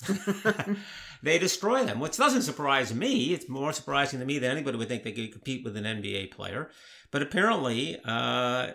they 1.25 1.39
destroy 1.39 1.85
them, 1.85 2.01
which 2.01 2.19
doesn't 2.19 2.43
surprise 2.43 2.95
me. 2.95 3.33
It's 3.33 3.49
more 3.49 3.73
surprising 3.73 4.21
to 4.21 4.27
me 4.27 4.39
than 4.39 4.51
anybody 4.51 4.77
would 4.77 4.89
think 4.89 5.03
they 5.03 5.13
could 5.13 5.33
compete 5.33 5.65
with 5.65 5.77
an 5.77 5.85
NBA 5.85 6.31
player. 6.33 6.71
But 7.11 7.23
apparently, 7.23 7.99
uh, 8.05 8.73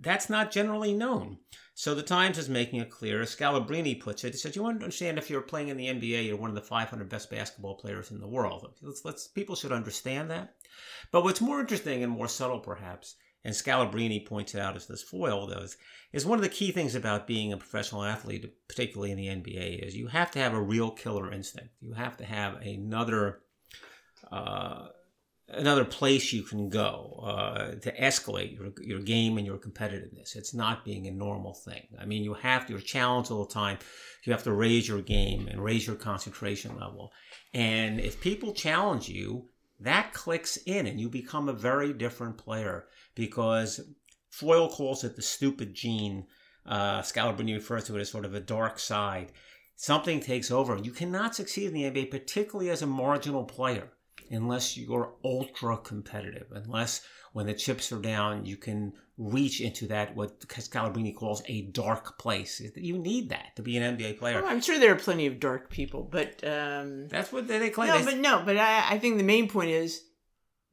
that's 0.00 0.30
not 0.30 0.52
generally 0.52 0.94
known. 0.94 1.38
So 1.74 1.94
the 1.94 2.02
Times 2.02 2.38
is 2.38 2.48
making 2.48 2.80
it 2.80 2.90
clear. 2.90 3.22
Scalabrine 3.22 4.00
puts 4.00 4.22
it. 4.22 4.32
He 4.32 4.38
says, 4.38 4.54
"You 4.54 4.62
want 4.62 4.78
to 4.78 4.84
understand 4.84 5.18
if 5.18 5.28
you're 5.28 5.40
playing 5.40 5.68
in 5.68 5.76
the 5.76 5.88
NBA, 5.88 6.26
you're 6.26 6.36
one 6.36 6.50
of 6.50 6.54
the 6.54 6.62
500 6.62 7.08
best 7.08 7.30
basketball 7.30 7.76
players 7.76 8.10
in 8.10 8.20
the 8.20 8.28
world. 8.28 8.72
Let's, 8.82 9.04
let's 9.04 9.26
people 9.28 9.56
should 9.56 9.72
understand 9.72 10.30
that. 10.30 10.54
But 11.10 11.24
what's 11.24 11.40
more 11.40 11.60
interesting 11.60 12.04
and 12.04 12.12
more 12.12 12.28
subtle, 12.28 12.60
perhaps, 12.60 13.16
and 13.44 13.54
Scalabrine 13.54 14.26
points 14.26 14.54
it 14.54 14.60
out 14.60 14.76
as 14.76 14.86
this 14.86 15.02
Foyle 15.02 15.46
does, 15.46 15.76
is 16.12 16.24
one 16.24 16.38
of 16.38 16.42
the 16.42 16.48
key 16.48 16.70
things 16.72 16.94
about 16.94 17.26
being 17.26 17.52
a 17.52 17.56
professional 17.56 18.04
athlete, 18.04 18.52
particularly 18.68 19.10
in 19.10 19.16
the 19.18 19.26
NBA, 19.26 19.86
is 19.86 19.96
you 19.96 20.08
have 20.08 20.30
to 20.32 20.38
have 20.38 20.54
a 20.54 20.60
real 20.60 20.90
killer 20.90 21.32
instinct. 21.32 21.70
You 21.80 21.94
have 21.94 22.16
to 22.18 22.24
have 22.24 22.56
another." 22.62 23.40
Uh, 24.30 24.88
another 25.48 25.84
place 25.84 26.32
you 26.32 26.42
can 26.42 26.68
go 26.68 27.22
uh, 27.24 27.74
to 27.74 27.94
escalate 27.96 28.56
your, 28.56 28.72
your 28.80 29.00
game 29.00 29.36
and 29.38 29.46
your 29.46 29.58
competitiveness. 29.58 30.34
It's 30.34 30.54
not 30.54 30.84
being 30.84 31.06
a 31.06 31.10
normal 31.10 31.54
thing. 31.54 31.86
I 32.00 32.06
mean, 32.06 32.24
you 32.24 32.34
have 32.34 32.66
to, 32.66 32.72
you're 32.72 32.80
challenged 32.80 33.30
all 33.30 33.44
the 33.44 33.52
time. 33.52 33.78
You 34.24 34.32
have 34.32 34.44
to 34.44 34.52
raise 34.52 34.88
your 34.88 35.02
game 35.02 35.48
and 35.48 35.62
raise 35.62 35.86
your 35.86 35.96
concentration 35.96 36.78
level. 36.78 37.12
And 37.52 38.00
if 38.00 38.20
people 38.20 38.54
challenge 38.54 39.08
you, 39.08 39.46
that 39.84 40.12
clicks 40.12 40.56
in 40.58 40.86
and 40.86 41.00
you 41.00 41.08
become 41.08 41.48
a 41.48 41.54
very 41.54 41.92
different 41.92 42.38
player 42.38 42.86
because 43.14 43.80
Foyle 44.30 44.68
calls 44.68 45.04
it 45.04 45.16
the 45.16 45.22
stupid 45.22 45.74
gene. 45.74 46.26
Uh, 46.64 47.00
Scalabrine 47.00 47.54
refers 47.54 47.84
to 47.84 47.96
it 47.96 48.00
as 48.00 48.10
sort 48.10 48.24
of 48.24 48.34
a 48.34 48.40
dark 48.40 48.78
side. 48.78 49.32
Something 49.76 50.20
takes 50.20 50.50
over. 50.50 50.76
You 50.76 50.92
cannot 50.92 51.34
succeed 51.34 51.66
in 51.66 51.74
the 51.74 51.84
NBA, 51.84 52.10
particularly 52.10 52.70
as 52.70 52.82
a 52.82 52.86
marginal 52.86 53.44
player 53.44 53.92
unless 54.30 54.76
you're 54.76 55.14
ultra 55.24 55.76
competitive, 55.76 56.46
unless 56.52 57.02
when 57.32 57.46
the 57.46 57.54
chips 57.54 57.92
are 57.92 58.00
down, 58.00 58.44
you 58.44 58.56
can 58.56 58.92
reach 59.18 59.60
into 59.60 59.86
that 59.88 60.16
what 60.16 60.40
Scalabrine 60.40 61.14
calls 61.14 61.42
a 61.46 61.62
dark 61.62 62.18
place. 62.18 62.60
You 62.76 62.98
need 62.98 63.28
that 63.30 63.54
to 63.56 63.62
be 63.62 63.76
an 63.76 63.96
NBA 63.96 64.18
player. 64.18 64.40
Well, 64.42 64.50
I'm 64.50 64.60
sure 64.60 64.78
there 64.78 64.92
are 64.92 64.96
plenty 64.98 65.26
of 65.26 65.38
dark 65.38 65.70
people, 65.70 66.02
but 66.10 66.42
um, 66.46 67.08
That's 67.08 67.30
what 67.32 67.46
they, 67.46 67.58
they 67.58 67.70
claim. 67.70 67.88
no, 67.88 67.98
They- 67.98 68.04
but 68.04 68.16
no, 68.18 68.42
but 68.44 68.56
I, 68.56 68.94
I 68.94 68.98
think 68.98 69.18
the 69.18 69.24
main 69.24 69.48
point 69.48 69.70
is 69.70 70.02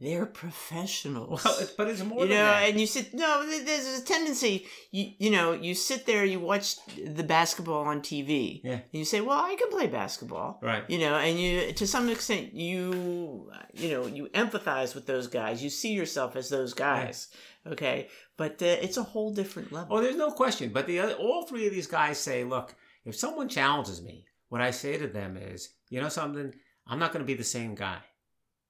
they're 0.02 0.26
professionals. 0.26 1.44
well, 1.44 1.58
it's, 1.60 1.72
but 1.72 1.88
it's 1.88 2.04
more 2.04 2.22
you 2.24 2.28
than 2.30 2.38
know, 2.38 2.46
that. 2.46 2.70
and 2.70 2.80
you 2.80 2.88
sit. 2.88 3.14
No, 3.14 3.46
there's 3.46 4.00
a 4.00 4.04
tendency. 4.06 4.66
You 4.92 5.12
you 5.18 5.30
know, 5.32 5.54
you 5.54 5.74
sit 5.76 6.06
there, 6.06 6.24
you 6.26 6.40
watch 6.40 6.76
the 6.96 7.24
basketball 7.24 7.84
on 7.86 8.02
TV, 8.02 8.62
Yeah. 8.64 8.74
and 8.74 8.84
you 8.94 9.06
say, 9.06 9.22
"Well, 9.22 9.38
I 9.38 9.56
can 9.56 9.70
play 9.70 9.88
basketball." 9.88 10.60
Right. 10.62 10.84
You 10.90 11.00
know, 11.00 11.16
and 11.16 11.40
you 11.40 11.74
to 11.74 11.86
some 11.88 12.10
extent 12.10 12.54
you 12.54 13.52
you 13.74 13.90
know 13.92 14.06
you 14.08 14.28
empathize 14.34 14.96
with 14.96 15.06
those 15.06 15.28
guys. 15.28 15.64
You 15.64 15.70
see 15.70 15.94
yourself 15.94 16.36
as 16.36 16.50
those 16.50 16.74
guys. 16.74 17.28
Okay, 17.68 18.08
but 18.38 18.54
uh, 18.62 18.66
it's 18.66 18.98
a 18.98 19.04
whole 19.04 19.34
different 19.34 19.72
level. 19.72 19.98
Oh, 19.98 20.02
there's 20.02 20.16
no 20.16 20.32
question. 20.32 20.70
But 20.72 20.88
the 20.88 21.00
other, 21.02 21.14
all 21.16 21.46
three 21.46 21.68
of 21.68 21.74
these 21.74 21.88
guys 21.88 22.18
say, 22.18 22.46
look, 22.46 22.74
if 23.04 23.16
someone 23.16 23.50
challenges 23.50 24.02
me, 24.02 24.26
what 24.48 24.62
I 24.62 24.72
say 24.72 24.98
to 24.98 25.08
them 25.08 25.36
is, 25.36 25.70
you 25.90 26.00
know 26.02 26.08
something, 26.10 26.54
I'm 26.88 27.00
not 27.00 27.12
going 27.12 27.22
to 27.22 27.28
be 27.28 27.34
the 27.34 27.44
same 27.44 27.76
guy. 27.76 27.98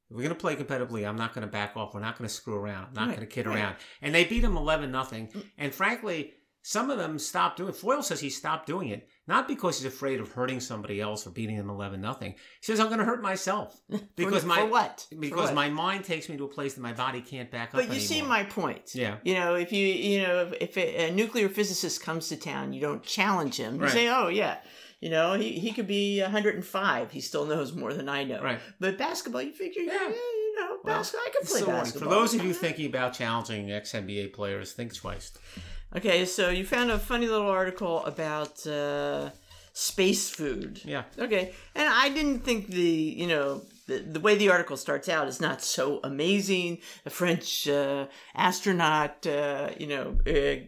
We're 0.09 0.17
going 0.23 0.29
to 0.29 0.35
play 0.35 0.55
competitively, 0.55 1.07
I'm 1.07 1.15
not 1.17 1.33
going 1.33 1.45
to 1.45 1.51
back 1.51 1.77
off. 1.77 1.93
We're 1.93 1.99
not 1.99 2.17
going 2.17 2.27
to 2.27 2.33
screw 2.33 2.55
around. 2.55 2.87
I'm 2.89 2.93
not 2.93 3.07
Right, 3.09 3.15
going 3.17 3.27
to 3.27 3.33
kid 3.33 3.45
right. 3.47 3.57
around. 3.57 3.75
And 4.01 4.13
they 4.13 4.23
beat 4.25 4.41
them 4.41 4.57
11 4.57 4.91
nothing. 4.91 5.27
Mm. 5.27 5.43
And 5.57 5.73
frankly, 5.73 6.33
some 6.61 6.89
of 6.89 6.97
them 6.97 7.17
stopped 7.19 7.57
doing. 7.57 7.71
Foyle 7.73 8.03
says 8.03 8.19
he 8.19 8.29
stopped 8.29 8.67
doing 8.67 8.89
it 8.89 9.07
not 9.27 9.47
because 9.47 9.77
he's 9.77 9.85
afraid 9.85 10.19
of 10.19 10.31
hurting 10.31 10.59
somebody 10.59 10.99
else 10.99 11.25
or 11.25 11.29
beating 11.29 11.55
them 11.55 11.69
eleven 11.69 12.01
nothing. 12.01 12.31
He 12.33 12.37
says 12.61 12.79
I'm 12.79 12.87
going 12.87 12.99
to 12.99 13.05
hurt 13.05 13.21
myself 13.21 13.79
because 14.15 14.41
for, 14.41 14.47
my 14.49 14.59
for 14.61 14.65
what? 14.65 15.05
For 15.09 15.15
because 15.15 15.45
what? 15.45 15.55
my 15.55 15.69
mind 15.69 16.03
takes 16.03 16.27
me 16.27 16.35
to 16.37 16.43
a 16.43 16.47
place 16.49 16.73
that 16.73 16.81
my 16.81 16.91
body 16.93 17.21
can't 17.21 17.49
back 17.49 17.69
up. 17.69 17.75
But 17.79 17.93
you 17.93 17.99
see 18.01 18.21
my 18.21 18.43
point. 18.43 18.93
Yeah. 18.93 19.17
You 19.23 19.35
know, 19.35 19.55
if 19.55 19.71
you 19.71 19.85
you 19.87 20.21
know 20.23 20.41
if, 20.41 20.53
if 20.75 20.77
a, 20.77 21.09
a 21.09 21.11
nuclear 21.11 21.47
physicist 21.47 22.03
comes 22.03 22.27
to 22.29 22.35
town, 22.35 22.73
you 22.73 22.81
don't 22.81 23.03
challenge 23.03 23.55
him. 23.57 23.75
You 23.75 23.81
Right. 23.83 23.91
say, 23.91 24.09
"Oh 24.09 24.27
yeah, 24.27 24.57
you 24.99 25.09
know, 25.09 25.33
he, 25.33 25.53
he 25.53 25.71
could 25.71 25.87
be 25.87 26.21
105. 26.21 27.11
He 27.11 27.21
still 27.21 27.45
knows 27.45 27.73
more 27.73 27.93
than 27.93 28.09
I 28.09 28.23
know." 28.23 28.41
Right. 28.41 28.59
But 28.79 28.97
basketball, 28.97 29.41
you 29.41 29.51
figure, 29.51 29.83
yeah, 29.83 29.93
Yeah. 29.93 30.09
you 30.09 30.55
know, 30.59 30.77
Well, 30.83 30.97
basketball, 30.97 31.27
I 31.27 31.29
can 31.31 31.47
play 31.47 31.85
So, 31.91 31.99
for 31.99 32.05
those 32.05 32.33
of 32.33 32.43
you 32.43 32.53
thinking 32.53 32.85
about 32.87 33.13
challenging 33.13 33.71
ex 33.71 33.93
NBA 33.93 34.33
players, 34.33 34.73
think 34.73 34.93
twice. 34.93 35.31
Okay, 35.95 36.25
so 36.25 36.49
you 36.49 36.65
found 36.65 36.91
a 36.91 36.99
funny 36.99 37.27
little 37.27 37.49
article 37.49 38.05
about 38.05 38.65
uh, 38.67 39.31
space 39.73 40.29
food. 40.29 40.81
Yeah. 40.85 41.03
Okay, 41.17 41.53
and 41.73 41.87
I 41.89 42.09
didn't 42.09 42.41
think 42.41 42.67
the 42.67 42.81
you 43.21 43.27
know 43.27 43.63
the, 43.87 43.99
the 43.99 44.19
way 44.19 44.35
the 44.35 44.49
article 44.49 44.77
starts 44.77 45.09
out 45.09 45.27
is 45.27 45.41
not 45.41 45.61
so 45.63 45.99
amazing. 46.03 46.77
A 47.05 47.09
French 47.09 47.67
uh, 47.67 48.05
astronaut, 48.35 49.25
uh, 49.25 49.69
you 49.79 49.87
know, 49.87 50.17
uh, 50.27 50.63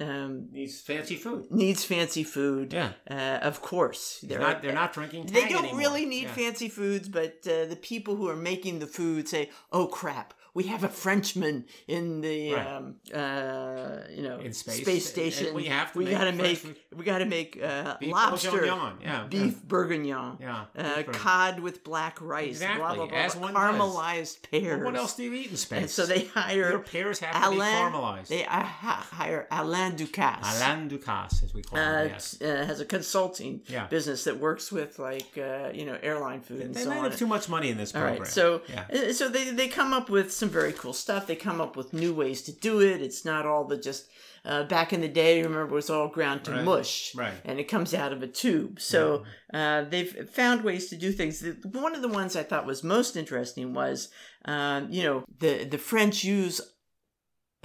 um, 0.00 0.48
Needs 0.52 0.80
fancy 0.80 1.16
food. 1.16 1.50
needs 1.50 1.84
fancy 1.84 2.24
food. 2.24 2.72
Yeah. 2.72 2.92
Uh, 3.10 3.38
of 3.42 3.60
course, 3.62 4.20
They're 4.22 4.38
not. 4.40 4.62
They're 4.62 4.72
not 4.72 4.92
drinking. 4.92 5.26
They 5.26 5.48
don't 5.48 5.64
anymore. 5.64 5.78
really 5.80 6.06
need 6.06 6.24
Yeah. 6.24 6.34
fancy 6.34 6.68
foods, 6.68 7.08
but 7.08 7.46
uh, 7.46 7.66
the 7.66 7.78
people 7.80 8.16
who 8.16 8.28
are 8.28 8.36
making 8.36 8.78
the 8.78 8.86
food 8.86 9.28
say, 9.28 9.50
"Oh 9.72 9.86
crap, 9.86 10.34
we 10.54 10.64
have 10.64 10.84
a 10.84 10.88
Frenchman 10.88 11.64
in 11.86 12.20
the 12.20 12.52
Right. 12.54 12.66
um, 12.66 12.96
uh, 13.14 13.98
you 14.10 14.22
know 14.22 14.38
In 14.40 14.52
space. 14.52 15.08
station. 15.08 15.46
And 15.48 15.56
we 15.56 15.64
have 15.64 15.92
to 15.92 15.98
we 15.98 16.04
make 16.06 16.14
gotta 16.18 16.32
make 16.32 16.84
we 16.96 17.04
gotta 17.04 17.26
make 17.26 17.60
uh, 17.62 17.96
Beef 18.00 18.12
lobster, 18.12 18.64
yeah, 18.66 19.26
beef 19.28 19.62
bourguignon, 19.62 20.38
Yeah. 20.40 20.64
uh, 20.76 21.02
cod 21.12 21.60
with 21.60 21.84
black 21.84 22.20
rice, 22.20 22.48
Exactly, 22.56 22.78
blah 22.80 22.94
blah, 23.06 23.16
as 23.16 23.34
blah, 23.34 23.42
one 23.50 23.54
does. 23.54 23.62
caramelized 23.62 24.50
pears. 24.50 24.84
What 24.84 24.96
else 24.96 25.14
do 25.16 25.22
you 25.24 25.34
eat 25.34 25.50
in 25.50 25.56
space? 25.56 25.80
And 25.80 25.90
so 25.90 26.06
they 26.06 26.24
hire 26.24 26.70
Your 26.70 26.78
pears 26.80 27.18
have 27.20 27.44
to 27.44 27.50
be 27.50 27.56
caramelized. 27.56 28.28
They 28.28 28.44
uh, 28.46 28.62
hire 28.62 29.46
Alain 29.50 29.92
Ducasse. 29.96 30.56
Alain 30.62 30.88
Ducasse, 30.88 31.44
as 31.44 31.54
we 31.54 31.62
call 31.62 31.78
uh, 31.78 32.02
him. 32.04 32.08
Yes. 32.10 32.40
uh, 32.40 32.64
has 32.66 32.80
a 32.80 32.84
consulting 32.84 33.62
Yeah. 33.66 33.86
business 33.86 34.24
that 34.24 34.38
works 34.38 34.72
with 34.72 34.98
like 34.98 35.36
uh, 35.38 35.70
you 35.72 35.84
know 35.84 35.98
airline 36.02 36.40
food 36.40 36.60
and 36.62 36.74
They 36.74 36.82
so 36.82 36.88
might 36.90 36.98
on. 36.98 37.04
have 37.04 37.16
too 37.18 37.26
much 37.26 37.48
money 37.48 37.68
in 37.70 37.76
this 37.76 37.92
program. 37.92 38.18
right, 38.22 38.26
so 38.26 38.62
yeah. 38.68 38.86
uh, 38.92 39.12
so 39.12 39.28
they 39.28 39.50
they 39.50 39.68
come 39.68 39.92
up 39.92 40.08
with 40.10 40.32
some 40.32 40.47
very 40.48 40.72
cool 40.72 40.92
stuff. 40.92 41.26
They 41.26 41.36
come 41.36 41.60
up 41.60 41.76
with 41.76 41.92
new 41.92 42.14
ways 42.14 42.42
to 42.42 42.52
do 42.52 42.80
it. 42.80 43.00
It's 43.00 43.24
not 43.24 43.46
all 43.46 43.64
the 43.64 43.76
just 43.76 44.08
uh, 44.44 44.64
back 44.64 44.92
in 44.92 45.00
the 45.00 45.08
day. 45.08 45.42
Remember, 45.42 45.72
it 45.72 45.76
was 45.76 45.90
all 45.90 46.08
ground 46.08 46.44
to 46.44 46.52
Right, 46.52 46.64
mush, 46.64 47.14
right. 47.14 47.34
And 47.44 47.58
it 47.58 47.64
comes 47.64 47.94
out 47.94 48.12
of 48.12 48.22
a 48.22 48.26
tube. 48.26 48.80
So 48.80 49.24
uh, 49.52 49.84
they've 49.84 50.28
found 50.30 50.64
ways 50.64 50.88
to 50.88 50.96
do 50.96 51.12
things. 51.12 51.44
One 51.64 51.94
of 51.94 52.02
the 52.02 52.08
ones 52.08 52.36
I 52.36 52.42
thought 52.42 52.66
was 52.66 52.82
most 52.82 53.16
interesting 53.16 53.74
was, 53.74 54.08
um, 54.44 54.90
you 54.90 55.02
know, 55.02 55.24
the 55.38 55.64
the 55.64 55.78
French 55.78 56.24
use 56.24 56.60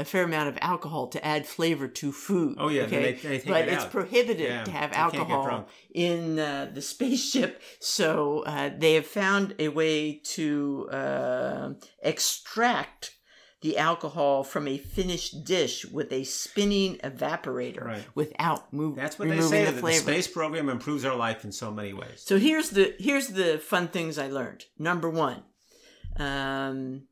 a 0.03 0.05
fair 0.05 0.23
amount 0.23 0.49
of 0.49 0.57
alcohol 0.61 1.07
to 1.07 1.19
add 1.33 1.45
flavor 1.47 1.87
to 2.01 2.11
food. 2.11 2.55
Oh, 2.59 2.69
yeah, 2.69 2.83
okay, 2.83 3.13
they- 3.13 3.37
they 3.39 3.49
but 3.51 3.61
it 3.67 3.73
it's 3.73 3.85
prohibited 3.85 4.47
Yeah, 4.49 4.63
to 4.63 4.71
have 4.71 4.89
they 4.91 4.95
can't 4.97 5.11
get 5.11 5.29
alcohol 5.31 5.67
in 6.09 6.39
uh, 6.39 6.71
the 6.73 6.81
spaceship. 6.93 7.61
So 7.79 8.43
uh, 8.45 8.69
they 8.77 8.93
have 8.99 9.07
found 9.07 9.55
a 9.59 9.69
way 9.69 10.21
to 10.35 10.87
uh, 10.91 11.69
extract 12.01 13.15
the 13.61 13.77
alcohol 13.77 14.43
from 14.43 14.67
a 14.67 14.77
finished 14.77 15.45
dish 15.45 15.85
with 15.85 16.11
a 16.11 16.23
spinning 16.25 16.97
evaporator 16.97 17.85
Right. 17.85 18.03
without 18.13 18.73
move, 18.73 18.97
That's 18.97 19.17
what 19.17 19.29
they 19.29 19.39
say. 19.39 19.63
the 19.65 19.71
That 19.71 19.81
the 19.81 19.93
space 19.93 20.27
program 20.27 20.67
improves 20.67 21.05
our 21.05 21.15
life 21.15 21.45
in 21.45 21.51
so 21.53 21.71
many 21.71 21.93
ways. 21.93 22.23
So 22.25 22.37
here's 22.37 22.71
the 22.71 22.93
here's 22.99 23.29
the 23.29 23.59
fun 23.59 23.87
things 23.87 24.17
I 24.17 24.27
learned. 24.27 24.65
Number 24.77 25.09
one, 25.09 25.43
um, 26.17 27.03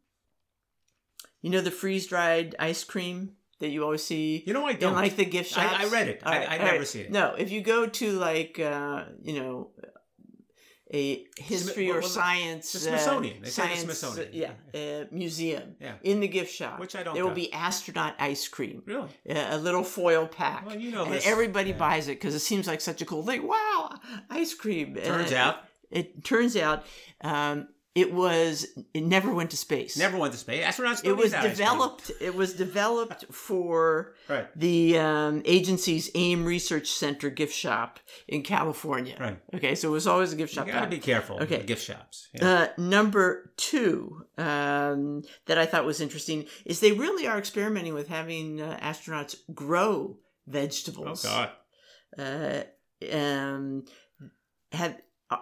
you 1.42 1.50
know 1.50 1.62
the 1.62 1.72
freeze 1.72 2.08
dried 2.08 2.56
ice 2.60 2.84
cream 2.84 3.34
that 3.60 3.70
you 3.70 3.84
always 3.84 4.04
see. 4.04 4.44
You 4.48 4.54
know, 4.54 4.66
I 4.66 4.74
don't. 4.74 4.94
like 4.96 5.16
the 5.16 5.26
gift 5.26 5.56
I- 5.58 5.62
shops. 5.68 5.86
I 5.86 5.90
read 5.90 6.08
it. 6.08 6.22
I- 6.26 6.46
I 6.46 6.58
all 6.60 6.66
never 6.66 6.86
seen 6.86 7.04
it. 7.06 7.12
No, 7.12 7.36
if 7.38 7.52
you 7.52 7.62
go 7.62 7.86
to 7.88 8.12
like 8.14 8.60
uh, 8.60 9.06
you 9.24 9.34
know 9.40 9.72
a 10.94 11.26
history 11.38 11.90
or 11.90 12.02
science, 12.02 12.74
The 12.74 12.80
Smithsonian. 12.80 13.38
uh, 13.38 13.40
They 13.46 13.50
say 13.50 13.70
the 13.70 13.78
Smithsonian. 13.78 14.28
uh, 14.28 14.32
yeah, 14.34 14.52
uh, 15.02 15.06
museum. 15.10 15.76
Yeah. 15.80 15.94
in 16.04 16.20
the 16.20 16.28
gift 16.28 16.54
shop, 16.54 16.80
Which 16.82 16.98
I 16.98 17.04
don't 17.04 17.14
There 17.14 17.26
will 17.26 17.34
be 17.34 17.52
astronaut 17.54 18.16
ice 18.20 18.46
cream. 18.50 18.84
Really? 18.86 19.08
Uh, 19.30 19.48
a 19.52 19.58
little 19.58 19.84
foil 19.86 20.28
pack. 20.28 20.66
Well, 20.66 20.78
you 20.78 20.92
know 20.92 21.06
and 21.06 21.14
this. 21.14 21.26
everybody 21.26 21.70
Yeah. 21.70 21.78
buys 21.78 22.10
it 22.10 22.20
because 22.20 22.36
it 22.36 22.40
seems 22.42 22.68
like 22.68 22.82
such 22.82 23.02
a 23.02 23.06
cool 23.06 23.24
thing. 23.26 23.48
Wow, 23.48 23.92
ice 24.30 24.54
cream. 24.54 24.96
Turns 24.96 25.32
Uh, 25.32 25.38
out, 25.38 25.56
it 25.92 26.26
turns 26.26 26.58
out 26.58 26.86
um, 27.22 27.70
it 27.94 28.14
was 28.14 28.68
it 28.94 29.04
never 29.04 29.34
went 29.34 29.52
to 29.52 29.58
space. 29.58 29.98
never 29.98 30.18
went 30.18 30.32
to 30.34 30.40
space. 30.40 30.64
Astronauts 30.66 31.04
It 31.04 31.12
was 31.14 31.28
eat 31.28 31.32
that 31.32 31.38
ice 31.40 31.42
cream. 31.44 31.68
developed. 31.68 32.12
It 32.22 32.36
was 32.36 32.54
developed 32.54 33.26
for 33.34 34.14
Right. 34.30 34.48
the 34.56 34.98
um, 34.98 35.42
agency's 35.44 36.10
Ames 36.16 36.46
Research 36.46 36.88
Center 36.90 37.30
gift 37.30 37.54
shop 37.54 38.00
in 38.30 38.44
California. 38.44 39.18
Right. 39.20 39.40
Okay, 39.54 39.76
so 39.76 39.90
it 39.90 39.92
was 39.92 40.08
always 40.08 40.32
a 40.32 40.36
gift 40.38 40.54
shop. 40.54 40.68
You 40.68 40.74
gotta 40.74 40.88
be 40.90 41.00
careful. 41.00 41.36
Okay. 41.44 41.58
with 41.58 41.68
gift 41.68 41.84
shops. 41.84 42.30
Yeah. 42.34 42.50
Uh, 42.50 42.68
number 42.78 43.52
two 43.58 44.26
um, 44.38 45.24
that 45.48 45.58
I 45.58 45.66
thought 45.66 45.84
was 45.86 46.00
interesting 46.00 46.46
is 46.66 46.80
they 46.80 46.94
really 46.94 47.28
are 47.28 47.38
experimenting 47.38 47.94
with 47.94 48.08
having 48.08 48.62
uh, 48.62 48.80
astronauts 48.82 49.36
grow 49.54 50.18
vegetables. 50.48 51.26
oh. 51.26 51.50
God. 52.18 52.66
uh, 53.12 53.16
um, 53.16 53.84
have 54.72 54.96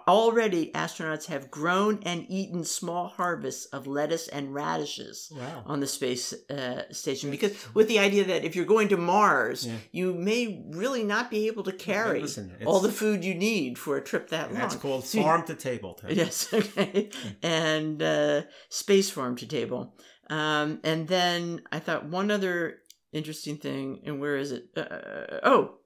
already 0.08 0.70
astronauts 0.72 1.26
have 1.26 1.50
grown 1.50 2.00
and 2.04 2.26
eaten 2.28 2.64
small 2.64 3.08
harvests 3.08 3.66
of 3.66 3.86
lettuce 3.86 4.28
and 4.28 4.54
radishes 4.54 5.32
Wow. 5.34 5.62
on 5.66 5.80
the 5.80 5.86
space 5.86 6.32
uh, 6.50 6.84
station 6.92 7.30
because 7.30 7.52
with 7.74 7.88
the 7.88 7.98
idea 7.98 8.24
that 8.24 8.44
if 8.44 8.54
you're 8.56 8.64
going 8.64 8.88
to 8.88 8.96
Mars, 8.96 9.66
Yeah. 9.66 9.76
you 9.92 10.14
may 10.14 10.64
really 10.70 11.02
not 11.04 11.30
be 11.30 11.46
able 11.48 11.62
to 11.64 11.72
carry 11.72 12.22
listen, 12.22 12.52
all 12.64 12.80
the 12.80 12.92
food 12.92 13.24
you 13.24 13.34
need 13.34 13.78
for 13.78 13.96
a 13.96 14.02
trip 14.02 14.28
that 14.30 14.50
long. 14.52 14.60
That's 14.60 14.76
called 14.76 15.04
farm 15.06 15.44
to 15.46 15.54
table. 15.54 15.94
Tim. 15.94 16.10
Yes, 16.16 16.48
okay. 16.54 17.10
And 17.42 18.02
uh, 18.02 18.42
space 18.68 19.10
farm 19.10 19.36
to 19.36 19.46
table. 19.46 19.94
Um, 20.28 20.80
and 20.84 21.08
then 21.08 21.62
I 21.72 21.80
thought 21.80 22.06
one 22.06 22.30
other 22.30 22.76
interesting 23.12 23.56
thing, 23.56 24.02
and 24.06 24.20
where 24.20 24.36
is 24.36 24.52
it? 24.52 24.66
Uh, 24.76 25.40
oh, 25.42 25.79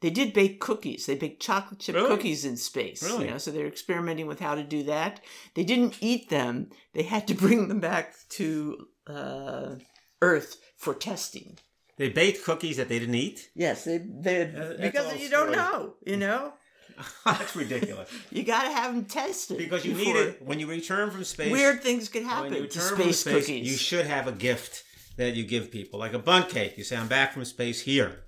they 0.00 0.10
did 0.10 0.32
bake 0.32 0.60
cookies. 0.60 1.06
They 1.06 1.14
baked 1.14 1.42
chocolate 1.42 1.80
chip 1.80 1.94
Really? 1.94 2.08
cookies 2.08 2.44
in 2.44 2.56
space. 2.56 3.02
you 3.02 3.08
Really? 3.08 3.30
know, 3.30 3.38
so 3.38 3.50
they're 3.50 3.66
experimenting 3.66 4.26
with 4.26 4.40
how 4.40 4.54
to 4.54 4.62
do 4.62 4.82
that. 4.84 5.20
They 5.54 5.64
didn't 5.64 5.96
eat 6.00 6.28
them. 6.30 6.70
They 6.92 7.02
had 7.02 7.26
to 7.28 7.34
bring 7.44 7.68
them 7.68 7.80
back 7.80 8.14
to 8.30 8.86
uh, 9.06 9.74
Earth 10.22 10.56
for 10.76 10.94
testing. 10.94 11.58
They 11.96 12.08
baked 12.08 12.44
cookies 12.44 12.76
that 12.78 12.88
they 12.88 12.98
didn't 12.98 13.14
eat. 13.14 13.50
Yes, 13.54 13.84
they, 13.84 13.98
they 13.98 14.44
That's 14.44 14.80
because 14.80 15.20
you 15.20 15.30
don't 15.30 15.52
know. 15.52 15.94
You 16.04 16.16
know, 16.16 16.52
That's 17.24 17.54
ridiculous. 17.54 18.10
you 18.30 18.42
got 18.42 18.64
to 18.64 18.70
have 18.70 18.94
them 18.94 19.04
tested 19.04 19.58
Because 19.58 19.84
you 19.84 19.94
need 19.94 20.16
it 20.16 20.42
when 20.42 20.58
you 20.60 20.66
return 20.66 21.10
from 21.10 21.24
space. 21.24 21.52
Weird 21.52 21.82
things 21.82 22.08
could 22.08 22.22
when 22.22 22.30
happen 22.30 22.52
you 22.52 22.56
to 22.58 22.62
return 22.62 22.88
from 22.88 23.02
space, 23.04 23.20
space, 23.20 23.46
cookies. 23.46 23.70
you 23.70 23.76
should 23.76 24.06
have 24.06 24.26
a 24.26 24.32
gift 24.32 24.82
that 25.16 25.34
you 25.34 25.44
give 25.44 25.70
people, 25.70 25.98
like 26.00 26.12
a 26.14 26.18
bun 26.18 26.44
cake. 26.48 26.76
You 26.76 26.82
say, 26.84 26.96
"I'm 26.96 27.06
back 27.08 27.32
from 27.32 27.44
space. 27.44 27.80
Here, 27.82 28.24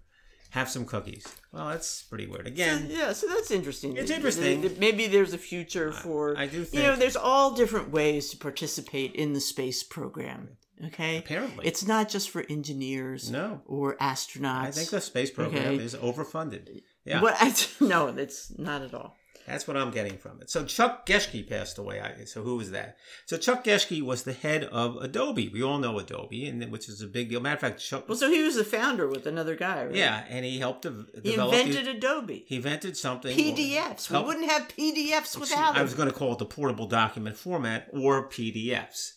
have 0.50 0.68
some 0.68 0.84
cookies." 0.84 1.26
Well, 1.56 1.68
that's 1.68 2.02
pretty 2.02 2.26
weird. 2.26 2.46
Again, 2.46 2.88
yeah, 2.90 3.12
so 3.14 3.26
that's 3.26 3.50
interesting. 3.50 3.96
It's 3.96 4.10
interesting. 4.10 4.76
Maybe 4.78 5.06
there's 5.06 5.32
a 5.32 5.38
future 5.38 5.90
for. 5.90 6.36
I 6.36 6.46
do 6.46 6.66
You 6.70 6.82
know, 6.82 6.96
there's 6.96 7.16
all 7.16 7.52
different 7.54 7.90
ways 7.90 8.28
to 8.30 8.36
participate 8.36 9.14
in 9.14 9.32
the 9.32 9.40
space 9.40 9.82
program. 9.82 10.58
Okay, 10.88 11.16
Apparently. 11.16 11.66
it's 11.66 11.86
not 11.86 12.10
just 12.10 12.28
for 12.28 12.44
engineers. 12.50 13.30
No. 13.30 13.62
or 13.64 13.96
astronauts. 13.96 14.60
I 14.66 14.70
think 14.72 14.90
the 14.90 15.00
space 15.00 15.30
program 15.30 15.74
Okay. 15.74 15.82
is 15.82 15.94
overfunded. 15.94 16.82
Yeah, 17.06 17.22
What? 17.22 17.34
I, 17.40 17.54
no, 17.80 18.08
it's 18.08 18.52
not 18.58 18.82
at 18.82 18.92
all. 18.92 19.16
That's 19.46 19.66
what 19.68 19.76
I'm 19.76 19.90
getting 19.90 20.18
from 20.18 20.40
it. 20.40 20.50
So 20.50 20.64
Chuck 20.64 21.06
Geschke 21.06 21.48
passed 21.48 21.78
away. 21.78 22.00
I, 22.00 22.24
so 22.24 22.42
who 22.42 22.56
was 22.56 22.70
that? 22.72 22.96
So 23.26 23.36
Chuck 23.36 23.64
Geschke 23.64 24.02
was 24.02 24.24
the 24.24 24.32
head 24.32 24.64
of 24.64 24.96
Adobe. 24.96 25.48
We 25.48 25.62
all 25.62 25.78
know 25.78 25.98
Adobe, 25.98 26.46
and 26.46 26.70
which 26.72 26.88
is 26.88 27.00
a 27.00 27.06
big 27.06 27.30
deal. 27.30 27.40
Matter 27.40 27.54
of 27.54 27.60
fact, 27.60 27.80
Chuck. 27.80 28.08
Well, 28.08 28.16
so 28.18 28.30
he 28.30 28.42
was 28.42 28.56
the 28.56 28.64
founder 28.64 29.06
with 29.08 29.26
another 29.26 29.54
guy, 29.54 29.84
right? 29.86 29.94
yeah, 29.94 30.24
and 30.28 30.44
he 30.44 30.58
helped 30.58 30.84
He 30.84 30.90
develop. 31.22 31.54
invented 31.54 31.86
the- 31.86 31.90
Adobe. 31.92 32.44
he 32.48 32.56
invented 32.56 32.96
something. 32.96 33.36
PDFs. 33.36 34.10
We 34.10 34.14
Help- 34.14 34.26
wouldn't 34.26 34.50
have 34.50 34.68
PDFs 34.68 35.38
without 35.38 35.76
I 35.76 35.82
was 35.82 35.94
going 35.94 36.08
to 36.08 36.14
call 36.14 36.32
it 36.32 36.38
the 36.38 36.46
portable 36.46 36.86
document 36.86 37.36
format 37.36 37.88
or 37.92 38.28
PDFs. 38.28 39.12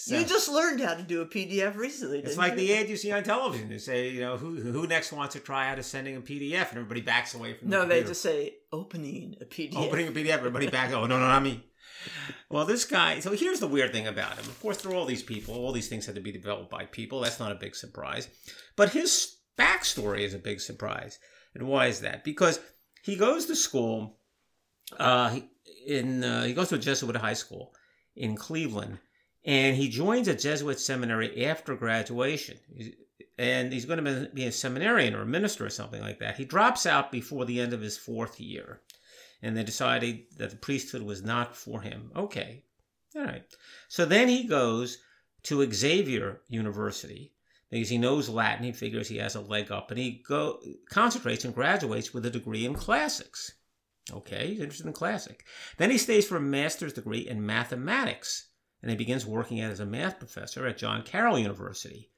So- 0.00 0.16
You 0.16 0.24
just 0.24 0.48
learned 0.48 0.80
how 0.80 0.94
to 0.94 1.02
do 1.02 1.22
a 1.22 1.26
PDF 1.26 1.74
recently. 1.76 2.20
it's 2.20 2.36
like 2.36 2.52
you? 2.52 2.58
the 2.58 2.74
ad 2.74 2.88
you 2.88 2.96
see 2.96 3.10
on 3.10 3.24
television. 3.24 3.68
They 3.68 3.78
say, 3.78 4.10
you 4.10 4.20
know, 4.20 4.36
who 4.36 4.54
who 4.54 4.86
next 4.86 5.10
wants 5.10 5.34
to 5.34 5.40
try 5.40 5.68
out 5.68 5.80
of 5.80 5.84
sending 5.84 6.14
a 6.14 6.20
PDF, 6.20 6.68
and 6.68 6.78
everybody 6.78 7.00
backs 7.00 7.34
away 7.34 7.54
from. 7.54 7.68
No, 7.70 7.80
the 7.82 7.88
they 7.88 8.02
just 8.04 8.22
say 8.22 8.54
opening 8.72 9.34
a 9.40 9.44
PDF. 9.44 9.74
opening 9.76 10.06
a 10.06 10.12
PDF. 10.12 10.34
Everybody 10.34 10.68
back. 10.68 10.92
Oh 10.92 11.06
no, 11.06 11.18
no, 11.18 11.26
not 11.26 11.42
me. 11.42 11.64
Well, 12.48 12.64
this 12.64 12.84
guy. 12.84 13.18
So 13.18 13.32
here's 13.32 13.58
the 13.58 13.66
weird 13.66 13.92
thing 13.92 14.06
about 14.06 14.38
him. 14.38 14.44
Of 14.44 14.60
course, 14.60 14.76
there 14.80 14.92
are 14.92 14.94
all 14.94 15.04
these 15.04 15.24
people. 15.24 15.56
All 15.56 15.72
these 15.72 15.88
things 15.88 16.06
had 16.06 16.14
to 16.14 16.20
be 16.20 16.30
developed 16.30 16.70
by 16.70 16.84
people. 16.86 17.20
That's 17.20 17.40
not 17.40 17.50
a 17.50 17.56
big 17.56 17.74
surprise. 17.74 18.28
But 18.76 18.90
his 18.90 19.34
backstory 19.58 20.20
is 20.20 20.32
a 20.32 20.38
big 20.38 20.60
surprise. 20.60 21.18
And 21.54 21.66
why 21.66 21.86
is 21.86 22.02
that? 22.02 22.22
Because 22.22 22.60
he 23.02 23.16
goes 23.16 23.46
to 23.46 23.56
school. 23.56 24.20
Uh, 24.96 25.40
in 25.88 26.22
uh, 26.22 26.44
he 26.44 26.54
goes 26.54 26.68
to 26.68 26.76
a 26.76 26.78
Jesuit 26.78 27.16
high 27.16 27.34
school 27.34 27.74
in 28.14 28.36
Cleveland, 28.36 28.98
and 29.44 29.76
he 29.76 29.88
joins 29.88 30.28
a 30.28 30.34
Jesuit 30.34 30.80
seminary 30.80 31.46
after 31.46 31.74
graduation. 31.74 32.58
And 33.38 33.72
he's 33.72 33.84
going 33.84 34.04
to 34.04 34.30
be 34.34 34.46
a 34.46 34.52
seminarian 34.52 35.14
or 35.14 35.22
a 35.22 35.26
minister 35.26 35.64
or 35.64 35.70
something 35.70 36.00
like 36.00 36.18
that. 36.18 36.36
He 36.36 36.44
drops 36.44 36.86
out 36.86 37.12
before 37.12 37.44
the 37.44 37.60
end 37.60 37.72
of 37.72 37.80
his 37.80 37.96
fourth 37.96 38.40
year, 38.40 38.80
and 39.42 39.56
they 39.56 39.62
decided 39.62 40.24
that 40.38 40.50
the 40.50 40.56
priesthood 40.56 41.02
was 41.02 41.22
not 41.22 41.56
for 41.56 41.80
him. 41.80 42.10
Okay, 42.16 42.64
all 43.14 43.24
right. 43.24 43.44
So 43.86 44.04
then 44.04 44.28
he 44.28 44.44
goes 44.44 44.98
to 45.44 45.72
Xavier 45.72 46.40
University 46.48 47.32
because 47.70 47.88
he 47.88 47.98
knows 47.98 48.28
Latin. 48.28 48.64
He 48.64 48.72
figures 48.72 49.06
he 49.06 49.18
has 49.18 49.36
a 49.36 49.40
leg 49.40 49.70
up, 49.70 49.90
and 49.90 49.98
he 49.98 50.22
go 50.26 50.58
concentrates 50.90 51.44
and 51.44 51.54
graduates 51.54 52.12
with 52.12 52.26
a 52.26 52.30
degree 52.30 52.66
in 52.66 52.74
classics. 52.74 53.52
Okay, 54.12 54.48
he's 54.48 54.60
interested 54.60 54.86
in 54.86 54.92
classic. 54.94 55.44
Then 55.76 55.90
he 55.90 55.98
stays 55.98 56.26
for 56.26 56.36
a 56.36 56.40
master's 56.40 56.94
degree 56.94 57.28
in 57.28 57.44
mathematics, 57.44 58.47
and 58.82 58.90
he 58.90 58.96
begins 58.96 59.26
working 59.26 59.60
as 59.60 59.80
a 59.80 59.86
math 59.86 60.18
professor 60.18 60.66
at 60.66 60.78
John 60.78 61.02
Carroll 61.02 61.38
University, 61.38 62.10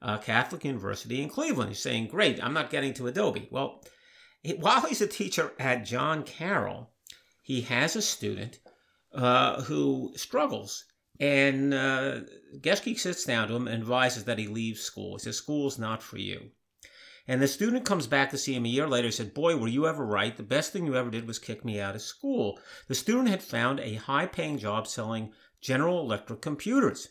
a 0.00 0.18
Catholic 0.18 0.64
university 0.64 1.22
in 1.22 1.28
Cleveland. 1.28 1.70
He's 1.70 1.82
saying, 1.82 2.08
"Great, 2.08 2.42
I'm 2.42 2.54
not 2.54 2.70
getting 2.70 2.94
to 2.94 3.06
Adobe." 3.06 3.48
Well, 3.50 3.84
while 4.58 4.82
he's 4.82 5.00
a 5.00 5.06
teacher 5.06 5.52
at 5.58 5.84
John 5.84 6.22
Carroll, 6.22 6.90
he 7.42 7.62
has 7.62 7.96
a 7.96 8.02
student 8.02 8.58
uh, 9.12 9.62
who 9.62 10.12
struggles 10.16 10.84
and 11.18 11.72
uh, 11.72 12.20
Geschke 12.58 12.98
sits 12.98 13.24
down 13.24 13.48
to 13.48 13.54
him 13.54 13.68
and 13.68 13.80
advises 13.80 14.24
that 14.24 14.38
he 14.38 14.48
leaves 14.48 14.82
school. 14.82 15.16
He 15.16 15.20
says, 15.20 15.36
School's 15.36 15.78
not 15.78 16.02
for 16.02 16.18
you. 16.18 16.50
And 17.28 17.42
the 17.42 17.48
student 17.48 17.84
comes 17.84 18.06
back 18.06 18.30
to 18.30 18.38
see 18.38 18.54
him 18.54 18.66
a 18.66 18.68
year 18.68 18.86
later 18.86 19.06
and 19.06 19.14
said, 19.14 19.34
Boy, 19.34 19.56
were 19.56 19.66
you 19.66 19.86
ever 19.86 20.04
right? 20.04 20.36
The 20.36 20.42
best 20.42 20.72
thing 20.72 20.86
you 20.86 20.94
ever 20.94 21.10
did 21.10 21.26
was 21.26 21.38
kick 21.38 21.64
me 21.64 21.80
out 21.80 21.96
of 21.96 22.02
school. 22.02 22.60
The 22.86 22.94
student 22.94 23.28
had 23.28 23.42
found 23.42 23.80
a 23.80 23.94
high 23.94 24.26
paying 24.26 24.58
job 24.58 24.86
selling 24.86 25.32
General 25.66 26.00
Electric 26.00 26.40
computers. 26.40 27.08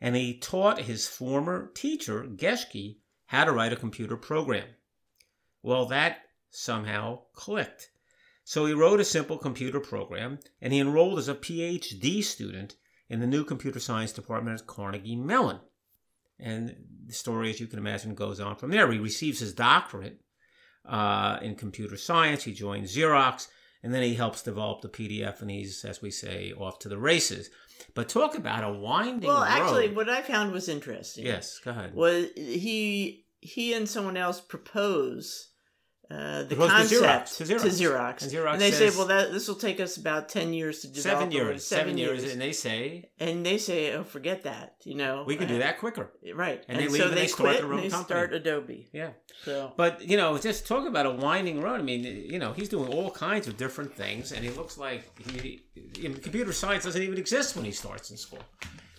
And 0.00 0.16
he 0.16 0.36
taught 0.36 0.82
his 0.82 1.06
former 1.06 1.70
teacher, 1.74 2.24
Geschke, 2.24 2.96
how 3.26 3.44
to 3.44 3.52
write 3.52 3.72
a 3.72 3.76
computer 3.76 4.16
program. 4.16 4.66
Well, 5.62 5.86
that 5.86 6.22
somehow 6.50 7.20
clicked. 7.34 7.90
So 8.42 8.66
he 8.66 8.72
wrote 8.72 8.98
a 8.98 9.04
simple 9.04 9.38
computer 9.38 9.78
program 9.78 10.40
and 10.60 10.72
he 10.72 10.80
enrolled 10.80 11.20
as 11.20 11.28
a 11.28 11.36
PhD 11.36 12.24
student 12.24 12.74
in 13.08 13.20
the 13.20 13.28
new 13.28 13.44
computer 13.44 13.78
science 13.78 14.10
department 14.10 14.60
at 14.60 14.66
Carnegie 14.66 15.14
Mellon. 15.14 15.60
And 16.40 16.74
the 17.06 17.12
story, 17.12 17.50
as 17.50 17.60
you 17.60 17.68
can 17.68 17.78
imagine, 17.78 18.16
goes 18.16 18.40
on 18.40 18.56
from 18.56 18.70
there. 18.70 18.90
He 18.90 18.98
receives 18.98 19.38
his 19.38 19.52
doctorate 19.54 20.20
uh, 20.84 21.38
in 21.42 21.54
computer 21.54 21.96
science. 21.96 22.42
He 22.42 22.52
joins 22.52 22.96
Xerox, 22.96 23.46
and 23.82 23.94
then 23.94 24.02
he 24.02 24.14
helps 24.14 24.42
develop 24.42 24.80
the 24.80 24.88
PDF, 24.88 25.40
and 25.40 25.50
he's, 25.50 25.84
as 25.84 26.02
we 26.02 26.10
say, 26.10 26.52
off 26.52 26.78
to 26.80 26.88
the 26.88 26.98
races. 26.98 27.50
But 27.94 28.08
talk 28.08 28.36
about 28.36 28.64
a 28.64 28.72
winding 28.72 29.28
well, 29.28 29.40
road. 29.40 29.48
actually, 29.48 29.88
what 29.94 30.08
I 30.08 30.22
found 30.22 30.52
was 30.52 30.68
interesting. 30.68 31.26
Yes, 31.26 31.60
go 31.64 31.70
ahead. 31.70 31.94
Was 31.94 32.26
he 32.36 33.24
he 33.40 33.72
and 33.74 33.88
someone 33.88 34.16
else 34.16 34.40
propose 34.40 35.50
uh, 36.10 36.42
the 36.44 36.54
It 36.54 36.58
goes 36.58 36.68
to 36.70 36.74
concept 36.76 37.02
Xerox, 37.28 37.36
to 37.36 37.44
Xerox. 37.44 37.60
to 37.62 37.68
Xerox, 37.68 38.22
And 38.22 38.32
Xerox 38.32 38.58
they 38.58 38.70
say, 38.70 38.88
"Well, 38.90 39.06
that 39.08 39.30
this 39.30 39.46
will 39.46 39.56
take 39.56 39.78
us 39.78 39.98
about 39.98 40.28
ten 40.30 40.54
years 40.54 40.80
to 40.80 40.86
develop." 40.88 41.18
seven 41.20 41.32
years, 41.32 41.66
seven, 41.66 41.98
years, 41.98 42.24
and 42.24 42.40
they 42.40 42.52
say 42.52 43.10
and 43.20 43.44
they 43.44 43.58
say, 43.58 43.92
"Oh, 43.94 44.04
forget 44.04 44.44
that," 44.44 44.76
you 44.84 44.94
know. 44.94 45.24
we 45.26 45.36
can 45.36 45.48
do 45.48 45.58
that 45.58 45.78
quicker. 45.78 46.10
right? 46.34 46.64
And 46.68 46.78
And, 46.78 46.86
they 46.86 46.90
leave 46.90 47.02
so 47.02 47.08
and 47.08 47.16
they, 47.16 47.22
they 47.22 47.26
start 47.26 47.56
their 47.56 47.66
own 47.66 47.72
and 47.74 47.82
they 47.84 47.90
company. 47.90 48.04
start 48.16 48.32
Adobe. 48.32 48.88
Yeah, 48.92 49.10
So 49.44 49.74
but 49.76 50.00
you 50.08 50.16
know, 50.16 50.38
just 50.38 50.66
talk 50.66 50.86
about 50.88 51.04
a 51.04 51.10
winding 51.10 51.60
road. 51.60 51.78
I 51.78 51.82
mean, 51.82 52.04
you 52.04 52.38
know, 52.38 52.52
he's 52.54 52.70
doing 52.70 52.90
all 52.90 53.10
kinds 53.10 53.46
of 53.46 53.56
different 53.58 53.94
things, 53.94 54.32
and 54.32 54.42
he 54.42 54.50
looks 54.50 54.78
like 54.78 55.02
he, 55.30 55.60
he 55.74 56.08
computer 56.14 56.52
science 56.54 56.84
doesn't 56.84 57.02
even 57.02 57.18
exist 57.18 57.54
when 57.54 57.64
he 57.66 57.72
starts 57.72 58.10
in 58.10 58.16
school. 58.16 58.40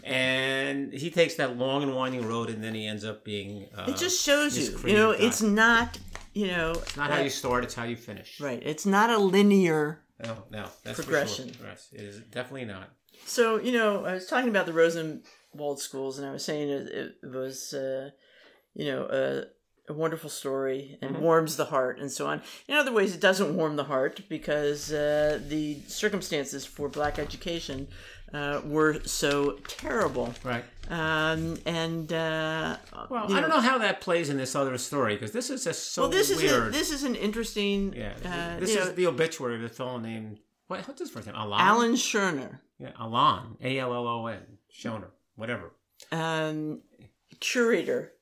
And 0.03 0.93
he 0.93 1.09
takes 1.11 1.35
that 1.35 1.57
long 1.57 1.83
and 1.83 1.93
winding 1.93 2.25
road, 2.27 2.49
and 2.49 2.63
then 2.63 2.73
he 2.73 2.85
ends 2.87 3.03
up 3.03 3.25
being. 3.25 3.67
Uh, 3.75 3.85
it 3.89 3.97
just 3.97 4.23
shows 4.23 4.57
you, 4.57 4.77
you 4.87 4.95
know, 4.95 5.11
guy. 5.13 5.19
it's 5.25 5.41
not, 5.41 5.97
you 6.33 6.47
know, 6.47 6.71
It's 6.71 6.97
not 6.97 7.09
how 7.11 7.19
uh, 7.19 7.23
you 7.23 7.29
start; 7.29 7.63
it's 7.63 7.73
how 7.75 7.83
you 7.85 7.95
finish. 7.95 8.39
right. 8.39 8.61
It's 8.65 8.85
not 8.85 9.09
a 9.09 9.17
linear. 9.17 10.01
No, 10.23 10.43
no, 10.51 10.65
that's 10.83 10.99
Progression. 10.99 11.53
Sure. 11.53 11.67
Yes, 11.67 11.89
it 11.93 12.01
is 12.01 12.17
definitely 12.19 12.65
not. 12.65 12.89
So 13.25 13.59
you 13.59 13.71
know, 13.71 14.05
I 14.05 14.13
was 14.15 14.25
talking 14.27 14.49
about 14.49 14.65
the 14.65 14.73
Rosenwald 14.73 15.79
schools, 15.79 16.17
and 16.19 16.27
I 16.27 16.31
was 16.31 16.43
saying 16.43 16.69
it, 16.69 16.87
it 17.23 17.27
was, 17.27 17.73
uh, 17.73 18.09
you 18.73 18.85
know, 18.85 19.03
a, 19.09 19.91
a 19.91 19.93
wonderful 19.95 20.29
story 20.29 20.97
and 21.01 21.15
Mhm. 21.15 21.19
warms 21.21 21.55
the 21.57 21.65
heart, 21.65 21.99
and 21.99 22.11
so 22.11 22.27
on. 22.27 22.41
In 22.67 22.75
other 22.75 22.91
ways, 22.91 23.13
it 23.15 23.21
doesn't 23.21 23.55
warm 23.55 23.75
the 23.75 23.85
heart 23.85 24.21
because 24.29 24.91
uh, 24.91 25.39
the 25.47 25.79
circumstances 25.87 26.65
for 26.65 26.89
black 26.89 27.17
education 27.17 27.87
uh, 28.33 28.61
were 28.65 28.99
so 29.05 29.53
terrible. 29.67 30.33
Right. 30.43 30.63
Um, 30.89 31.57
and 31.65 32.11
uh, 32.11 32.77
Well, 33.09 33.31
I 33.31 33.39
don't 33.41 33.49
know 33.49 33.61
how 33.61 33.77
that 33.79 34.01
plays 34.01 34.29
in 34.29 34.37
this 34.37 34.55
other 34.55 34.77
story 34.77 35.15
because 35.15 35.31
this 35.31 35.49
is 35.49 35.63
just 35.63 35.93
so 35.93 36.03
Well, 36.03 36.11
this 36.11 36.29
is 36.29 36.41
a, 36.43 36.69
this 36.71 36.91
is 36.91 37.03
an 37.03 37.15
interesting. 37.15 37.93
yeah, 37.95 38.13
uh, 38.25 38.59
this 38.59 38.71
is 38.75 38.85
know, 38.87 38.91
the 38.93 39.07
obituary 39.07 39.55
of 39.55 39.63
a 39.63 39.69
fellow 39.69 39.97
named 39.99 40.39
what? 40.67 40.87
What's 40.87 40.99
his 40.99 41.09
first 41.09 41.27
name? 41.27 41.35
Alan. 41.35 41.59
Alan 41.59 41.93
Schoener. 41.93 42.59
Yeah, 42.79 42.91
Alan. 42.99 43.57
A 43.61 43.79
L 43.79 43.93
L 43.93 44.07
O 44.07 44.27
N. 44.27 44.57
Schoener. 44.71 45.09
Whatever. 45.35 45.71
um, 46.11 46.81
curator 47.39 48.13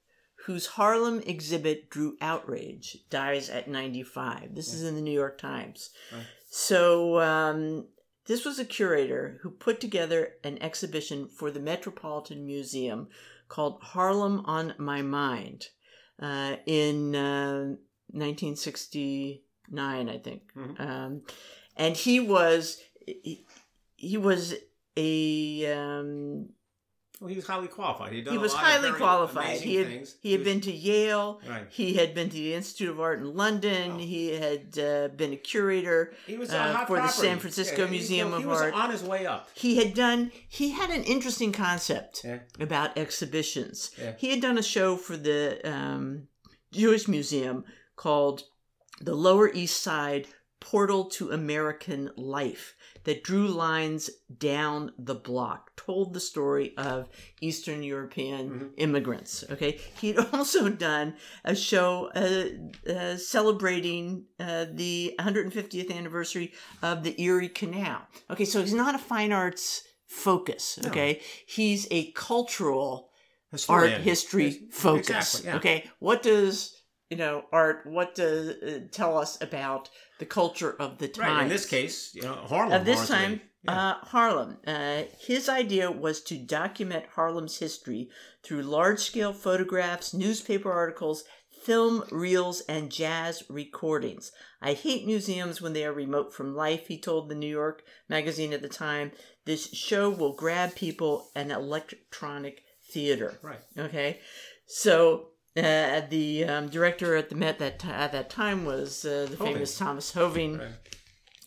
whose 0.46 0.68
Harlem 0.68 1.22
exhibit 1.26 1.90
drew 1.90 2.16
outrage 2.22 2.98
dies 3.10 3.50
at 3.50 3.68
95. 3.68 4.56
This 4.56 4.74
is 4.74 4.84
in 4.84 4.96
the 4.96 5.02
New 5.02 5.12
York 5.12 5.38
Times. 5.38 5.90
Right. 6.14 6.24
So, 6.50 7.20
um, 7.20 7.88
this 8.28 8.46
was 8.46 8.60
a 8.60 8.66
curator 8.66 9.40
who 9.42 9.50
put 9.50 9.80
together 9.80 10.34
an 10.44 10.62
exhibition 10.62 11.28
for 11.28 11.50
the 11.50 11.60
Metropolitan 11.60 12.46
Museum 12.46 13.08
called 13.48 13.80
Harlem 13.82 14.42
on 14.46 14.74
My 14.78 15.02
Mind 15.02 15.68
uh, 16.22 16.58
in 16.66 17.16
uh, 17.16 17.76
1969, 18.12 20.10
I 20.10 20.18
think. 20.18 20.42
Mhm. 20.56 20.80
Um, 20.80 21.22
and 21.76 21.96
he 21.96 22.20
was 22.20 22.82
he, 23.06 23.46
he 23.96 24.18
was 24.18 24.56
a 24.98 25.74
um, 25.74 26.50
Well, 27.20 27.30
he 27.30 27.36
was 27.36 27.48
highly 27.48 27.68
qualified. 27.68 28.14
He 28.14 28.24
a 28.36 28.40
was 28.40 28.54
highly 28.54 28.92
qualified. 28.92 29.60
He 29.60 29.76
had 29.78 29.88
things. 29.88 30.16
he 30.22 30.32
had 30.34 30.42
was- 30.42 30.48
been 30.48 30.62
to 30.62 30.72
Yale. 30.72 31.42
Right. 31.50 31.66
He 31.70 31.96
had 31.96 32.14
been 32.14 32.30
to 32.30 32.36
the 32.36 32.54
Institute 32.54 32.90
of 32.90 33.00
Art 33.00 33.20
in 33.20 33.36
London. 33.36 33.94
Oh. 33.96 33.98
He 33.98 34.30
had 34.36 34.78
uh, 34.78 35.08
been 35.16 35.34
a 35.34 35.38
curator. 35.38 36.14
He 36.28 36.38
was 36.38 36.52
uh, 36.52 36.86
for 36.86 36.98
the. 36.98 37.08
San 37.08 37.40
Francisco 37.40 37.86
he- 37.86 37.92
Museum 37.92 38.28
he, 38.30 38.34
of 38.36 38.40
he 38.42 38.46
was 38.46 38.62
Art. 38.62 38.74
on 38.76 38.92
his 38.92 39.02
way 39.04 39.26
up. 39.26 39.50
He 39.56 39.78
had 39.78 39.94
done. 39.96 40.32
He 40.48 40.70
had 40.72 40.92
an 40.92 41.04
interesting 41.06 41.52
concept 41.52 42.22
Yeah. 42.24 42.40
about 42.60 42.98
exhibitions. 42.98 43.92
Yeah. 44.00 44.14
He 44.18 44.30
had 44.30 44.42
done 44.42 44.58
a 44.60 44.64
show 44.64 44.96
for 44.96 45.18
the 45.18 45.60
um, 45.68 46.28
Jewish 46.72 47.08
Museum 47.08 47.66
called 47.96 48.44
"The 49.02 49.16
Lower 49.16 49.52
East 49.52 49.82
Side 49.82 50.28
Portal 50.60 51.06
to 51.06 51.32
American 51.32 52.12
Life." 52.16 52.76
That 53.04 53.24
drew 53.24 53.48
lines 53.48 54.10
down 54.38 54.92
the 55.00 55.16
block, 55.16 55.74
told 55.78 56.14
the 56.14 56.20
story 56.20 56.76
of 56.78 57.08
Eastern 57.40 57.82
European 57.82 58.50
Mhm. 58.50 58.74
immigrants. 58.78 59.46
Okay, 59.50 59.80
he'd 60.02 60.18
also 60.34 60.68
done 60.68 61.16
a 61.46 61.56
show 61.56 62.12
uh, 62.16 62.92
uh, 62.92 63.16
celebrating 63.18 64.26
uh, 64.40 64.66
the 64.74 65.16
150th 65.20 65.90
anniversary 65.90 66.54
of 66.82 67.04
the 67.04 67.20
Erie 67.22 67.48
Canal. 67.50 68.02
Okay, 68.30 68.44
so 68.46 68.60
he's 68.62 68.74
not 68.74 68.94
a 68.96 69.00
fine 69.00 69.32
arts 69.32 69.84
focus. 70.06 70.78
No. 70.82 70.90
Okay, 70.90 71.22
he's 71.46 71.88
a 71.92 72.12
cultural 72.12 73.10
Historian. 73.52 73.94
art 73.94 74.02
history 74.02 74.44
Yes, 74.46 74.60
focus. 74.72 75.10
Exactly. 75.10 75.50
Yeah. 75.50 75.56
Okay, 75.58 75.90
what 76.00 76.22
does 76.24 76.77
you 77.10 77.18
know 77.18 77.46
art? 77.52 77.86
What 77.86 78.16
does 78.16 78.50
uh, 78.50 78.80
tell 78.92 79.18
us 79.18 79.42
about 79.42 79.90
the 80.20 80.26
culture 80.26 80.76
of 80.80 80.98
the 80.98 81.08
time? 81.08 81.36
Right. 81.36 81.44
In 81.44 81.50
this 81.50 81.66
case, 81.66 82.14
you 82.16 82.22
know, 82.24 82.34
Harlem. 82.34 82.74
Of 82.74 82.86
this 82.86 83.08
time, 83.08 83.42
Yeah. 83.64 83.72
uh, 83.72 83.94
Harlem. 84.06 84.58
Uh, 84.66 85.04
his 85.20 85.48
idea 85.50 85.92
was 85.92 86.22
to 86.24 86.38
document 86.38 87.06
Harlem's 87.16 87.58
history 87.60 88.10
through 88.44 88.64
large 88.64 89.00
scale 89.00 89.34
photographs, 89.34 90.14
newspaper 90.14 90.72
articles, 90.72 91.24
film 91.64 92.04
reels, 92.12 92.62
and 92.62 92.92
jazz 92.92 93.44
recordings. 93.50 94.32
I 94.62 94.74
hate 94.74 95.06
museums 95.06 95.62
when 95.62 95.74
they 95.74 95.86
are 95.86 95.94
remote 95.94 96.34
from 96.34 96.56
life, 96.56 96.88
he 96.88 96.98
told 97.00 97.30
the 97.30 97.36
New 97.36 97.50
York 97.50 97.84
magazine 98.10 98.54
at 98.54 98.62
the 98.62 98.70
time. 98.70 99.12
This 99.46 99.70
show 99.74 100.10
will 100.10 100.34
grab 100.34 100.76
people 100.76 101.30
an 101.36 101.52
electronic 101.52 102.64
theater. 102.92 103.38
right. 103.42 103.60
Okay, 103.78 104.20
so 104.66 105.30
uh, 105.58 106.02
the 106.10 106.46
um, 106.46 106.70
director 106.70 107.16
at 107.16 107.30
the 107.30 107.36
Met 107.36 107.60
that 107.60 107.80
ti- 107.80 107.88
at 107.90 108.12
that 108.12 108.30
time 108.30 108.66
was 108.66 109.04
uh, 109.06 109.28
the 109.30 109.36
Hoving. 109.38 109.54
famous 109.54 109.78
Thomas 109.78 110.12
Hoving. 110.14 110.60
Right. 110.60 110.70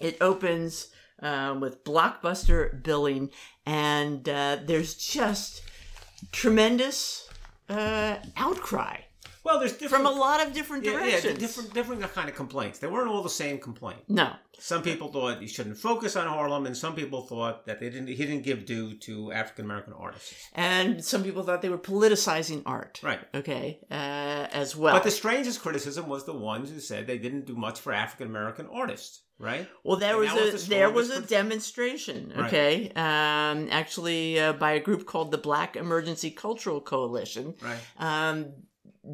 It 0.01 0.17
opens 0.21 0.89
um, 1.23 1.61
with 1.61 1.85
blockbuster 1.85 2.83
billing, 2.83 3.31
and 3.67 4.29
uh, 4.29 4.59
there's 4.65 4.95
just 4.95 5.63
tremendous 6.33 7.29
uh, 7.69 8.17
outcry 8.37 8.97
Well, 9.43 9.59
there's 9.59 9.73
different 9.73 10.05
from 10.05 10.15
a 10.15 10.19
lot 10.19 10.45
of 10.47 10.53
different 10.53 10.85
yeah, 10.85 10.93
directions. 10.93 11.25
yeah, 11.25 11.33
different 11.39 11.73
different 11.75 12.03
kind 12.13 12.29
of 12.29 12.35
complaints. 12.35 12.79
They 12.79 12.87
weren't 12.89 13.09
all 13.09 13.23
the 13.23 13.31
same 13.31 13.59
complaint. 13.59 14.01
No, 14.09 14.33
Some 14.59 14.83
people 14.83 15.09
thought 15.09 15.41
you 15.41 15.49
shouldn't 15.49 15.79
focus 15.79 16.15
on 16.17 16.27
Harlem, 16.27 16.67
and 16.67 16.77
some 16.77 16.95
people 16.95 17.23
thought 17.23 17.65
that 17.67 17.81
they 17.81 17.89
didn't. 17.89 18.09
He 18.09 18.15
didn't 18.17 18.43
give 18.43 18.67
due 18.67 18.95
to 18.99 19.33
African 19.33 19.65
American 19.65 19.95
artists. 19.95 20.35
and 20.55 21.03
some 21.03 21.23
people 21.23 21.43
thought 21.43 21.63
they 21.63 21.71
were 21.71 21.79
politicizing 21.79 22.63
art. 22.67 23.01
Right. 23.03 23.21
Okay, 23.35 23.81
uh, 23.91 23.95
as 24.53 24.77
well. 24.77 24.95
But 24.95 25.05
the 25.05 25.11
strangest 25.11 25.63
criticism 25.63 26.07
was 26.09 26.27
the 26.27 26.35
ones 26.37 26.71
who 26.71 26.79
said 26.81 27.07
they 27.07 27.19
didn't 27.19 27.47
do 27.47 27.55
much 27.57 27.81
for 27.81 27.93
African 27.93 28.27
American 28.29 28.67
artists. 28.71 29.23
Right. 29.39 29.67
Well, 29.85 29.97
there 29.97 30.23
And 30.23 30.35
was 30.35 30.55
a 30.55 30.57
the 30.59 30.69
there 30.69 30.91
was 30.91 31.09
a 31.09 31.23
demonstration, 31.23 32.33
Right. 32.37 32.47
okay, 32.47 32.93
um, 32.95 33.69
actually 33.71 34.39
uh, 34.39 34.53
by 34.53 34.73
a 34.73 34.81
group 34.81 35.07
called 35.07 35.31
the 35.31 35.39
Black 35.39 35.77
Emergency 35.77 36.31
Cultural 36.31 36.81
Coalition, 36.83 37.55
Right. 37.63 37.79
um, 37.99 38.53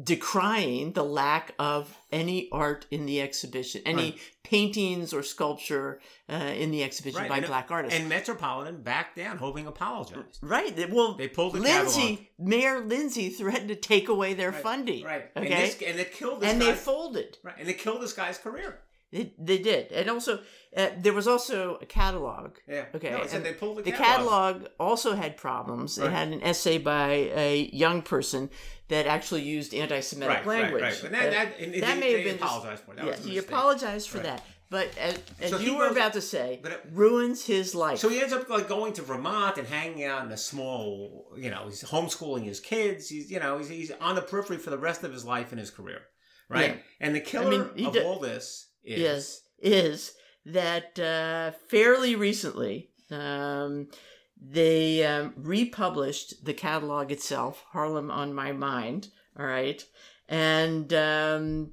decrying 0.03 0.93
the 0.93 1.03
lack 1.03 1.53
of 1.59 1.95
any 2.11 2.49
art 2.51 2.85
in 2.91 3.05
the 3.05 3.21
exhibition, 3.21 3.81
any 3.85 4.11
Right. 4.11 4.19
paintings 4.43 5.13
or 5.13 5.23
sculpture 5.23 5.99
uh, 6.29 6.33
in 6.35 6.71
the 6.71 6.83
exhibition 6.83 7.21
Right, 7.21 7.29
by 7.29 7.37
and- 7.37 7.47
black 7.47 7.71
artists. 7.71 7.97
And 7.97 8.09
Metropolitan 8.09 8.81
backed 8.83 9.15
down, 9.15 9.37
Hoving 9.37 9.65
apologized. 9.67 10.39
right. 10.41 10.75
Well, 10.91 11.13
They 11.13 11.27
pulled 11.29 11.53
the 11.53 11.59
Lindsay, 11.61 12.29
Mayor 12.37 12.79
Lindsay 12.81 13.29
threatened 13.29 13.69
to 13.69 13.75
take 13.75 14.09
away 14.09 14.33
their 14.33 14.51
Right, 14.51 14.61
funding. 14.63 15.03
Right. 15.05 15.25
Okay. 15.35 15.47
And, 15.47 15.63
this, 15.63 15.81
and 15.81 15.99
it 15.99 16.13
killed 16.13 16.41
this 16.41 16.51
and 16.51 16.59
guy. 16.61 16.71
they 16.71 16.75
folded. 16.75 17.37
right. 17.43 17.55
And 17.57 17.69
it 17.69 17.77
killed 17.79 18.01
this 18.01 18.13
guy's 18.13 18.37
career. 18.37 18.79
They, 19.11 19.33
they 19.39 19.57
did, 19.59 19.91
and 19.93 20.09
also 20.09 20.41
uh, 20.75 20.89
there 20.99 21.13
was 21.13 21.27
also 21.29 21.77
a 21.81 21.85
catalog. 21.85 22.57
Yeah. 22.67 22.85
Okay, 22.93 23.11
No, 23.11 23.23
they 23.39 23.53
pulled 23.53 23.77
the, 23.77 23.83
The 23.83 23.91
catalog. 23.93 24.55
catalog 24.55 24.71
also 24.79 25.15
had 25.15 25.37
problems. 25.37 25.97
It 25.97 26.11
had 26.11 26.27
an 26.27 26.43
essay 26.43 26.77
by 26.77 27.11
a 27.33 27.69
young 27.71 28.01
person 28.01 28.49
that 28.89 29.07
actually 29.07 29.43
used 29.43 29.73
anti-Semitic 29.73 30.45
Right, 30.45 30.45
language. 30.45 30.81
right, 30.81 30.91
right. 30.91 30.99
But 31.01 31.11
that, 31.11 31.27
Uh, 31.27 31.31
that, 31.31 31.59
and 31.59 31.73
that 31.75 31.81
they, 31.95 31.99
may 31.99 32.11
have 32.11 32.19
they 32.19 32.23
been 32.23 32.37
just- 32.37 32.43
apologized 32.43 32.83
for. 32.83 32.95
That 32.95 33.05
yeah, 33.05 33.15
he 33.15 33.37
apologized 33.37 34.09
for 34.09 34.17
Right. 34.17 34.23
that. 34.27 34.43
But 34.69 34.97
as, 34.97 35.17
as 35.39 35.51
So 35.51 35.59
you 35.59 35.77
were 35.77 35.87
about 35.87 36.11
to 36.13 36.21
say, 36.21 36.59
but 36.61 36.73
it- 36.73 36.85
ruins 36.91 37.45
his 37.45 37.73
life. 37.73 37.99
So 37.99 38.09
he 38.09 38.19
ends 38.19 38.33
up 38.33 38.49
like 38.49 38.67
going 38.67 38.91
to 38.93 39.01
Vermont 39.01 39.57
and 39.57 39.65
hanging 39.65 40.03
out 40.03 40.25
in 40.25 40.31
a 40.33 40.37
small, 40.37 41.31
you 41.37 41.49
know, 41.49 41.63
he's 41.65 41.81
homeschooling 41.85 42.43
his 42.43 42.59
kids. 42.59 43.07
He's, 43.07 43.31
you 43.31 43.39
know, 43.39 43.57
he's, 43.59 43.69
he's 43.69 43.91
on 44.01 44.15
the 44.15 44.21
periphery 44.21 44.57
for 44.57 44.69
the 44.69 44.77
rest 44.77 45.05
of 45.05 45.13
his 45.13 45.23
life 45.23 45.51
and 45.53 45.59
his 45.59 45.71
career, 45.71 46.01
right? 46.49 46.71
Yeah. 46.75 46.81
And 46.99 47.15
the 47.15 47.21
killer 47.21 47.71
mean, 47.73 47.85
of 47.87 47.95
all 48.05 48.19
this 48.19 48.66
is 48.87 48.99
yes, 48.99 49.41
is 49.59 50.13
that 50.45 50.97
uh, 50.99 51.51
fairly 51.69 52.15
recently 52.15 52.89
um, 53.11 53.87
they 54.41 55.05
um, 55.05 55.33
republished 55.37 56.45
the 56.45 56.53
catalog 56.53 57.11
itself, 57.11 57.63
Harlem 57.71 58.09
on 58.11 58.33
My 58.33 58.51
Mind. 58.51 59.09
All 59.37 59.45
right, 59.45 59.83
and 60.27 60.91
um, 60.93 61.71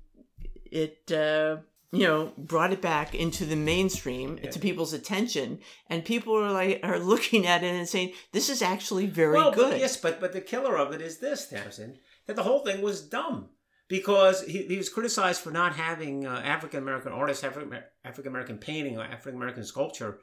it. 0.70 1.10
Uh, 1.10 1.58
you 1.92 2.08
know, 2.08 2.32
brought 2.36 2.72
it 2.72 2.82
back 2.82 3.14
into 3.14 3.44
the 3.44 3.54
mainstream, 3.54 4.36
Yeah. 4.42 4.50
to 4.50 4.58
people's 4.58 4.92
attention, 4.92 5.60
and 5.88 6.04
people 6.04 6.34
are 6.36 6.50
like 6.50 6.80
are 6.82 6.98
looking 6.98 7.46
at 7.46 7.62
it 7.62 7.72
and 7.72 7.88
saying, 7.88 8.14
"This 8.32 8.50
is 8.50 8.62
actually 8.62 9.06
very 9.06 9.34
well, 9.36 9.52
good." 9.52 9.70
But, 9.70 9.78
yes, 9.78 9.96
but 9.96 10.20
but 10.20 10.32
the 10.32 10.40
killer 10.40 10.76
of 10.76 10.92
it 10.92 11.00
is 11.00 11.18
this, 11.18 11.46
Tamsin, 11.48 11.98
that 12.26 12.34
the 12.34 12.42
whole 12.42 12.64
thing 12.64 12.82
was 12.82 13.00
dumb 13.00 13.50
because 13.88 14.42
he, 14.42 14.62
he 14.62 14.76
was 14.76 14.88
criticized 14.88 15.40
for 15.42 15.50
not 15.50 15.74
having 15.76 16.26
uh, 16.26 16.40
African 16.44 16.80
American 16.80 17.12
artists, 17.12 17.44
African 17.44 17.82
American 18.26 18.58
painting, 18.58 18.98
or 18.98 19.04
African 19.04 19.36
American 19.36 19.64
sculpture 19.64 20.18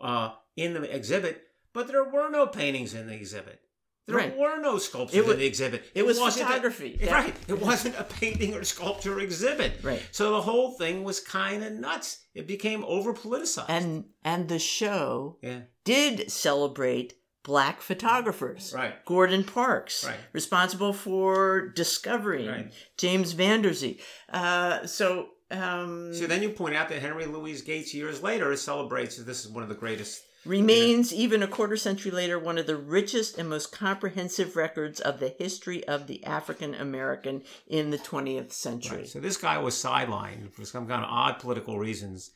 uh, 0.00 0.30
in 0.56 0.74
the 0.74 0.82
exhibit, 0.94 1.42
but 1.72 1.86
there 1.88 2.04
were 2.04 2.28
no 2.30 2.46
paintings 2.46 2.94
in 2.94 3.06
the 3.06 3.14
exhibit. 3.14 3.60
There 4.06 4.16
Right. 4.16 4.36
were 4.36 4.60
no 4.60 4.76
sculptures 4.76 5.16
It 5.16 5.24
was- 5.24 5.34
in 5.34 5.40
the 5.40 5.46
exhibit. 5.46 5.84
it 5.94 6.04
was 6.04 6.20
wasn't 6.20 6.42
a- 6.44 6.46
photography. 6.48 6.98
Right. 7.10 7.34
It 7.48 7.58
wasn't 7.58 7.98
a 7.98 8.04
painting 8.04 8.54
or 8.54 8.62
sculpture 8.62 9.18
exhibit. 9.20 9.78
Right. 9.82 10.02
So 10.12 10.32
the 10.32 10.42
whole 10.42 10.72
thing 10.72 11.04
was 11.04 11.20
kind 11.20 11.64
of 11.64 11.72
nuts. 11.72 12.18
It 12.34 12.46
became 12.46 12.84
over 12.84 13.14
politicized. 13.14 13.64
and 13.70 14.04
and 14.22 14.48
the 14.50 14.58
show 14.58 15.38
yeah. 15.42 15.60
did 15.84 16.30
celebrate 16.30 17.14
black 17.44 17.80
photographers. 17.80 18.72
Right. 18.74 19.04
Gordon 19.04 19.44
Parks, 19.44 20.04
Right. 20.04 20.16
responsible 20.32 20.92
for 20.92 21.68
discovering 21.68 22.48
Right. 22.48 22.72
James 22.96 23.34
Vanderzee. 23.34 24.00
Uh, 24.32 24.86
so, 24.86 25.28
um, 25.50 26.12
So 26.14 26.26
then 26.26 26.42
you 26.42 26.50
point 26.50 26.74
out 26.74 26.88
that 26.88 27.00
Henry 27.00 27.26
Louis 27.26 27.60
Gates 27.62 27.94
years 27.94 28.22
later 28.22 28.56
celebrates 28.56 29.16
that 29.18 29.24
this 29.24 29.44
is 29.44 29.50
one 29.50 29.62
of 29.62 29.68
the 29.68 29.74
greatest 29.74 30.22
remains 30.46 31.10
even 31.12 31.42
a 31.42 31.48
quarter 31.48 31.76
century 31.76 32.10
later 32.10 32.38
one 32.38 32.58
of 32.58 32.66
the 32.66 32.76
richest 32.76 33.38
and 33.38 33.48
most 33.48 33.72
comprehensive 33.72 34.56
records 34.56 35.00
of 35.00 35.18
the 35.18 35.30
history 35.38 35.82
of 35.88 36.06
the 36.06 36.22
African 36.24 36.74
American 36.74 37.42
in 37.66 37.88
the 37.90 37.96
20th 37.98 38.52
century. 38.52 38.98
Right. 38.98 39.08
So 39.08 39.20
this 39.20 39.36
guy 39.38 39.56
was 39.58 39.74
sidelined 39.74 40.52
for 40.52 40.64
some 40.66 40.86
kind 40.86 41.02
of 41.04 41.10
odd 41.10 41.38
political 41.38 41.78
reasons. 41.78 42.30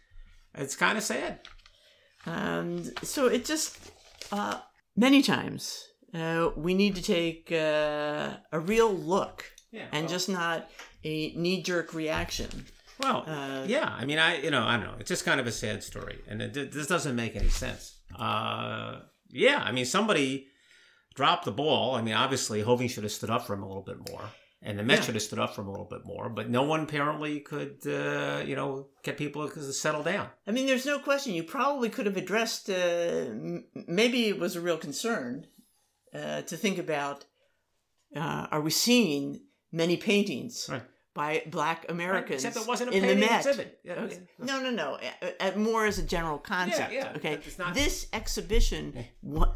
It's 0.55 0.75
kind 0.77 0.97
of 0.97 1.05
sad. 1.05 1.41
Um, 2.27 2.85
so 3.03 3.27
it 3.27 3.45
just 3.45 3.79
uh, 4.33 4.61
many 5.07 5.21
times 5.23 5.63
uh, 6.15 6.51
we 6.57 6.73
need 6.75 6.95
to 6.97 7.03
take 7.03 7.53
uh, 7.53 8.37
a 8.53 8.59
real 8.73 8.93
look 8.93 9.45
Yeah. 9.71 9.87
and 9.93 10.03
well, 10.05 10.15
just 10.15 10.29
not 10.29 10.59
a 11.05 11.15
knee 11.43 11.63
jerk 11.63 11.95
reaction. 11.95 12.51
well, 13.03 13.25
uh, 13.27 13.65
yeah. 13.67 13.89
I 14.01 14.05
mean, 14.05 14.19
I 14.19 14.31
you 14.45 14.51
know 14.51 14.65
I 14.71 14.77
don't 14.77 14.87
know. 14.89 14.97
It's 15.01 15.09
just 15.15 15.25
kind 15.25 15.41
of 15.41 15.47
a 15.47 15.53
sad 15.53 15.83
story, 15.83 16.19
and 16.29 16.43
it, 16.43 16.73
this 16.73 16.87
doesn't 16.95 17.15
make 17.23 17.35
any 17.37 17.49
sense. 17.65 17.83
Uh, 18.19 19.01
yeah. 19.31 19.61
I 19.69 19.71
mean, 19.73 19.85
somebody 19.85 20.47
dropped 21.15 21.45
the 21.45 21.53
ball. 21.53 21.95
I 21.99 22.03
mean, 22.03 22.15
obviously, 22.15 22.63
Hoving 22.63 22.89
should 22.89 23.05
have 23.05 23.13
stood 23.13 23.31
up 23.31 23.47
for 23.47 23.55
him 23.55 23.63
a 23.63 23.69
little 23.69 23.85
bit 23.93 24.01
more. 24.11 24.25
And 24.61 24.77
the 24.79 24.83
Yeah. 24.83 25.01
should 25.01 25.15
have 25.15 25.23
stood 25.23 25.39
up 25.39 25.55
for 25.55 25.61
him 25.61 25.69
a 25.69 25.71
little 25.71 25.87
bit 25.87 26.05
more, 26.05 26.29
but 26.29 26.51
no 26.51 26.63
one 26.65 26.81
apparently 26.81 27.39
could, 27.41 27.87
uh, 27.87 28.43
you 28.45 28.57
know, 28.57 28.89
get 29.05 29.17
people 29.17 29.49
to 29.49 29.73
settle 29.73 30.03
down. 30.03 30.31
I 30.49 30.51
mean, 30.51 30.67
there's 30.67 30.85
no 30.85 30.99
question. 30.99 31.33
You 31.35 31.45
probably 31.45 31.89
could 31.89 32.07
have 32.07 32.17
addressed. 32.17 32.69
Uh, 32.69 32.73
m- 33.31 33.67
maybe 33.87 34.27
it 34.27 34.39
was 34.41 34.57
a 34.57 34.61
real 34.61 34.77
concern 34.77 35.47
uh, 36.13 36.43
to 36.43 36.57
think 36.57 36.77
about. 36.79 37.27
Uh, 38.17 38.49
are 38.51 38.61
we 38.61 38.71
seeing 38.71 39.43
many 39.71 39.97
paintings 39.97 40.67
Right. 40.69 40.83
By 41.19 41.43
Black 41.47 41.85
Americans 41.89 42.45
Except 42.45 42.65
it 42.65 42.69
wasn't 42.69 42.91
a 42.93 42.97
in 42.97 43.03
the 43.07 43.17
Met? 43.17 43.45
exhibit. 43.45 43.81
Yeah, 43.83 43.95
Okay. 44.05 44.19
yeah. 44.39 44.45
No, 44.45 44.63
no, 44.63 44.71
no. 44.71 44.99
More 45.57 45.85
as 45.85 45.99
a 45.99 46.03
general 46.05 46.39
concept. 46.39 46.93
yeah. 46.93 47.13
Okay. 47.17 47.41
Not- 47.59 47.75
this 47.75 48.07
exhibition, 48.13 49.05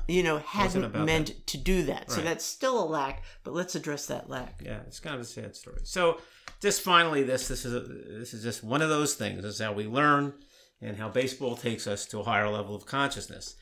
you 0.09 0.23
know, 0.25 0.39
hadn't 0.39 0.93
meant 1.05 1.47
to 1.47 1.57
do 1.59 1.85
that. 1.85 2.11
So 2.11 2.21
that's 2.21 2.45
still 2.45 2.83
a 2.83 2.87
lack. 2.87 3.23
But 3.45 3.55
let's 3.55 3.75
address 3.77 4.07
that 4.07 4.29
lack. 4.29 4.61
Yeah, 4.65 4.81
it's 4.89 4.99
kind 4.99 5.15
of 5.15 5.21
a 5.21 5.25
sad 5.25 5.55
story. 5.55 5.81
So, 5.85 6.21
just 6.61 6.83
finally, 6.83 7.23
this 7.23 7.47
this 7.47 7.65
is 7.65 7.73
a, 7.75 7.81
this 7.81 8.35
is 8.35 8.43
just 8.43 8.65
one 8.65 8.83
of 8.83 8.89
those 8.89 9.15
things. 9.15 9.43
This 9.43 9.55
is 9.55 9.61
how 9.61 9.73
we 9.73 9.87
learn, 9.87 10.33
and 10.81 10.97
how 10.97 11.09
baseball 11.09 11.55
takes 11.57 11.87
us 11.87 12.07
to 12.07 12.19
a 12.19 12.25
higher 12.25 12.49
level 12.49 12.75
of 12.75 12.87
consciousness. 12.87 13.55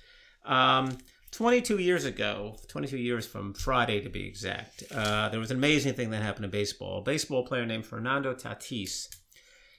Um, 0.47 0.97
22 1.33 1.79
years 1.79 2.05
ago, 2.05 2.57
22 2.69 2.99
years 2.99 3.27
from 3.27 3.55
Friday 3.55 4.01
to 4.01 4.09
be 4.09 4.27
exact, 4.27 4.83
uh, 4.93 5.29
there 5.29 5.41
was 5.41 5.51
an 5.51 5.57
amazing 5.57 5.95
thing 5.95 6.11
that 6.11 6.23
happened 6.23 6.45
in 6.45 6.51
baseball. 6.51 6.99
A 6.99 7.03
baseball 7.03 7.47
player 7.47 7.65
named 7.65 7.87
Fernando 7.87 8.35
Tatis 8.35 9.09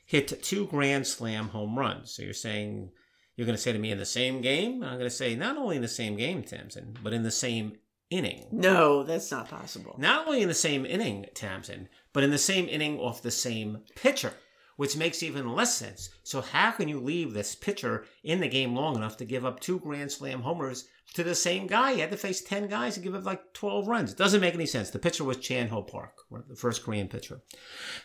hit 0.06 0.42
two 0.44 0.66
Grand 0.68 1.06
Slam 1.06 1.50
home 1.50 1.78
runs. 1.78 2.14
So 2.14 2.24
you're 2.24 2.34
saying 2.34 2.90
you're 3.36 3.46
going 3.46 3.56
to 3.56 3.62
say 3.62 3.74
to 3.74 3.80
me 3.80 3.92
in 3.92 3.98
the 3.98 4.06
same 4.06 4.42
game? 4.42 4.84
I'm 4.84 4.98
going 4.98 5.02
to 5.02 5.10
say 5.10 5.36
not 5.36 5.58
only 5.58 5.76
in 5.76 5.82
the 5.82 5.88
same 5.88 6.16
game, 6.16 6.44
Tamsin, 6.44 6.96
but 7.04 7.14
in 7.14 7.24
the 7.24 7.32
same 7.32 7.74
inning. 8.10 8.46
No, 8.52 9.04
that's 9.04 9.32
not 9.32 9.50
possible. 9.50 9.96
Not 9.98 10.28
only 10.28 10.42
in 10.42 10.48
the 10.48 10.54
same 10.54 10.86
inning, 10.86 11.26
Tamsin, 11.34 11.88
but 12.14 12.24
in 12.24 12.30
the 12.30 12.38
same 12.38 12.68
inning 12.68 13.00
off 13.00 13.22
the 13.22 13.32
same 13.32 13.80
pitcher, 13.96 14.34
which 14.82 14.98
makes 14.98 15.22
even 15.22 15.54
less 15.54 15.76
sense. 15.76 16.10
So 16.24 16.42
how 16.42 16.72
can 16.72 16.90
you 16.90 17.00
leave 17.00 17.36
this 17.36 17.54
pitcher 17.54 18.06
in 18.24 18.40
the 18.40 18.48
game 18.48 18.76
long 18.76 18.96
enough 18.96 19.16
to 19.18 19.26
give 19.26 19.46
up 19.46 19.60
two 19.60 19.80
Grand 19.80 20.12
Slam 20.12 20.42
homers 20.42 20.88
to 21.14 21.24
the 21.24 21.36
same 21.36 21.68
guy? 21.68 21.94
He 21.94 22.00
had 22.00 22.10
to 22.10 22.18
face 22.18 22.42
10 22.42 22.68
guys 22.68 22.98
and 22.98 23.04
give 23.04 23.14
up 23.14 23.24
like 23.24 23.54
12 23.54 23.88
runs. 23.88 24.12
It 24.12 24.18
doesn't 24.18 24.42
make 24.42 24.56
any 24.56 24.66
sense. 24.66 24.90
The 24.90 24.98
pitcher 24.98 25.24
was 25.24 25.38
Chan 25.38 25.68
Ho 25.68 25.84
Park, 25.84 26.14
the 26.50 26.56
first 26.56 26.84
Korean 26.84 27.08
pitcher. 27.08 27.44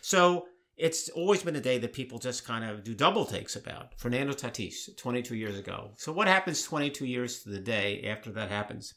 So 0.02 0.48
it's 0.76 1.08
always 1.08 1.42
been 1.42 1.56
a 1.56 1.62
day 1.62 1.78
that 1.78 1.94
people 1.94 2.18
just 2.18 2.44
kind 2.44 2.62
of 2.62 2.84
do 2.84 2.94
double 2.94 3.24
takes 3.24 3.56
about. 3.56 3.98
Fernando 3.98 4.34
Tatis, 4.34 4.94
22 4.98 5.34
years 5.34 5.58
ago. 5.58 5.92
So 5.96 6.12
what 6.12 6.28
happens 6.28 6.62
22 6.62 7.06
years 7.06 7.42
to 7.44 7.48
the 7.48 7.58
day 7.58 8.02
after 8.06 8.30
that 8.32 8.50
happens? 8.50 8.92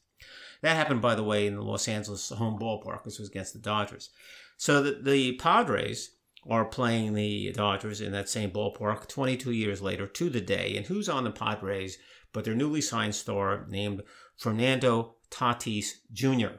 That 0.63 0.75
happened, 0.75 1.01
by 1.01 1.15
the 1.15 1.23
way, 1.23 1.47
in 1.47 1.55
the 1.55 1.61
Los 1.61 1.87
Angeles 1.87 2.27
home 2.27 2.59
ballpark. 2.59 3.05
This 3.05 3.19
was 3.19 3.29
against 3.29 3.53
the 3.53 3.59
Dodgers. 3.59 4.09
So 4.57 4.83
the, 4.83 4.99
the 5.01 5.37
Padres 5.37 6.17
are 6.47 6.65
playing 6.65 7.13
the 7.13 7.51
Dodgers 7.53 8.01
in 8.01 8.11
that 8.13 8.29
same 8.29 8.51
ballpark 8.51 9.07
22 9.07 9.51
years 9.51 9.81
later 9.81 10.07
to 10.07 10.29
the 10.29 10.41
day. 10.41 10.75
And 10.77 10.85
who's 10.85 11.09
on 11.09 11.23
the 11.23 11.31
Padres 11.31 11.97
but 12.31 12.45
their 12.45 12.53
newly 12.55 12.81
signed 12.81 13.15
star 13.15 13.65
named 13.69 14.03
Fernando 14.37 15.15
Tatis 15.31 15.87
Jr., 16.11 16.57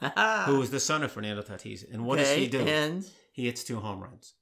who 0.46 0.62
is 0.62 0.70
the 0.70 0.80
son 0.80 1.02
of 1.02 1.10
Fernando 1.12 1.42
Tatis. 1.42 1.84
And 1.92 2.04
what 2.04 2.18
does 2.18 2.28
he 2.30 2.42
Okay, 2.46 2.48
do? 2.48 2.60
And 2.60 3.04
He 3.32 3.46
hits 3.46 3.64
two 3.64 3.80
home 3.80 4.00
runs. 4.00 4.34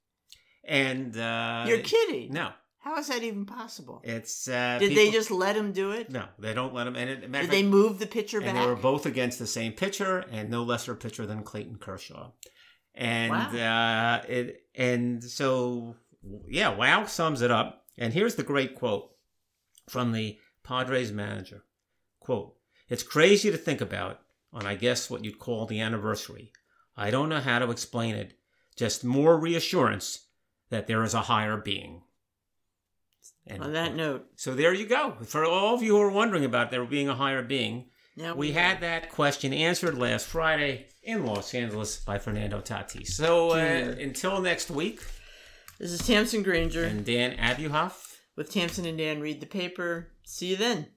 And 0.64 1.16
uh, 1.16 1.64
you're 1.66 1.78
kidding. 1.78 2.32
No, 2.32 2.50
How 2.80 2.98
is 2.98 3.08
that 3.08 3.22
even 3.22 3.46
possible? 3.46 4.02
it's 4.04 4.48
uh, 4.48 4.78
Did 4.78 4.96
they 4.96 5.10
just 5.10 5.30
let 5.30 5.56
him 5.56 5.72
do 5.72 5.92
it? 5.92 6.10
no? 6.10 6.26
They 6.38 6.52
don't 6.54 6.74
let 6.74 6.86
him. 6.86 6.96
And 6.96 7.08
it, 7.08 7.32
Did 7.32 7.50
they 7.50 7.62
move 7.62 7.98
the 7.98 8.06
pitcher 8.06 8.38
and 8.38 8.46
back? 8.46 8.54
they 8.56 8.66
were 8.66 8.76
both 8.76 9.06
against 9.06 9.38
the 9.38 9.46
same 9.46 9.72
pitcher 9.72 10.26
and 10.30 10.50
no 10.50 10.62
lesser 10.62 10.94
pitcher 10.94 11.24
than 11.24 11.42
Clayton 11.42 11.76
Kershaw. 11.76 12.32
And 12.96 13.32
uh, 13.32 14.22
it 14.28 14.62
and 14.74 15.22
so 15.22 15.96
yeah, 16.46 16.74
wow 16.74 17.04
sums 17.04 17.42
it 17.42 17.50
up. 17.50 17.84
And 17.98 18.12
here's 18.12 18.34
the 18.34 18.42
great 18.42 18.74
quote 18.74 19.10
from 19.88 20.12
the 20.12 20.38
Padres 20.64 21.12
manager: 21.12 21.64
"Quote: 22.20 22.56
It's 22.88 23.02
crazy 23.02 23.50
to 23.50 23.56
think 23.58 23.80
about 23.80 24.20
on 24.52 24.66
I 24.66 24.74
guess 24.74 25.10
what 25.10 25.24
you'd 25.24 25.38
call 25.38 25.66
the 25.66 25.80
anniversary. 25.80 26.52
I 26.96 27.10
don't 27.10 27.28
know 27.28 27.40
how 27.40 27.58
to 27.58 27.70
explain 27.70 28.14
it. 28.14 28.38
Just 28.74 29.04
more 29.04 29.38
reassurance 29.38 30.26
that 30.70 30.86
there 30.86 31.04
is 31.04 31.14
a 31.14 31.22
higher 31.22 31.56
being." 31.56 32.02
And 33.46 33.62
on 33.62 33.72
that 33.74 33.94
note, 33.94 34.26
so 34.34 34.54
there 34.54 34.74
you 34.74 34.86
go. 34.86 35.18
For 35.24 35.44
all 35.44 35.74
of 35.74 35.82
you 35.82 35.96
who 35.96 36.02
are 36.02 36.10
wondering 36.10 36.44
about 36.44 36.70
there 36.72 36.84
being 36.84 37.08
a 37.08 37.14
higher 37.14 37.42
being, 37.42 37.90
now 38.16 38.34
we 38.34 38.52
had 38.52 38.80
that 38.80 39.10
question 39.10 39.52
answered 39.52 39.96
last 39.96 40.26
Friday 40.26 40.86
in 41.02 41.24
Los 41.24 41.54
Angeles 41.54 41.98
by 41.98 42.18
Fernando 42.18 42.60
Tatis. 42.60 43.08
So 43.08 43.50
uh, 43.50 43.94
until 44.00 44.40
next 44.40 44.70
week, 44.70 45.00
this 45.78 45.92
is 45.92 46.06
Tamsin 46.06 46.42
Granger 46.42 46.84
and 46.84 47.04
Dan 47.04 47.36
Abuhoff 47.36 48.16
with 48.36 48.50
Tamsin 48.50 48.86
and 48.86 48.98
Dan 48.98 49.20
read 49.20 49.40
the 49.40 49.46
paper. 49.46 50.08
See 50.24 50.46
you 50.46 50.56
then. 50.56 50.88